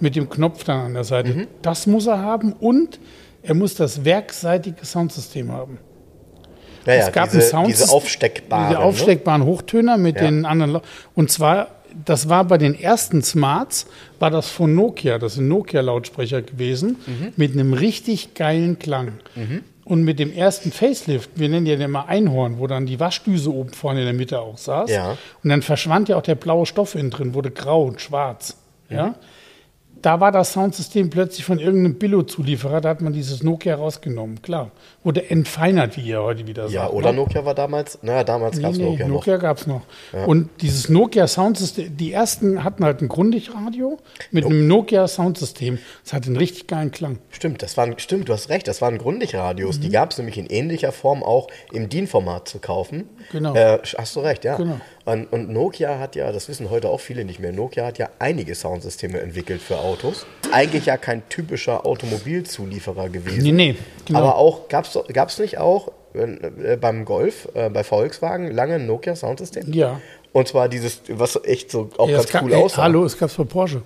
[0.00, 1.46] Mit dem Knopf dann an der Seite.
[1.62, 2.98] Das muss er haben und
[3.42, 5.78] er muss das werkseitige Soundsystem haben.
[6.86, 8.68] Ja, ja, es gab diese, einen diese Soundsystem- aufsteckbaren.
[8.70, 10.22] Diese aufsteckbaren Hochtöner mit Ja.
[10.24, 10.80] den anderen.
[11.14, 11.68] Und zwar,
[12.04, 13.86] das war bei den ersten Smarts,
[14.18, 15.18] war das von Nokia.
[15.18, 17.32] Das sind Nokia-Lautsprecher gewesen Mhm.
[17.36, 19.12] mit einem richtig geilen Klang.
[19.84, 23.52] Und mit dem ersten Facelift, wir nennen ja den immer Einhorn, wo dann die Waschdüse
[23.52, 24.90] oben vorne in der Mitte auch saß.
[24.90, 25.16] Ja.
[25.42, 28.56] Und dann verschwand ja auch der blaue Stoff innen drin, wurde grau und schwarz.
[28.88, 29.14] Ja.
[30.02, 34.72] Da war das Soundsystem plötzlich von irgendeinem Billo-Zulieferer, da hat man dieses Nokia rausgenommen, klar.
[35.04, 36.94] Wurde entfeinert, wie ihr heute wieder Ja, sagt.
[36.94, 37.18] oder ne?
[37.18, 39.42] Nokia war damals, naja, damals gab es Nee, nee, Nokia, Nokia, noch.
[39.42, 39.82] gab es noch.
[40.26, 43.98] Und dieses Nokia Soundsystem, die ersten hatten halt ein Grundigradio
[44.32, 45.78] mit einem Nokia Soundsystem.
[46.02, 47.18] Das hat einen richtig geilen Klang.
[47.30, 49.78] Stimmt, das waren, stimmt, du hast recht, das waren Grundigradios.
[49.78, 49.82] Mhm.
[49.82, 53.08] Die gab es nämlich in ähnlicher Form auch im DIN-Format zu kaufen.
[53.30, 53.54] Genau.
[53.54, 54.56] Äh, hast du recht, ja.
[54.56, 54.80] Genau.
[55.04, 58.08] Und, und Nokia hat ja, das wissen heute auch viele nicht mehr, Nokia hat ja
[58.20, 60.26] einige Soundsysteme entwickelt für Autos.
[60.52, 63.42] Eigentlich ja kein typischer Automobilzulieferer gewesen.
[63.42, 64.20] Nee, nee, genau.
[64.20, 69.16] Aber auch, gab es nicht auch äh, beim Golf, äh, bei Volkswagen, lange ein Nokia
[69.16, 69.72] Soundsystem?
[69.72, 70.00] Ja.
[70.32, 72.82] Und zwar dieses, was echt so auch Ja, ganz cool aussah.
[72.84, 73.82] Hallo, es gab es für Porsche.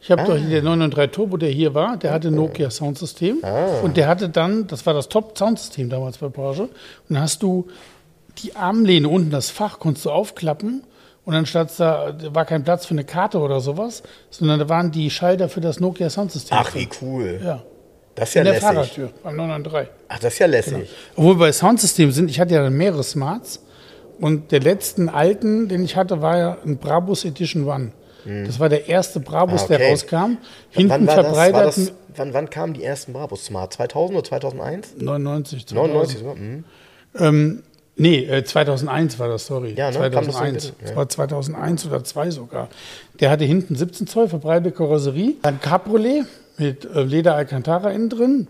[0.00, 0.26] Ich habe Ah.
[0.26, 3.38] doch der 993 Turbo, der hier war, der hatte Nokia Soundsystem.
[3.42, 3.80] Ah.
[3.82, 6.64] Und der hatte dann, das war das Top-Soundsystem damals bei Porsche.
[6.64, 6.70] Und
[7.08, 7.66] dann hast du
[8.42, 10.82] die Armlehne unten, das Fach, konntest du aufklappen.
[11.24, 14.68] Und dann statt da, da war kein Platz für eine Karte oder sowas, sondern da
[14.68, 16.58] waren die Schalter für das Nokia Soundsystem.
[16.60, 17.40] Ach, wie cool.
[17.42, 17.62] Ja.
[18.14, 18.68] Das ist ja In der lässig.
[18.68, 19.90] Fahrradtür beim 993.
[20.08, 20.88] Ach, das ist ja lässig.
[21.16, 23.60] Obwohl bei Soundsystemen sind, ich hatte ja dann mehrere Smarts
[24.20, 27.92] und der letzten alten, den ich hatte, war ja ein Brabus Edition One.
[28.46, 29.78] Das war der erste Brabus, Ah, okay.
[29.78, 30.36] der rauskam.
[30.70, 31.74] Hinten wann war das?
[31.76, 33.72] das wann, wann kamen die ersten Brabus Smart?
[33.74, 34.94] 2000 oder 2001?
[34.98, 35.92] 99, 2000.
[35.94, 36.34] 99 sogar?
[36.36, 36.64] Mhm.
[37.18, 37.62] Ähm,
[37.96, 39.74] nee, äh, 2001 war das, sorry.
[39.76, 40.10] Ja, ne?
[40.10, 40.52] Kam das so 2001.
[40.52, 40.64] mit?
[40.80, 40.86] Ja.
[40.88, 42.68] Das war 2001 oder 2 sogar.
[43.20, 46.24] Der hatte hinten 17 Zoll verbreitete Karosserie, ein Cabriolet
[46.58, 48.48] mit äh, Leder Alcantara innen drin.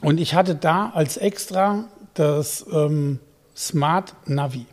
[0.00, 3.18] Und ich hatte da als extra das ähm,
[3.56, 4.66] Smart Navi.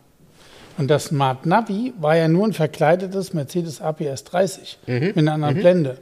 [0.78, 5.00] Und das Smart Navi war ja nur ein verkleidetes Mercedes APS 30 Mhm.
[5.06, 5.98] mit einer anderen Blende.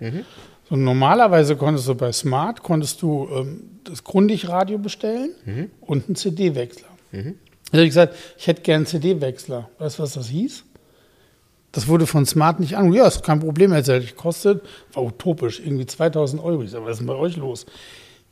[0.71, 5.71] So, normalerweise konntest du bei Smart konntest du ähm, das Grundig-Radio bestellen Mhm.
[5.81, 6.89] und einen CD-Wechsler.
[7.71, 9.69] Da habe ich gesagt, ich hätte gern einen CD-Wechsler.
[9.79, 10.65] Weißt du, was das hieß?
[11.73, 12.93] Das wurde von Smart nicht an.
[12.95, 14.17] Ja, ist kein Problem, erzählt.
[14.17, 14.63] Kostet,
[14.95, 16.63] war utopisch, irgendwie 2000 Euro.
[16.63, 17.67] Ich sag, was ist denn bei euch los?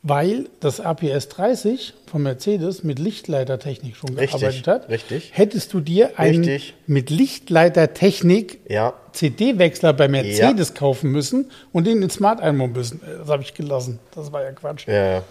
[0.03, 4.89] Weil das APS 30 von Mercedes mit Lichtleitertechnik schon Richtig, gearbeitet hat.
[4.89, 5.31] richtig.
[5.33, 6.75] Hättest du dir einen Richtig.
[6.87, 13.01] mit Lichtleitertechnik Ja, CD-Wechsler bei Mercedes kaufen müssen und den in Smart einbauen müssen.
[13.19, 13.99] Das habe ich gelassen.
[14.15, 14.87] Das war ja Quatsch.
[14.87, 15.23] ja, ja.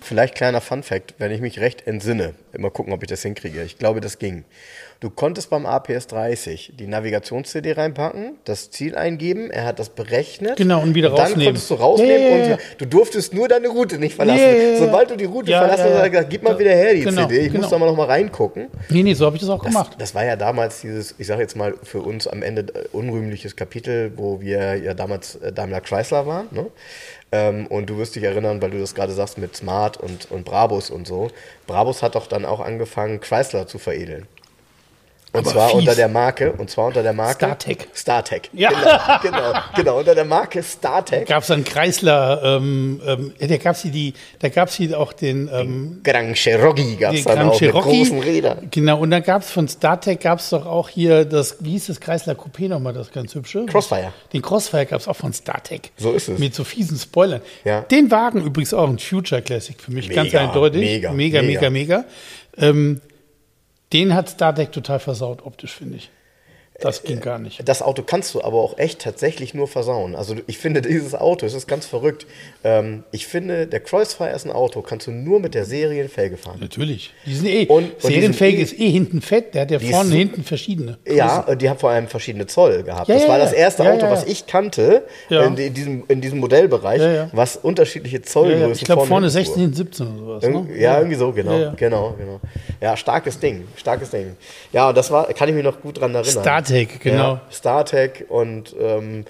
[0.00, 2.34] Vielleicht kleiner Fun Fact, wenn ich mich recht entsinne.
[2.52, 3.62] Immer gucken, ob ich das hinkriege.
[3.62, 4.44] Ich glaube, das ging.
[5.00, 10.56] Du konntest beim APS 30 die Navigations-CD reinpacken, das Ziel eingeben, er hat das berechnet.
[10.56, 11.44] Genau, und wieder dann rausnehmen.
[11.46, 12.52] konntest du rausnehmen Ja, ja, ja.
[12.54, 14.38] und du durftest nur deine Route nicht verlassen.
[14.40, 14.78] Ja, ja, ja.
[14.78, 16.02] Sobald du die Route Ja, verlassen ja, hast, ja.
[16.04, 17.70] er gesagt, gib mal wieder her die Genau, CD, ich muss genau.
[17.70, 18.68] da mal noch mal reingucken.
[18.90, 19.96] Nee, nee, so habe ich das auch Das, gemacht.
[19.98, 23.56] das war ja damals dieses, ich sage jetzt mal, für uns am Ende äh, unrühmliches
[23.56, 26.46] Kapitel, wo wir ja damals äh, Daimler Chrysler waren.
[26.52, 26.66] Ne?
[27.32, 30.44] Ähm, und du wirst dich erinnern, weil du das gerade sagst mit Smart und, und
[30.44, 31.30] Brabus und so.
[31.66, 34.28] Brabus hat doch dann auch angefangen, Chrysler zu veredeln.
[35.34, 35.78] Und Aber zwar fies.
[35.78, 37.78] unter der Marke, und zwar unter der Marke StarTech.
[37.94, 38.42] StarTech.
[38.52, 38.68] Ja.
[39.22, 41.26] Genau, genau, genau, unter der Marke StarTech.
[41.26, 45.14] Gab es dann Chrysler, ähm, ähm, da gab es die, da gab es hier auch
[45.14, 47.88] den, ähm, Grand Cherokee gab es den dann Grand auch Cherokee.
[47.88, 48.68] mit großen Rädern.
[48.70, 51.86] Genau, und dann gab es von StarTech gab es doch auch hier das, wie hieß
[51.86, 53.64] das Chrysler Coupé nochmal, das ganz hübsche?
[53.64, 54.12] Crossfire.
[54.34, 55.92] Den Crossfire gab es auch von StarTech.
[55.96, 56.38] So ist es.
[56.38, 57.40] Mit so fiesen Spoilern.
[57.64, 57.80] Ja.
[57.80, 60.82] Den Wagen übrigens auch ein Future Classic für mich, ganz Mega, eindeutig.
[60.82, 61.70] mega, mega, mega.
[61.70, 61.98] mega.
[61.98, 62.04] mega.
[62.58, 63.00] Ähm,
[63.92, 66.10] den hat StarTech total versaut, optisch, finde ich.
[66.80, 67.68] Das ging gar nicht.
[67.68, 70.16] Das Auto kannst du aber auch echt tatsächlich nur versauen.
[70.16, 72.26] Also ich finde dieses Auto, es ist ganz verrückt.
[72.64, 76.58] Ähm, ich finde, der Crossfire ist ein Auto, kannst du nur mit der Serienfelge fahren.
[76.60, 77.12] Natürlich.
[77.26, 79.80] Die sind eh, Und- und die Serienfelge sind ist eh hinten fett, der hat ja
[79.80, 80.98] vorne ist- hinten verschiedene.
[81.08, 83.08] Ja, und die haben vor allem verschiedene Zoll gehabt.
[83.08, 83.44] Ja, das ja, war ja.
[83.44, 84.30] das erste Ja, Auto, ja, was ja.
[84.30, 85.42] ich kannte Ja.
[85.44, 87.30] in, in, diesem, in diesem Modellbereich, Ja, ja.
[87.32, 88.72] was unterschiedliche Ja, Zollgrößen ja.
[88.72, 90.42] Ich glaube vorne und hinten 16, hinten 17 oder sowas.
[90.44, 90.78] Irgend- Ne?
[90.80, 91.52] Ja, irgendwie so, genau.
[91.52, 91.74] Ja, ja.
[91.76, 92.40] Genau, genau.
[92.80, 94.36] Ja, starkes Ding, starkes Ding.
[94.72, 96.30] Ja, und das war, kann ich mich noch gut dran erinnern.
[96.42, 97.32] StarTech, genau.
[97.34, 99.24] Ja, StarTech und ähm,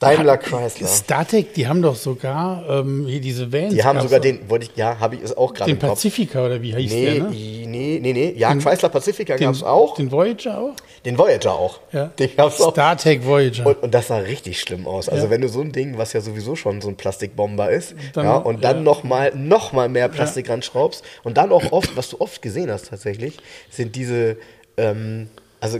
[0.00, 0.88] Daimler Chrysler.
[0.88, 3.72] StarTech, die haben doch sogar ähm, hier diese Vans.
[3.72, 5.78] Die haben sogar den, wollte ich, ja, habe ich es auch gerade den.
[5.78, 7.30] Pacifica oder wie hieß Nee, der, ne?
[7.30, 8.34] nee, nee, nee.
[8.36, 9.94] Ja, Chrysler Pacifica Den, gab es auch.
[9.94, 10.74] Den Voyager auch?
[11.06, 11.80] Den Voyager auch.
[11.92, 12.06] Ja.
[12.18, 12.72] Den gab's auch.
[12.72, 13.66] StarTech Voyager.
[13.66, 15.08] Und, und das sah richtig schlimm aus.
[15.08, 15.30] Also Ja.
[15.30, 18.36] wenn du so ein Ding, was ja sowieso schon so ein Plastikbomber ist, Dann- ja,
[18.36, 18.82] und dann ja.
[18.82, 22.70] noch mal noch mal mehr Plastik ranschraubst und dann auch oft, was du oft gesehen
[22.70, 23.38] hast tatsächlich,
[23.70, 24.36] sind diese,
[24.76, 25.28] ähm,
[25.60, 25.78] also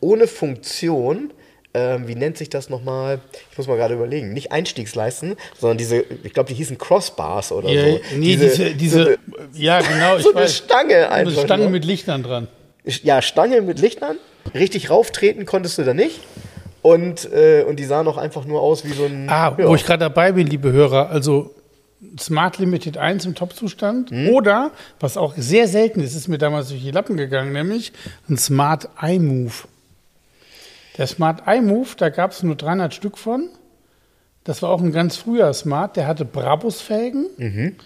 [0.00, 1.32] ohne Funktion,
[1.74, 3.20] ähm, wie nennt sich das nochmal?
[3.52, 4.32] Ich muss mal gerade überlegen.
[4.32, 8.00] Nicht Einstiegsleisten, sondern diese, ich glaube, die hießen Crossbars oder ja, so.
[8.16, 9.18] nee, diese, diese, so eine,
[9.52, 10.56] ja genau, ich so eine weiß.
[10.56, 11.44] Stange Eine einfach.
[11.44, 11.72] Stange nur.
[11.72, 12.48] mit Lichtern dran.
[12.84, 14.16] ja, Stange mit Lichtern.
[14.54, 16.20] Richtig rauftreten konntest du da nicht.
[16.80, 19.28] Und, äh, und die sahen auch einfach nur aus wie so ein.
[19.28, 19.68] Ah, ja.
[19.68, 21.54] wo ich gerade dabei bin, liebe Hörer, also
[22.18, 24.28] Smart Limited 1 im Top-Zustand Hm?
[24.30, 27.92] oder, was auch sehr selten ist, ist mir damals durch die Lappen gegangen, nämlich
[28.30, 29.66] ein Smart iMove.
[30.98, 33.48] Der Smart iMove, da gab es nur 300 Stück von.
[34.44, 37.76] Das war auch ein ganz früher Smart, der hatte Brabus-Felgen Mhm.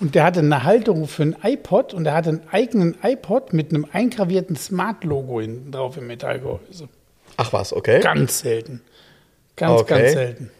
[0.00, 3.70] und der hatte eine Halterung für ein iPod und der hatte einen eigenen iPod mit
[3.72, 6.88] einem eingravierten Smart-Logo hinten drauf im Metallgehäuse.
[7.36, 8.00] Ach was, okay.
[8.00, 8.82] Ganz selten.
[9.56, 10.00] Ganz, Okay.
[10.02, 10.50] ganz selten.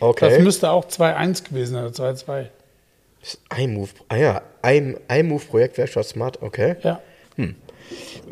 [0.00, 0.30] okay.
[0.30, 2.50] Das müsste auch 2.1 gewesen sein, oder 2.2.
[3.56, 3.94] iMove.
[4.08, 6.76] Ah ja, I- iMove Projekt Werkstatt Smart, okay.
[6.82, 7.00] Ja.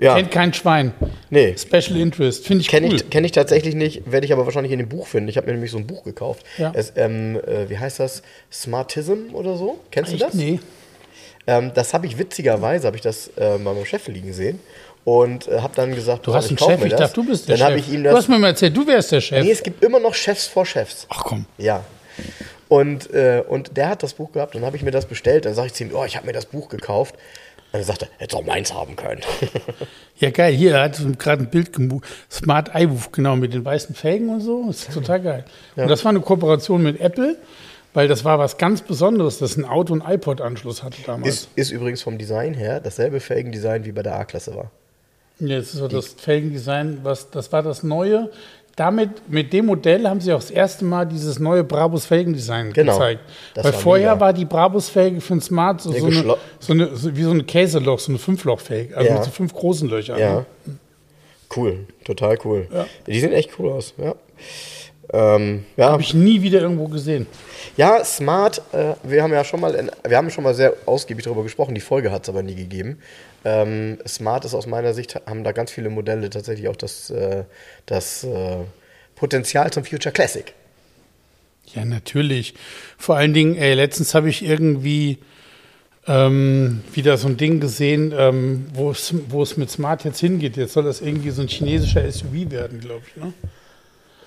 [0.00, 0.92] Ja, Kennt kein Schwein.
[1.30, 1.54] nee.
[1.56, 2.46] Special Interest.
[2.46, 2.96] Finde ich Kenne cool.
[2.96, 5.28] ich, kenn ich tatsächlich nicht, werde ich aber wahrscheinlich in dem Buch finden.
[5.28, 6.44] Ich habe mir nämlich so ein Buch gekauft.
[6.58, 6.70] Ja.
[6.74, 8.22] Es, ähm, äh, wie heißt das?
[8.52, 9.78] Smartism oder so?
[9.90, 10.24] Kennst du Echt?
[10.26, 10.34] das?
[10.34, 10.60] Nee.
[11.46, 14.60] Ähm, das habe ich witzigerweise, habe ich das äh, bei meinem Chef liegen sehen
[15.04, 17.00] und äh, habe dann gesagt, Du hast einen Chef, ich das.
[17.00, 17.86] dachte, du bist der Dann Chef.
[17.86, 18.28] ich ihm du hast das.
[18.28, 19.44] mir mal erzählt, du wärst der Chef.
[19.44, 21.06] Nee, es gibt immer noch Chefs vor Chefs.
[21.08, 21.46] Ach komm.
[21.56, 21.84] Ja.
[22.68, 25.44] Und, äh, und der hat das Buch gehabt, dann habe ich mir das bestellt.
[25.44, 27.14] Dann sage ich zu ihm, oh, ich habe mir das Buch gekauft.
[27.72, 29.20] Und er, hätte auch meins haben können.
[30.18, 30.54] Ja, geil.
[30.54, 32.06] Hier, er hat gerade ein Bild gemacht.
[32.30, 34.64] Smart iWoof, genau, mit den weißen Felgen und so.
[34.66, 35.44] Das ist total geil.
[35.76, 37.36] Und das war eine Kooperation mit Apple,
[37.92, 41.28] weil das war was ganz Besonderes, dass ein Auto einen iPod-Anschluss hatte damals.
[41.28, 44.70] ist, ist übrigens vom Design her dasselbe Felgendesign wie bei der A-Klasse war.
[45.38, 48.30] Ja, das ist so das Felgendesign, was, das war das Neue.
[48.76, 52.92] Damit, mit dem Modell haben sie auch das erste Mal dieses neue Brabus Felgendesign Genau.
[52.92, 53.20] gezeigt.
[53.54, 54.20] Weil war vorher mega.
[54.20, 57.30] war die Brabus Felge für ein Smart so, so, eine, so, eine, so wie so
[57.30, 59.14] ein Käseloch, so eine Fünflochfelge, also Ja.
[59.16, 60.18] mit so fünf großen Löchern.
[60.18, 60.34] Ja.
[60.34, 60.46] Ne?
[61.56, 62.68] Cool, total cool.
[62.70, 62.86] Ja.
[63.06, 64.14] Die sehen echt cool aus, ja.
[65.12, 67.26] Ähm, ja, Habe ich nie wieder irgendwo gesehen.
[67.76, 71.24] ja, Smart, äh, wir haben ja schon mal, in, wir haben schon mal sehr ausgiebig
[71.24, 72.98] darüber gesprochen, die Folge hat es aber nie gegeben.
[73.44, 77.44] Ähm, Smart ist aus meiner Sicht, haben da ganz viele Modelle tatsächlich auch das, äh,
[77.86, 78.56] das äh,
[79.14, 80.52] Potenzial zum Future Classic.
[81.74, 82.54] Ja, natürlich.
[82.98, 85.18] Vor allen Dingen, ey, letztens habe ich irgendwie
[86.06, 90.56] ähm, wieder so ein Ding gesehen, ähm, wo es wo es mit Smart jetzt hingeht.
[90.56, 93.22] Jetzt soll das irgendwie so ein chinesischer SUV werden, glaube ich.
[93.22, 93.32] Ne?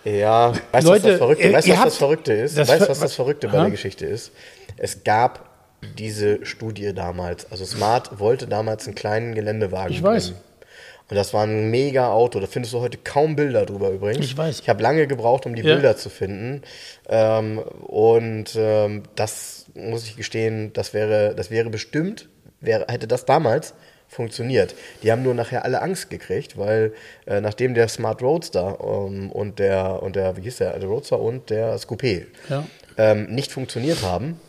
[0.05, 2.57] Ja, weißt du, was das Verrückte, ihr- weißt, was das Verrückte ist?
[2.57, 4.31] das weißt du, was das Verrückte bei der Geschichte ist?
[4.77, 5.49] Es gab
[5.97, 7.51] diese Studie damals.
[7.51, 9.91] Also Smart wollte damals einen kleinen Geländewagen.
[9.93, 10.29] Ich weiß.
[10.31, 10.41] bringen.
[11.09, 12.39] Und das war ein mega Auto.
[12.39, 14.23] Da findest du heute kaum Bilder drüber übrigens.
[14.25, 14.59] Ich weiß.
[14.59, 15.73] Ich habe lange gebraucht, um die Ja.
[15.73, 16.61] Bilder zu finden.
[17.07, 22.29] Ähm, und ähm, das muss ich gestehen, das wäre, das wäre bestimmt,
[22.61, 23.73] wäre, hätte das damals
[24.09, 24.75] funktioniert.
[25.03, 26.93] Die haben nur nachher alle Angst gekriegt, weil
[27.27, 31.19] äh, nachdem der Smart Roadster ähm, und der und der, wie hieß der, der Roadster
[31.19, 32.65] und der Coupé Ja.
[32.97, 34.39] ähm, nicht funktioniert haben,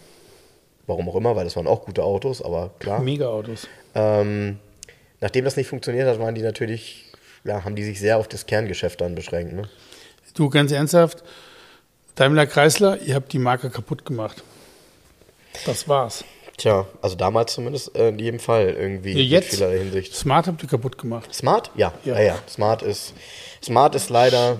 [0.87, 3.01] warum auch immer, weil das waren auch gute Autos, aber klar.
[3.01, 3.69] Mega-Autos.
[3.95, 4.59] Ähm,
[5.21, 7.13] nachdem das nicht funktioniert hat, waren die natürlich,
[7.45, 9.53] ja, haben die sich sehr auf das Kerngeschäft dann beschränkt.
[9.53, 9.69] Ne?
[10.35, 11.23] Du, ganz ernsthaft,
[12.15, 14.43] Daimler Chrysler, ihr habt die Marke kaputt gemacht.
[15.67, 16.25] Das war's.
[16.61, 19.53] Tja, also damals zumindest äh, in jedem Fall irgendwie Ja, jetzt?
[19.53, 20.15] in vielerlei Hinsicht.
[20.15, 21.35] Smart habt ihr kaputt gemacht.
[21.35, 21.71] Smart?
[21.75, 22.17] Ja, Ja.
[22.17, 22.39] ja, ja.
[22.47, 23.15] Smart ist,
[23.65, 24.59] Smart ist leider,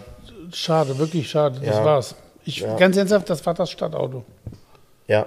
[0.55, 1.61] Schade, wirklich schade.
[1.63, 1.85] Das Ja.
[1.85, 2.15] war's.
[2.47, 2.65] Ich.
[2.79, 4.25] Ganz ernsthaft, das war das Stadtauto.
[5.09, 5.27] ja,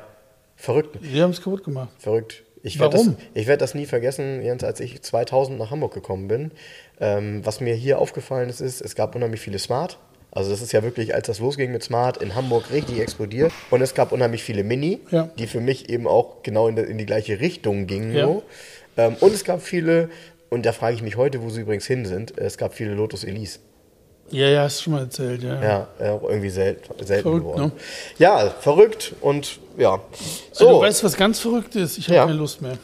[0.55, 1.89] verrückt, Die haben es kaputt gemacht.
[1.99, 2.41] verrückt.
[2.63, 3.17] Ich werde das, Warum?
[3.35, 6.51] ich werd das nie vergessen, Jens, als ich 2000 nach Hamburg gekommen bin.
[6.99, 9.99] Ähm, was mir hier aufgefallen ist, ist, es gab unheimlich viele Smart.
[10.35, 13.51] Also das ist ja wirklich, als das losging mit Smart, in Hamburg richtig explodiert.
[13.69, 15.29] Und es gab unheimlich viele Mini, Ja.
[15.37, 18.15] die für mich eben auch genau in, die- in die gleiche Richtung gingen.
[18.15, 18.25] Ja.
[18.25, 18.43] So.
[18.97, 20.09] Ähm, und es gab viele,
[20.49, 23.23] und da frage ich mich heute, wo sie übrigens hin sind, es gab viele Lotus
[23.23, 23.59] Elise.
[24.31, 25.61] Ja, ja, hast du schon mal erzählt, ja.
[25.99, 27.61] Ja, auch irgendwie selten, selten Verrückt, geworden.
[27.65, 27.71] ne?
[28.17, 30.01] Ja, verrückt und ja.
[30.51, 30.65] So.
[30.65, 30.71] So.
[30.71, 31.97] Du weißt, was ganz verrückt ist?
[31.99, 32.25] Ich habe Ja.
[32.25, 32.77] keine Lust mehr.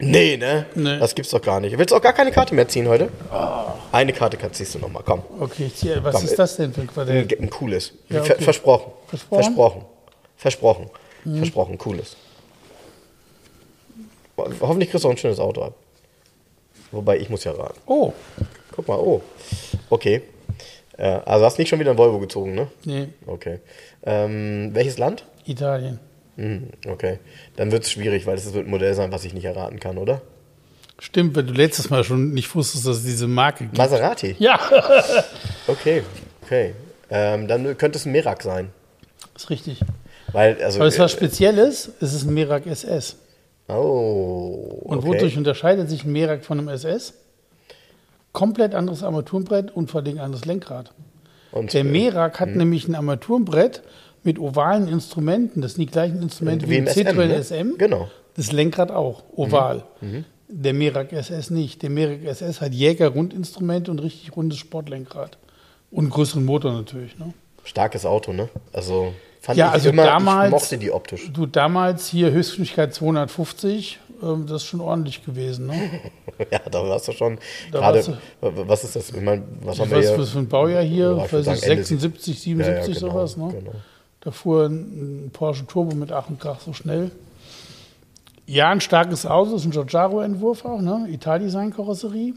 [0.00, 0.66] Nee, ne?
[0.74, 0.98] Nee.
[0.98, 1.76] Das gibt's doch gar nicht.
[1.78, 3.08] Willst du auch gar keine Karte mehr ziehen heute?
[3.92, 5.22] Eine Karte kannst- ziehst du noch mal, komm.
[5.40, 7.40] Okay, ich ziehe, was Komm, ist äh, das denn für ein Ein, Quadrat?
[7.40, 7.92] ein cooles.
[8.08, 8.36] Ja, okay.
[8.40, 8.92] Versprochen.
[9.08, 9.42] Versprochen?
[9.44, 9.84] Versprochen.
[10.36, 10.90] Versprochen.
[11.24, 11.36] Mhm.
[11.38, 11.78] Versprochen.
[11.78, 12.16] Cooles.
[14.36, 15.74] Ho- Hoffentlich kriegst du auch ein schönes Auto ab.
[16.92, 17.78] Wobei, ich muss ja raten.
[17.86, 18.12] Oh,
[18.72, 19.20] Guck mal, oh.
[19.90, 20.22] Okay.
[20.96, 22.68] Äh, also hast nicht schon wieder ein Volvo gezogen, ne?
[22.84, 23.58] nee, Okay.
[24.04, 25.24] Ähm, welches Land?
[25.46, 25.98] Italien.
[26.40, 27.18] Hm, okay.
[27.56, 29.98] Dann wird es schwierig, weil es wird ein Modell sein, was ich nicht erraten kann,
[29.98, 30.22] oder?
[30.98, 33.76] Stimmt, weil du letztes Mal schon nicht wusstest, dass es diese Marke gibt.
[33.76, 34.36] Maserati.
[34.38, 34.58] Ja,
[35.66, 36.02] Okay.
[36.42, 36.74] Okay.
[37.10, 38.70] Ähm, dann könnte es ein Merak sein.
[39.36, 39.80] ist richtig.
[40.32, 40.78] Weil, also.
[40.78, 43.16] Aber es ist was äh, Spezielles, es ist ein Merak SS.
[43.68, 44.80] oh.
[44.84, 45.06] Und okay.
[45.08, 47.14] wodurch unterscheidet sich ein Merak von einem SS?
[48.32, 50.92] Komplett anderes Armaturenbrett und vor allem anderes Lenkrad.
[51.52, 53.82] Und, Der äh, Merak hat nämlich ein Armaturenbrett
[54.22, 55.60] mit ovalen Instrumenten.
[55.62, 57.42] Das sind die gleichen Instrumente wie, Wie im Citroën ne?
[57.42, 57.78] SM.
[57.78, 58.08] Genau.
[58.36, 59.82] Das Lenkrad auch, oval.
[60.48, 61.82] Der Merak SS nicht.
[61.82, 65.38] Der Merak SS hat Jäger-Rundinstrumente und richtig rundes Sportlenkrad.
[65.90, 67.18] Und größeren Motor natürlich.
[67.18, 67.32] Ne?
[67.64, 68.48] Starkes Auto, ne?
[68.72, 71.30] Also fand Ja, ich also immer, damals- ich mochte die optisch.
[71.32, 75.66] Du, damals hier Höchstgeschwindigkeit 250, ähm, das ist schon ordentlich gewesen.
[75.66, 75.74] Ne?
[76.50, 77.38] ja, da warst du schon.
[77.70, 79.10] Gerade, was ist das?
[79.10, 80.18] Ich meine, was Ich haben wir weiß, hier?
[80.18, 83.12] was für ein Baujahr hier, Ja, ich weiß sagen, Ende 76, Ja, ja, 77, genau,
[83.12, 83.36] sowas.
[83.36, 83.48] Ne?
[83.52, 83.72] genau.
[84.20, 87.10] Da fuhr ein, Porsche Turbo mit Ach und Krach so schnell.
[88.46, 91.06] Ja, ein starkes Auto, ist ein Giorgiaro-Entwurf auch, ne?
[91.10, 92.34] Italdesign-Karosserie.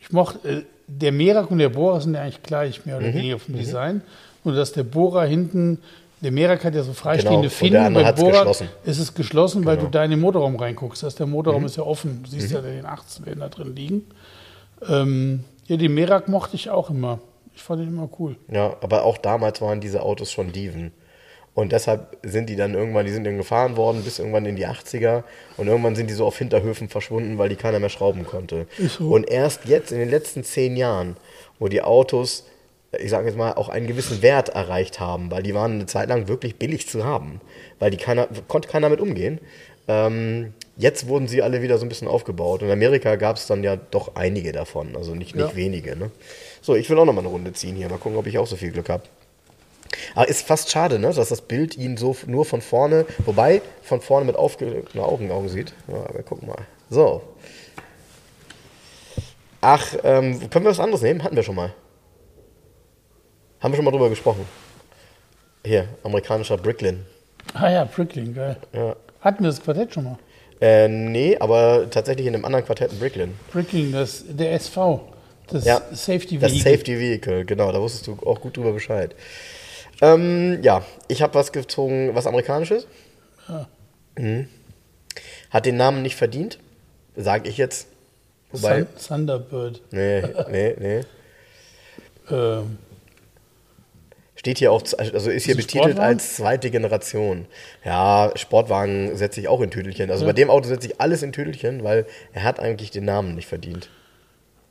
[0.00, 3.14] Ich mochte, äh, der Merak und der Bohrer sind ja eigentlich gleich, mehr oder Mhm,
[3.14, 4.02] weniger vom Design.
[4.44, 5.78] Nur, dass der Bohrer hinten,
[6.20, 8.68] der Merak hat ja so freistehende Genau, und der Finnen, andere bei hat's Bohrer geschlossen.
[8.84, 9.86] ist es geschlossen, weil Genau.
[9.88, 11.02] du da in den Motorraum reinguckst.
[11.02, 11.66] Das heißt, der Motorraum Mhm.
[11.66, 12.22] ist ja offen.
[12.22, 14.06] Du siehst ja den 18 da drin liegen.
[14.88, 17.20] Ähm, ja, den Merak mochte ich auch immer.
[17.54, 18.36] Ich fand ihn immer cool.
[18.50, 20.92] Ja, aber auch damals waren diese Autos schon Dieven.
[21.54, 24.66] Und deshalb sind die dann irgendwann, die sind dann gefahren worden bis irgendwann in die
[24.66, 25.22] 80er
[25.58, 28.66] und irgendwann sind die so auf Hinterhöfen verschwunden, weil die keiner mehr schrauben konnte.
[28.78, 29.10] So.
[29.10, 31.14] Und erst jetzt in den letzten zehn Jahren,
[31.58, 32.46] wo die Autos,
[32.98, 36.08] ich sage jetzt mal, auch einen gewissen Wert erreicht haben, weil die waren eine Zeit
[36.08, 37.42] lang wirklich billig zu haben,
[37.78, 39.38] weil die keiner, konnte keiner mit umgehen.
[39.88, 42.62] Ähm, jetzt wurden sie alle wieder so ein bisschen aufgebaut.
[42.62, 45.54] In Amerika gab es dann ja doch einige davon, also nicht, nicht Ja.
[45.56, 45.96] wenige.
[45.96, 46.10] Ne?
[46.62, 48.46] So, ich will auch noch mal eine Runde ziehen hier, mal gucken, ob ich auch
[48.46, 49.02] so viel Glück habe.
[50.14, 54.00] Aber ist fast schade, ne, dass das Bild ihn so nur von vorne, wobei von
[54.00, 55.74] vorne mit aufgelegten Augen, Augen sieht.
[55.88, 56.58] Ja, aber guck mal.
[56.88, 57.22] So.
[59.60, 61.22] Ach, ähm, können wir was anderes nehmen?
[61.24, 61.74] Hatten wir schon mal.
[63.60, 64.46] Haben wir schon mal drüber gesprochen.
[65.64, 67.04] Hier, amerikanischer Bricklin.
[67.54, 68.56] Ah ja, Prickling, geil.
[68.72, 68.96] Ja.
[69.20, 70.18] Hatten wir das Quartett schon mal?
[70.60, 73.34] Äh, nee, aber tatsächlich in einem anderen Quartett ein Bricklin.
[73.50, 75.11] Prickling, das, der SV.
[75.52, 76.72] Das Ja, Safety Das Vehicle.
[76.72, 79.14] Safety Vehicle, genau, da wusstest du auch gut drüber Bescheid.
[80.00, 82.86] Ähm, ja, ich habe was gezogen, was amerikanisches.
[84.16, 84.48] Mhm.
[85.50, 86.58] Hat den Namen nicht verdient,
[87.16, 87.86] sage ich jetzt.
[88.50, 89.80] Wobei, Thun- Thunderbird.
[89.90, 91.00] nee, nee, nee.
[92.30, 92.78] Ähm,
[94.36, 97.46] Steht hier auch, also ist hier Ist betitelt als zweite Generation.
[97.84, 100.10] Ja, Sportwagen setze ich auch in Tüdelchen.
[100.10, 103.34] Also bei dem Auto setze ich alles in Tüdelchen, weil er hat eigentlich den Namen
[103.34, 103.88] nicht verdient.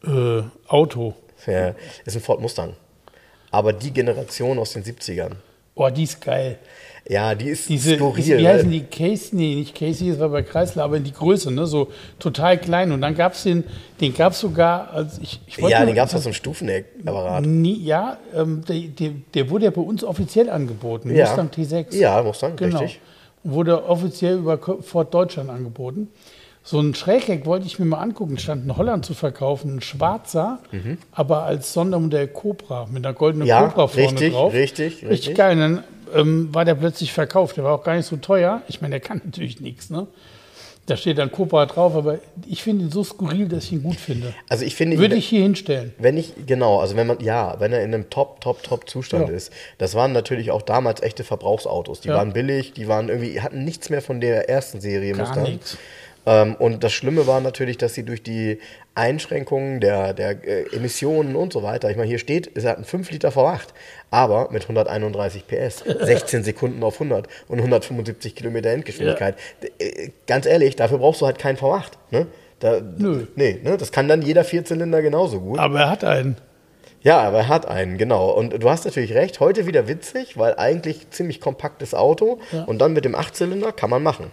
[0.05, 1.13] Äh, Auto.
[1.45, 1.73] Ja,
[2.05, 2.73] ist ein Ford Mustang.
[3.49, 5.31] Aber die Generation aus den 70ern.
[5.75, 6.59] Oh, die ist geil.
[7.09, 8.37] Ja, die ist Diese, skurril.
[8.37, 8.81] wie heißen die?
[8.83, 9.35] Casey?
[9.35, 11.65] Nee, nicht Casey, das war bei Chrysler, aber in die Größe, ne?
[11.65, 11.87] So
[12.19, 12.91] total klein.
[12.91, 13.63] Und dann gab es den,
[13.99, 17.43] den gab es sogar, als ich, ich wollte Ja, den gab es aus einem Stufenapparat.
[17.45, 21.13] Nie, ja, ähm, der, der, der wurde ja bei uns offiziell angeboten.
[21.15, 21.25] Ja.
[21.25, 21.95] Mustang T6.
[21.95, 22.79] Ja, Mustang, genau.
[22.79, 23.01] richtig.
[23.43, 26.09] Wurde offiziell über Ford Deutschland angeboten.
[26.63, 28.37] So ein Schrägheck wollte ich mir mal angucken.
[28.37, 30.59] Stand in Holland zu verkaufen, ein schwarzer,
[31.11, 33.49] aber als Sondermodell Cobra mit einer goldenen Mhm.
[33.49, 34.53] Ja, Cobra vorne richtig, drauf.
[34.53, 35.35] richtig, Richtig richtig.
[35.35, 35.55] geil.
[35.57, 35.83] Dann
[36.13, 37.57] ähm, war der plötzlich verkauft.
[37.57, 38.61] Der war auch gar nicht so teuer.
[38.67, 39.89] Ich meine, der kann natürlich nichts.
[39.89, 40.05] Ne?
[40.85, 43.95] Da steht dann Cobra drauf, aber ich finde ihn so skurril, dass ich ihn gut
[43.97, 44.33] finde.
[44.49, 45.93] Also ich finde, Würde ich hier hinstellen.
[45.99, 49.29] wenn ich, genau, also wenn man, ja, wenn er in einem Top, Top, Top Zustand
[49.29, 49.33] Ja.
[49.35, 49.51] ist.
[49.77, 52.01] Das waren natürlich auch damals echte Verbrauchsautos.
[52.01, 52.15] Die Ja.
[52.15, 55.77] waren billig, die waren irgendwie, hatten nichts mehr von der ersten Serie Gar nichts.
[56.25, 58.59] Ähm, und das Schlimme war natürlich, dass sie durch die
[58.95, 62.85] Einschränkungen der, der äh, Emissionen und so weiter, ich meine, hier steht, es hat einen
[62.85, 63.69] 5 Liter V8,
[64.11, 69.35] aber mit 131 PS, 16 Sekunden auf 100 und 175 Kilometer Endgeschwindigkeit.
[69.79, 71.91] Äh, Ganz ehrlich, dafür brauchst du halt keinen V8.
[72.11, 72.27] Ne?
[72.59, 73.25] Da, Nö.
[73.35, 73.77] Nee, ne?
[73.77, 75.57] das kann dann jeder Vierzylinder genauso gut.
[75.57, 76.37] Aber er hat einen.
[77.01, 78.29] Ja, aber er hat einen, genau.
[78.29, 82.65] Und du hast natürlich recht, heute wieder witzig, weil eigentlich ziemlich kompaktes Auto Ja.
[82.65, 84.31] und dann mit dem Achtzylinder kann man machen.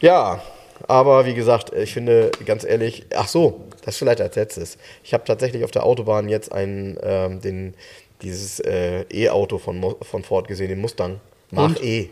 [0.00, 0.42] Ja,
[0.86, 4.78] aber wie gesagt, ich finde, ganz ehrlich, ach so, das vielleicht als letztes.
[5.02, 7.74] Ich habe tatsächlich auf der Autobahn jetzt einen, ähm, den,
[8.22, 11.20] dieses äh, E-Auto von, von Ford gesehen, den Mustang.
[11.50, 11.82] Mach Und?
[11.82, 12.10] E.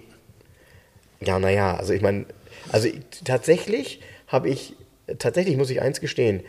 [1.21, 2.27] Ja, naja, also ich meine,
[2.71, 4.75] also ich, tatsächlich habe ich,
[5.19, 6.43] tatsächlich muss ich eins gestehen,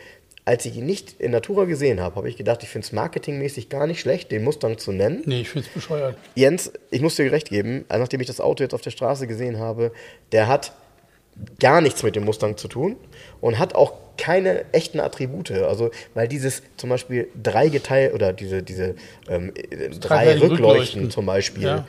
[0.44, 3.70] als ich ihn nicht in Natura gesehen habe, habe ich gedacht, ich finde es marketingmäßig
[3.70, 5.22] gar nicht schlecht, den Mustang zu nennen.
[5.24, 6.16] Nee, ich finde es bescheuert.
[6.34, 9.58] Jens, ich muss dir recht geben, nachdem ich das Auto jetzt auf der Straße gesehen
[9.58, 9.90] habe,
[10.32, 10.72] der hat
[11.60, 12.96] gar nichts mit dem Mustang zu tun
[13.40, 15.50] und hat auch keine echten Attribute.
[15.50, 18.94] Also, weil dieses zum Beispiel drei geteilt oder diese, diese
[19.28, 21.10] ähm, äh, drei Rückleuchten Rückleuchten.
[21.10, 21.64] zum Beispiel.
[21.64, 21.86] Ja.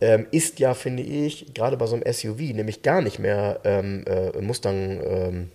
[0.00, 4.04] Ähm, ist ja, finde ich, gerade bei so einem SUV nämlich gar nicht mehr ähm,
[4.06, 5.50] äh, Mustang, ähm,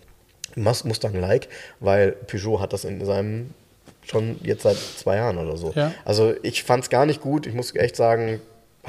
[0.56, 1.50] Mus- Mustang-like,
[1.82, 3.52] weil Peugeot hat das in seinem
[4.06, 5.74] schon jetzt seit zwei Jahren oder so.
[5.76, 5.94] Ja.
[6.06, 7.46] Also ich fand es gar nicht gut.
[7.46, 8.40] Ich muss echt sagen,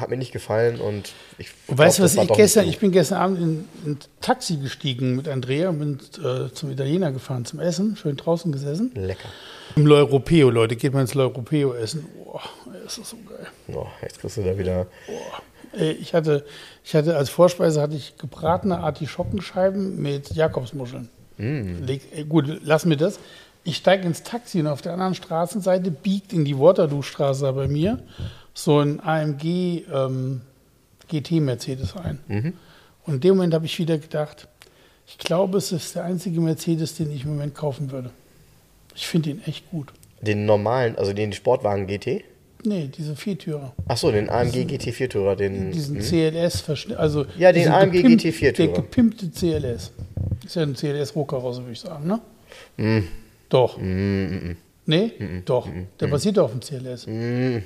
[0.01, 2.93] hat mir nicht gefallen und ich Und weißt du, was das ich gestern, ich bin
[2.93, 7.61] gestern Abend in ein Taxi gestiegen mit Andrea und bin äh, zum Italiener gefahren zum
[7.61, 8.93] Essen, schön draußen gesessen.
[8.95, 9.29] lecker.
[9.77, 12.07] Im L'Europeo, Leute, geht mal ins L'Europeo essen.
[12.25, 12.41] Boah,
[12.85, 13.47] das ist so geil.
[13.75, 14.87] Oh, jetzt kriegst du da wieder.
[15.77, 16.45] Äh, Ich hatte,
[16.85, 21.09] ich hatte als Vorspeise hatte ich gebratene Artischockenscheiben mit Jakobsmuscheln.
[21.39, 23.19] Leg, äh, gut, lassen wir das.
[23.65, 27.99] Ich steige ins Taxi und auf der anderen Straßenseite biegt in die Waterloo-Straße bei mir
[28.59, 30.41] so ein AMG ähm,
[31.09, 32.19] GT Mercedes ein.
[33.07, 34.49] Und in dem Moment habe ich wieder gedacht,
[35.07, 38.11] ich glaube, es ist der einzige Mercedes, den ich im Moment kaufen würde.
[38.95, 39.93] Ich finde ihn echt gut.
[40.21, 42.25] Den normalen, also den Sportwagen GT.
[42.65, 43.73] Nee, diese Viertürer.
[43.87, 45.71] Achso, den AMG GT Viertürer, den.
[45.71, 47.27] diesen CLS verschnitt, also Mhm.
[47.39, 48.73] Ja, den AMG gepimpt- GT4 Der Tourer.
[48.83, 49.93] gepimpte CLS.
[50.45, 52.21] Ist ja ein CLS Rohkarosse, würde ich sagen, ne?
[52.77, 53.07] Mhm.
[53.49, 53.79] Doch.
[53.81, 55.13] Nee?
[55.45, 55.69] Doch.
[56.01, 57.07] Der basiert auf dem CLS.
[57.07, 57.63] Mhm.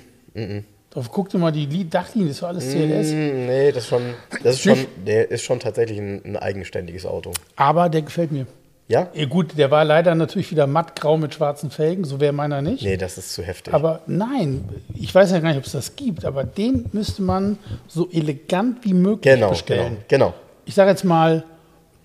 [0.95, 3.13] Doch, guck dir mal die Li- Dachlinie, das war alles CLS.
[3.13, 4.03] Mm, Nee, das ist schon,
[4.43, 7.33] das ist schon, der ist schon tatsächlich ein, ein eigenständiges Auto.
[7.57, 8.47] Aber der gefällt mir.
[8.89, 9.09] Ja?
[9.15, 12.83] Ja, gut, der war leider natürlich wieder mattgrau mit schwarzen Felgen, so wäre meiner nicht.
[12.85, 13.73] Nee, das ist zu heftig.
[13.73, 14.65] Aber nein,
[14.95, 17.59] ich weiß ja gar nicht, ob es das gibt, aber den müsste man
[17.89, 19.97] so elegant wie möglich genau, bestellen.
[20.09, 20.35] genau, genau.
[20.67, 21.45] ich sage jetzt mal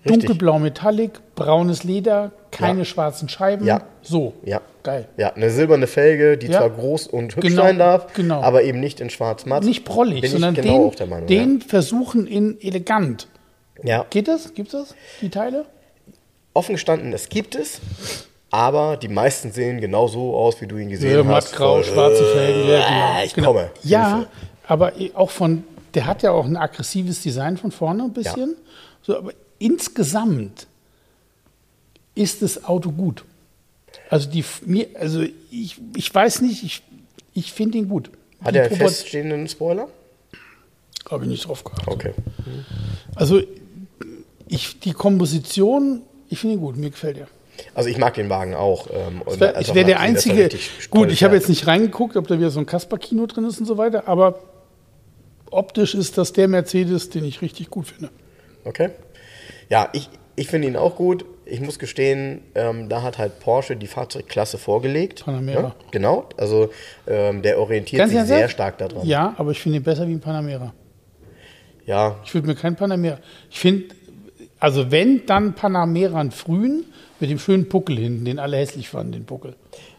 [0.04, 2.84] dunkelblau Metallic, braunes Leder, keine Ja.
[2.84, 3.66] schwarzen Scheiben.
[3.66, 3.82] Ja.
[4.02, 4.34] So.
[4.44, 4.60] Ja.
[4.82, 5.06] Geil.
[5.16, 6.58] Ja, eine silberne Felge, die Ja.
[6.58, 8.40] zwar groß und hübsch Genau, sein darf, genau.
[8.40, 9.64] aber eben nicht in schwarz-matt.
[9.64, 11.26] Nicht prollig, Bin sondern genau den, auch der Meinung.
[11.26, 13.28] den versuchen in elegant.
[13.82, 13.98] ja.
[13.98, 14.06] ja.
[14.08, 14.54] Geht das?
[14.54, 14.94] Gibt es das?
[15.20, 15.66] Die Teile?
[16.54, 17.80] Offen gestanden, es gibt es,
[18.50, 21.50] aber die meisten sehen genau so aus, wie du ihn gesehen Ja, hast.
[21.52, 22.68] mattgrau, schwarze Felgen.
[22.70, 23.24] Ja, äh, genau.
[23.24, 23.46] ich genau.
[23.52, 23.70] komme.
[23.82, 24.28] Ja, Hilfe.
[24.66, 25.64] aber auch von,
[25.94, 28.56] der hat ja auch ein aggressives Design von vorne ein bisschen.
[29.02, 30.66] So, aber insgesamt
[32.18, 33.24] ist das Auto gut.
[34.10, 36.82] Also, die, mir, also ich, ich weiß nicht, ich,
[37.34, 38.10] ich finde ihn gut.
[38.42, 39.88] Hat Die er einen feststehenden Spoiler?
[41.10, 41.88] Habe ich nicht drauf geachtet.
[41.88, 42.12] Okay.
[43.14, 43.40] Also
[44.48, 47.28] ich, die Komposition, ich finde ihn gut, mir gefällt er.
[47.74, 48.88] Also ich mag den Wagen auch.
[48.92, 50.48] Ähm, ich wäre wär der Einzige.
[50.90, 53.66] Gut, ich habe jetzt nicht reingeguckt, ob da wieder so ein Kasper-Kino drin ist und
[53.66, 54.38] so weiter, aber
[55.50, 58.10] optisch ist das der Mercedes, den ich richtig gut finde.
[58.64, 58.90] Okay.
[59.68, 61.24] Ja, ich, ich finde ihn auch gut.
[61.50, 65.24] Ich muss gestehen, ähm, da hat halt Porsche die Fahrzeugklasse vorgelegt.
[65.24, 65.62] Panamera.
[65.62, 66.28] Ja, genau.
[66.36, 66.70] Also
[67.06, 68.50] ähm, der orientiert Ganz sich sehr sagen?
[68.50, 69.06] stark daran.
[69.06, 70.74] Ja, aber ich finde ihn besser wie ein Panamera.
[71.86, 72.16] Ja.
[72.24, 73.18] Ich würde mir keinen Panamera.
[73.50, 73.94] Ich finde,
[74.60, 76.84] also wenn, dann Panamera einen frühen
[77.18, 79.54] mit dem schönen Puckel hinten, den alle hässlich fanden, den Puckel.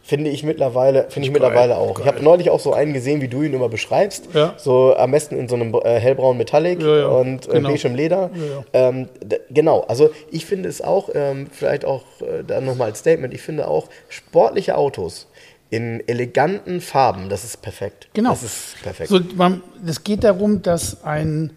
[0.10, 1.94] Finde ich mittlerweile, finde ich mittlerweile auch.
[1.94, 2.08] Geil.
[2.08, 4.30] Ich habe neulich auch so einen gesehen, wie du ihn immer beschreibst.
[4.34, 4.56] Ja.
[4.58, 7.06] So am besten in so einem äh, hellbraunen Metallic ja, ja.
[7.06, 7.70] und äh, genau.
[7.70, 8.32] beigem Leder.
[8.74, 9.08] Ähm,
[9.52, 13.44] genau, also ich finde es auch, ähm, vielleicht auch äh, dann nochmal als Statement, ich
[13.44, 15.28] finde auch sportliche Autos
[15.70, 18.08] in eleganten Farben, das ist perfekt.
[18.16, 18.32] Genau.
[18.32, 19.10] Das ist perfekt.
[19.10, 21.52] So, man, es geht darum, dass ein,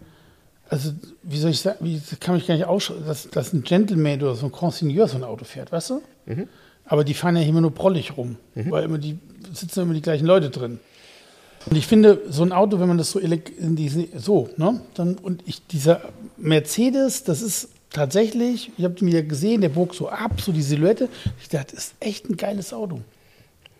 [0.69, 0.91] also
[1.23, 4.35] wie soll ich sagen, wie, kann ich gar nicht ausschreiben, dass, dass ein Gentleman oder
[4.35, 6.01] so ein Consigneur so ein Auto fährt, weißt du?
[6.27, 6.47] Mhm.
[6.85, 8.71] Aber die fahren ja immer nur prollig rum, mhm.
[8.71, 9.17] weil immer die
[9.53, 10.79] sitzen immer die gleichen Leute drin.
[11.65, 13.21] Und ich finde, so ein Auto, wenn man das so,
[14.17, 16.01] so, ne, dann, und ich, dieser
[16.37, 20.61] Mercedes, das ist tatsächlich, ich habe den wieder gesehen, der bog so ab, so die
[20.61, 21.07] Silhouette.
[21.41, 22.99] Ich dachte, das ist echt ein geiles Auto.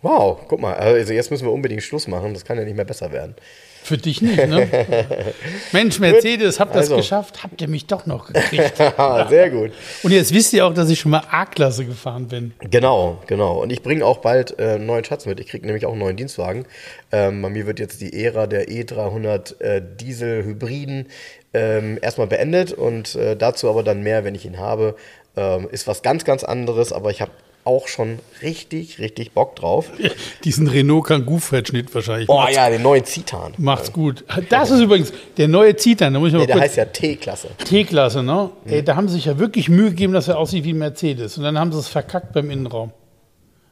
[0.02, 2.86] Wow, guck mal, also jetzt müssen wir unbedingt Schluss machen, das kann ja nicht mehr
[2.86, 3.36] besser werden.
[3.84, 4.68] Für dich nicht, ne?
[5.74, 6.96] Mensch, Mercedes, habt das also.
[6.96, 8.78] geschafft, habt ihr mich doch noch gekriegt.
[9.30, 9.72] Sehr gut.
[10.04, 12.54] Und jetzt wisst ihr auch, dass ich schon mal A-Klasse gefahren bin.
[12.62, 13.62] Genau, genau.
[13.62, 15.42] Und ich bringe auch bald äh, einen neuen Schatz mit.
[15.42, 16.66] Ich kriege nämlich auch einen neuen Dienstwagen.
[17.12, 21.08] Ähm, bei mir wird jetzt die Ära der E300 äh, Diesel-Hybriden
[21.54, 24.96] ähm, erstmal beendet und äh, dazu aber dann mehr, wenn ich ihn habe.
[25.36, 27.32] Ähm, ist was ganz, ganz anderes, aber ich habe
[27.66, 29.90] auch schon richtig, richtig Bock drauf.
[30.44, 32.28] Diesen Renault Kangoo-Verschnitt wahrscheinlich.
[32.28, 33.54] Boah, ja, den neuen Citan.
[33.58, 34.26] Macht's gut.
[34.50, 36.14] Das ist übrigens der neue Citan.
[36.14, 37.50] Da muss ich mal nee, der heißt ja T-Klasse.
[37.66, 38.50] T-Klasse, ne?
[38.66, 38.72] Mhm.
[38.72, 41.38] Ey, da haben sie sich ja wirklich Mühe gegeben, dass er aussieht wie ein Mercedes.
[41.38, 42.92] Und dann haben sie es verkackt beim Innenraum.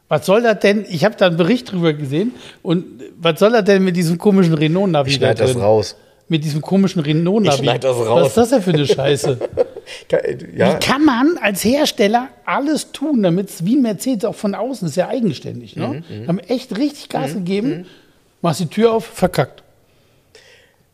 [0.07, 0.85] Was soll das denn?
[0.89, 2.34] Ich habe da einen Bericht drüber gesehen.
[2.61, 2.85] Und
[3.18, 5.09] was soll das denn mit diesem komischen Renault-Navi?
[5.09, 5.95] Ich schneide das raus
[6.31, 7.67] mit diesem komischen Renault-Navi.
[7.67, 9.37] Was ist das denn für eine Scheiße?
[10.55, 10.75] ja.
[10.75, 14.87] Wie kann man als Hersteller alles tun, damit es wie ein Mercedes auch von außen
[14.87, 15.75] ist ja eigenständig.
[15.75, 16.03] Ne?
[16.09, 16.27] Mhm, mhm.
[16.29, 17.85] haben echt richtig Gas mhm, gegeben, mhm.
[18.41, 19.61] machst die Tür auf, verkackt.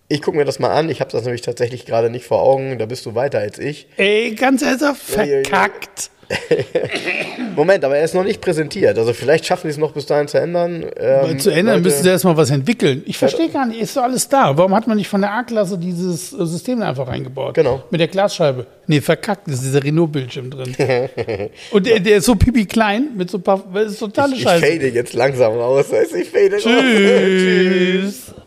[0.07, 0.89] Ich gucke mir das mal an.
[0.89, 2.80] Ich habe das nämlich tatsächlich gerade nicht vor Augen.
[2.80, 3.88] Da bist du weiter als ich.
[3.97, 6.09] Ey, ganz ernsthaft, verkackt.
[7.56, 8.98] Moment, aber er ist noch nicht präsentiert.
[8.98, 10.86] Also vielleicht schaffen sie es noch bis dahin zu ändern.
[10.98, 13.04] Ähm, zu ändern müssen sie erstmal was entwickeln.
[13.06, 14.58] Ich verstehe gar nicht, ist doch alles da.
[14.58, 17.54] Warum hat man nicht von der A-Klasse dieses äh, System einfach reingebaut?
[17.54, 17.84] Genau.
[17.90, 18.66] Mit der Glasscheibe.
[18.88, 20.76] Nee, verkackt, ist dieser Renault-Bildschirm drin.
[21.72, 23.64] Und der, der, ist so pipi klein mit so ein paar.
[23.74, 24.66] Das ist totale ich, Scheiße.
[24.66, 25.86] Ich fade jetzt langsam raus.
[25.91, 26.66] Ich fade Tschüss.
[26.66, 26.84] raus.
[28.34, 28.47] Tschüss.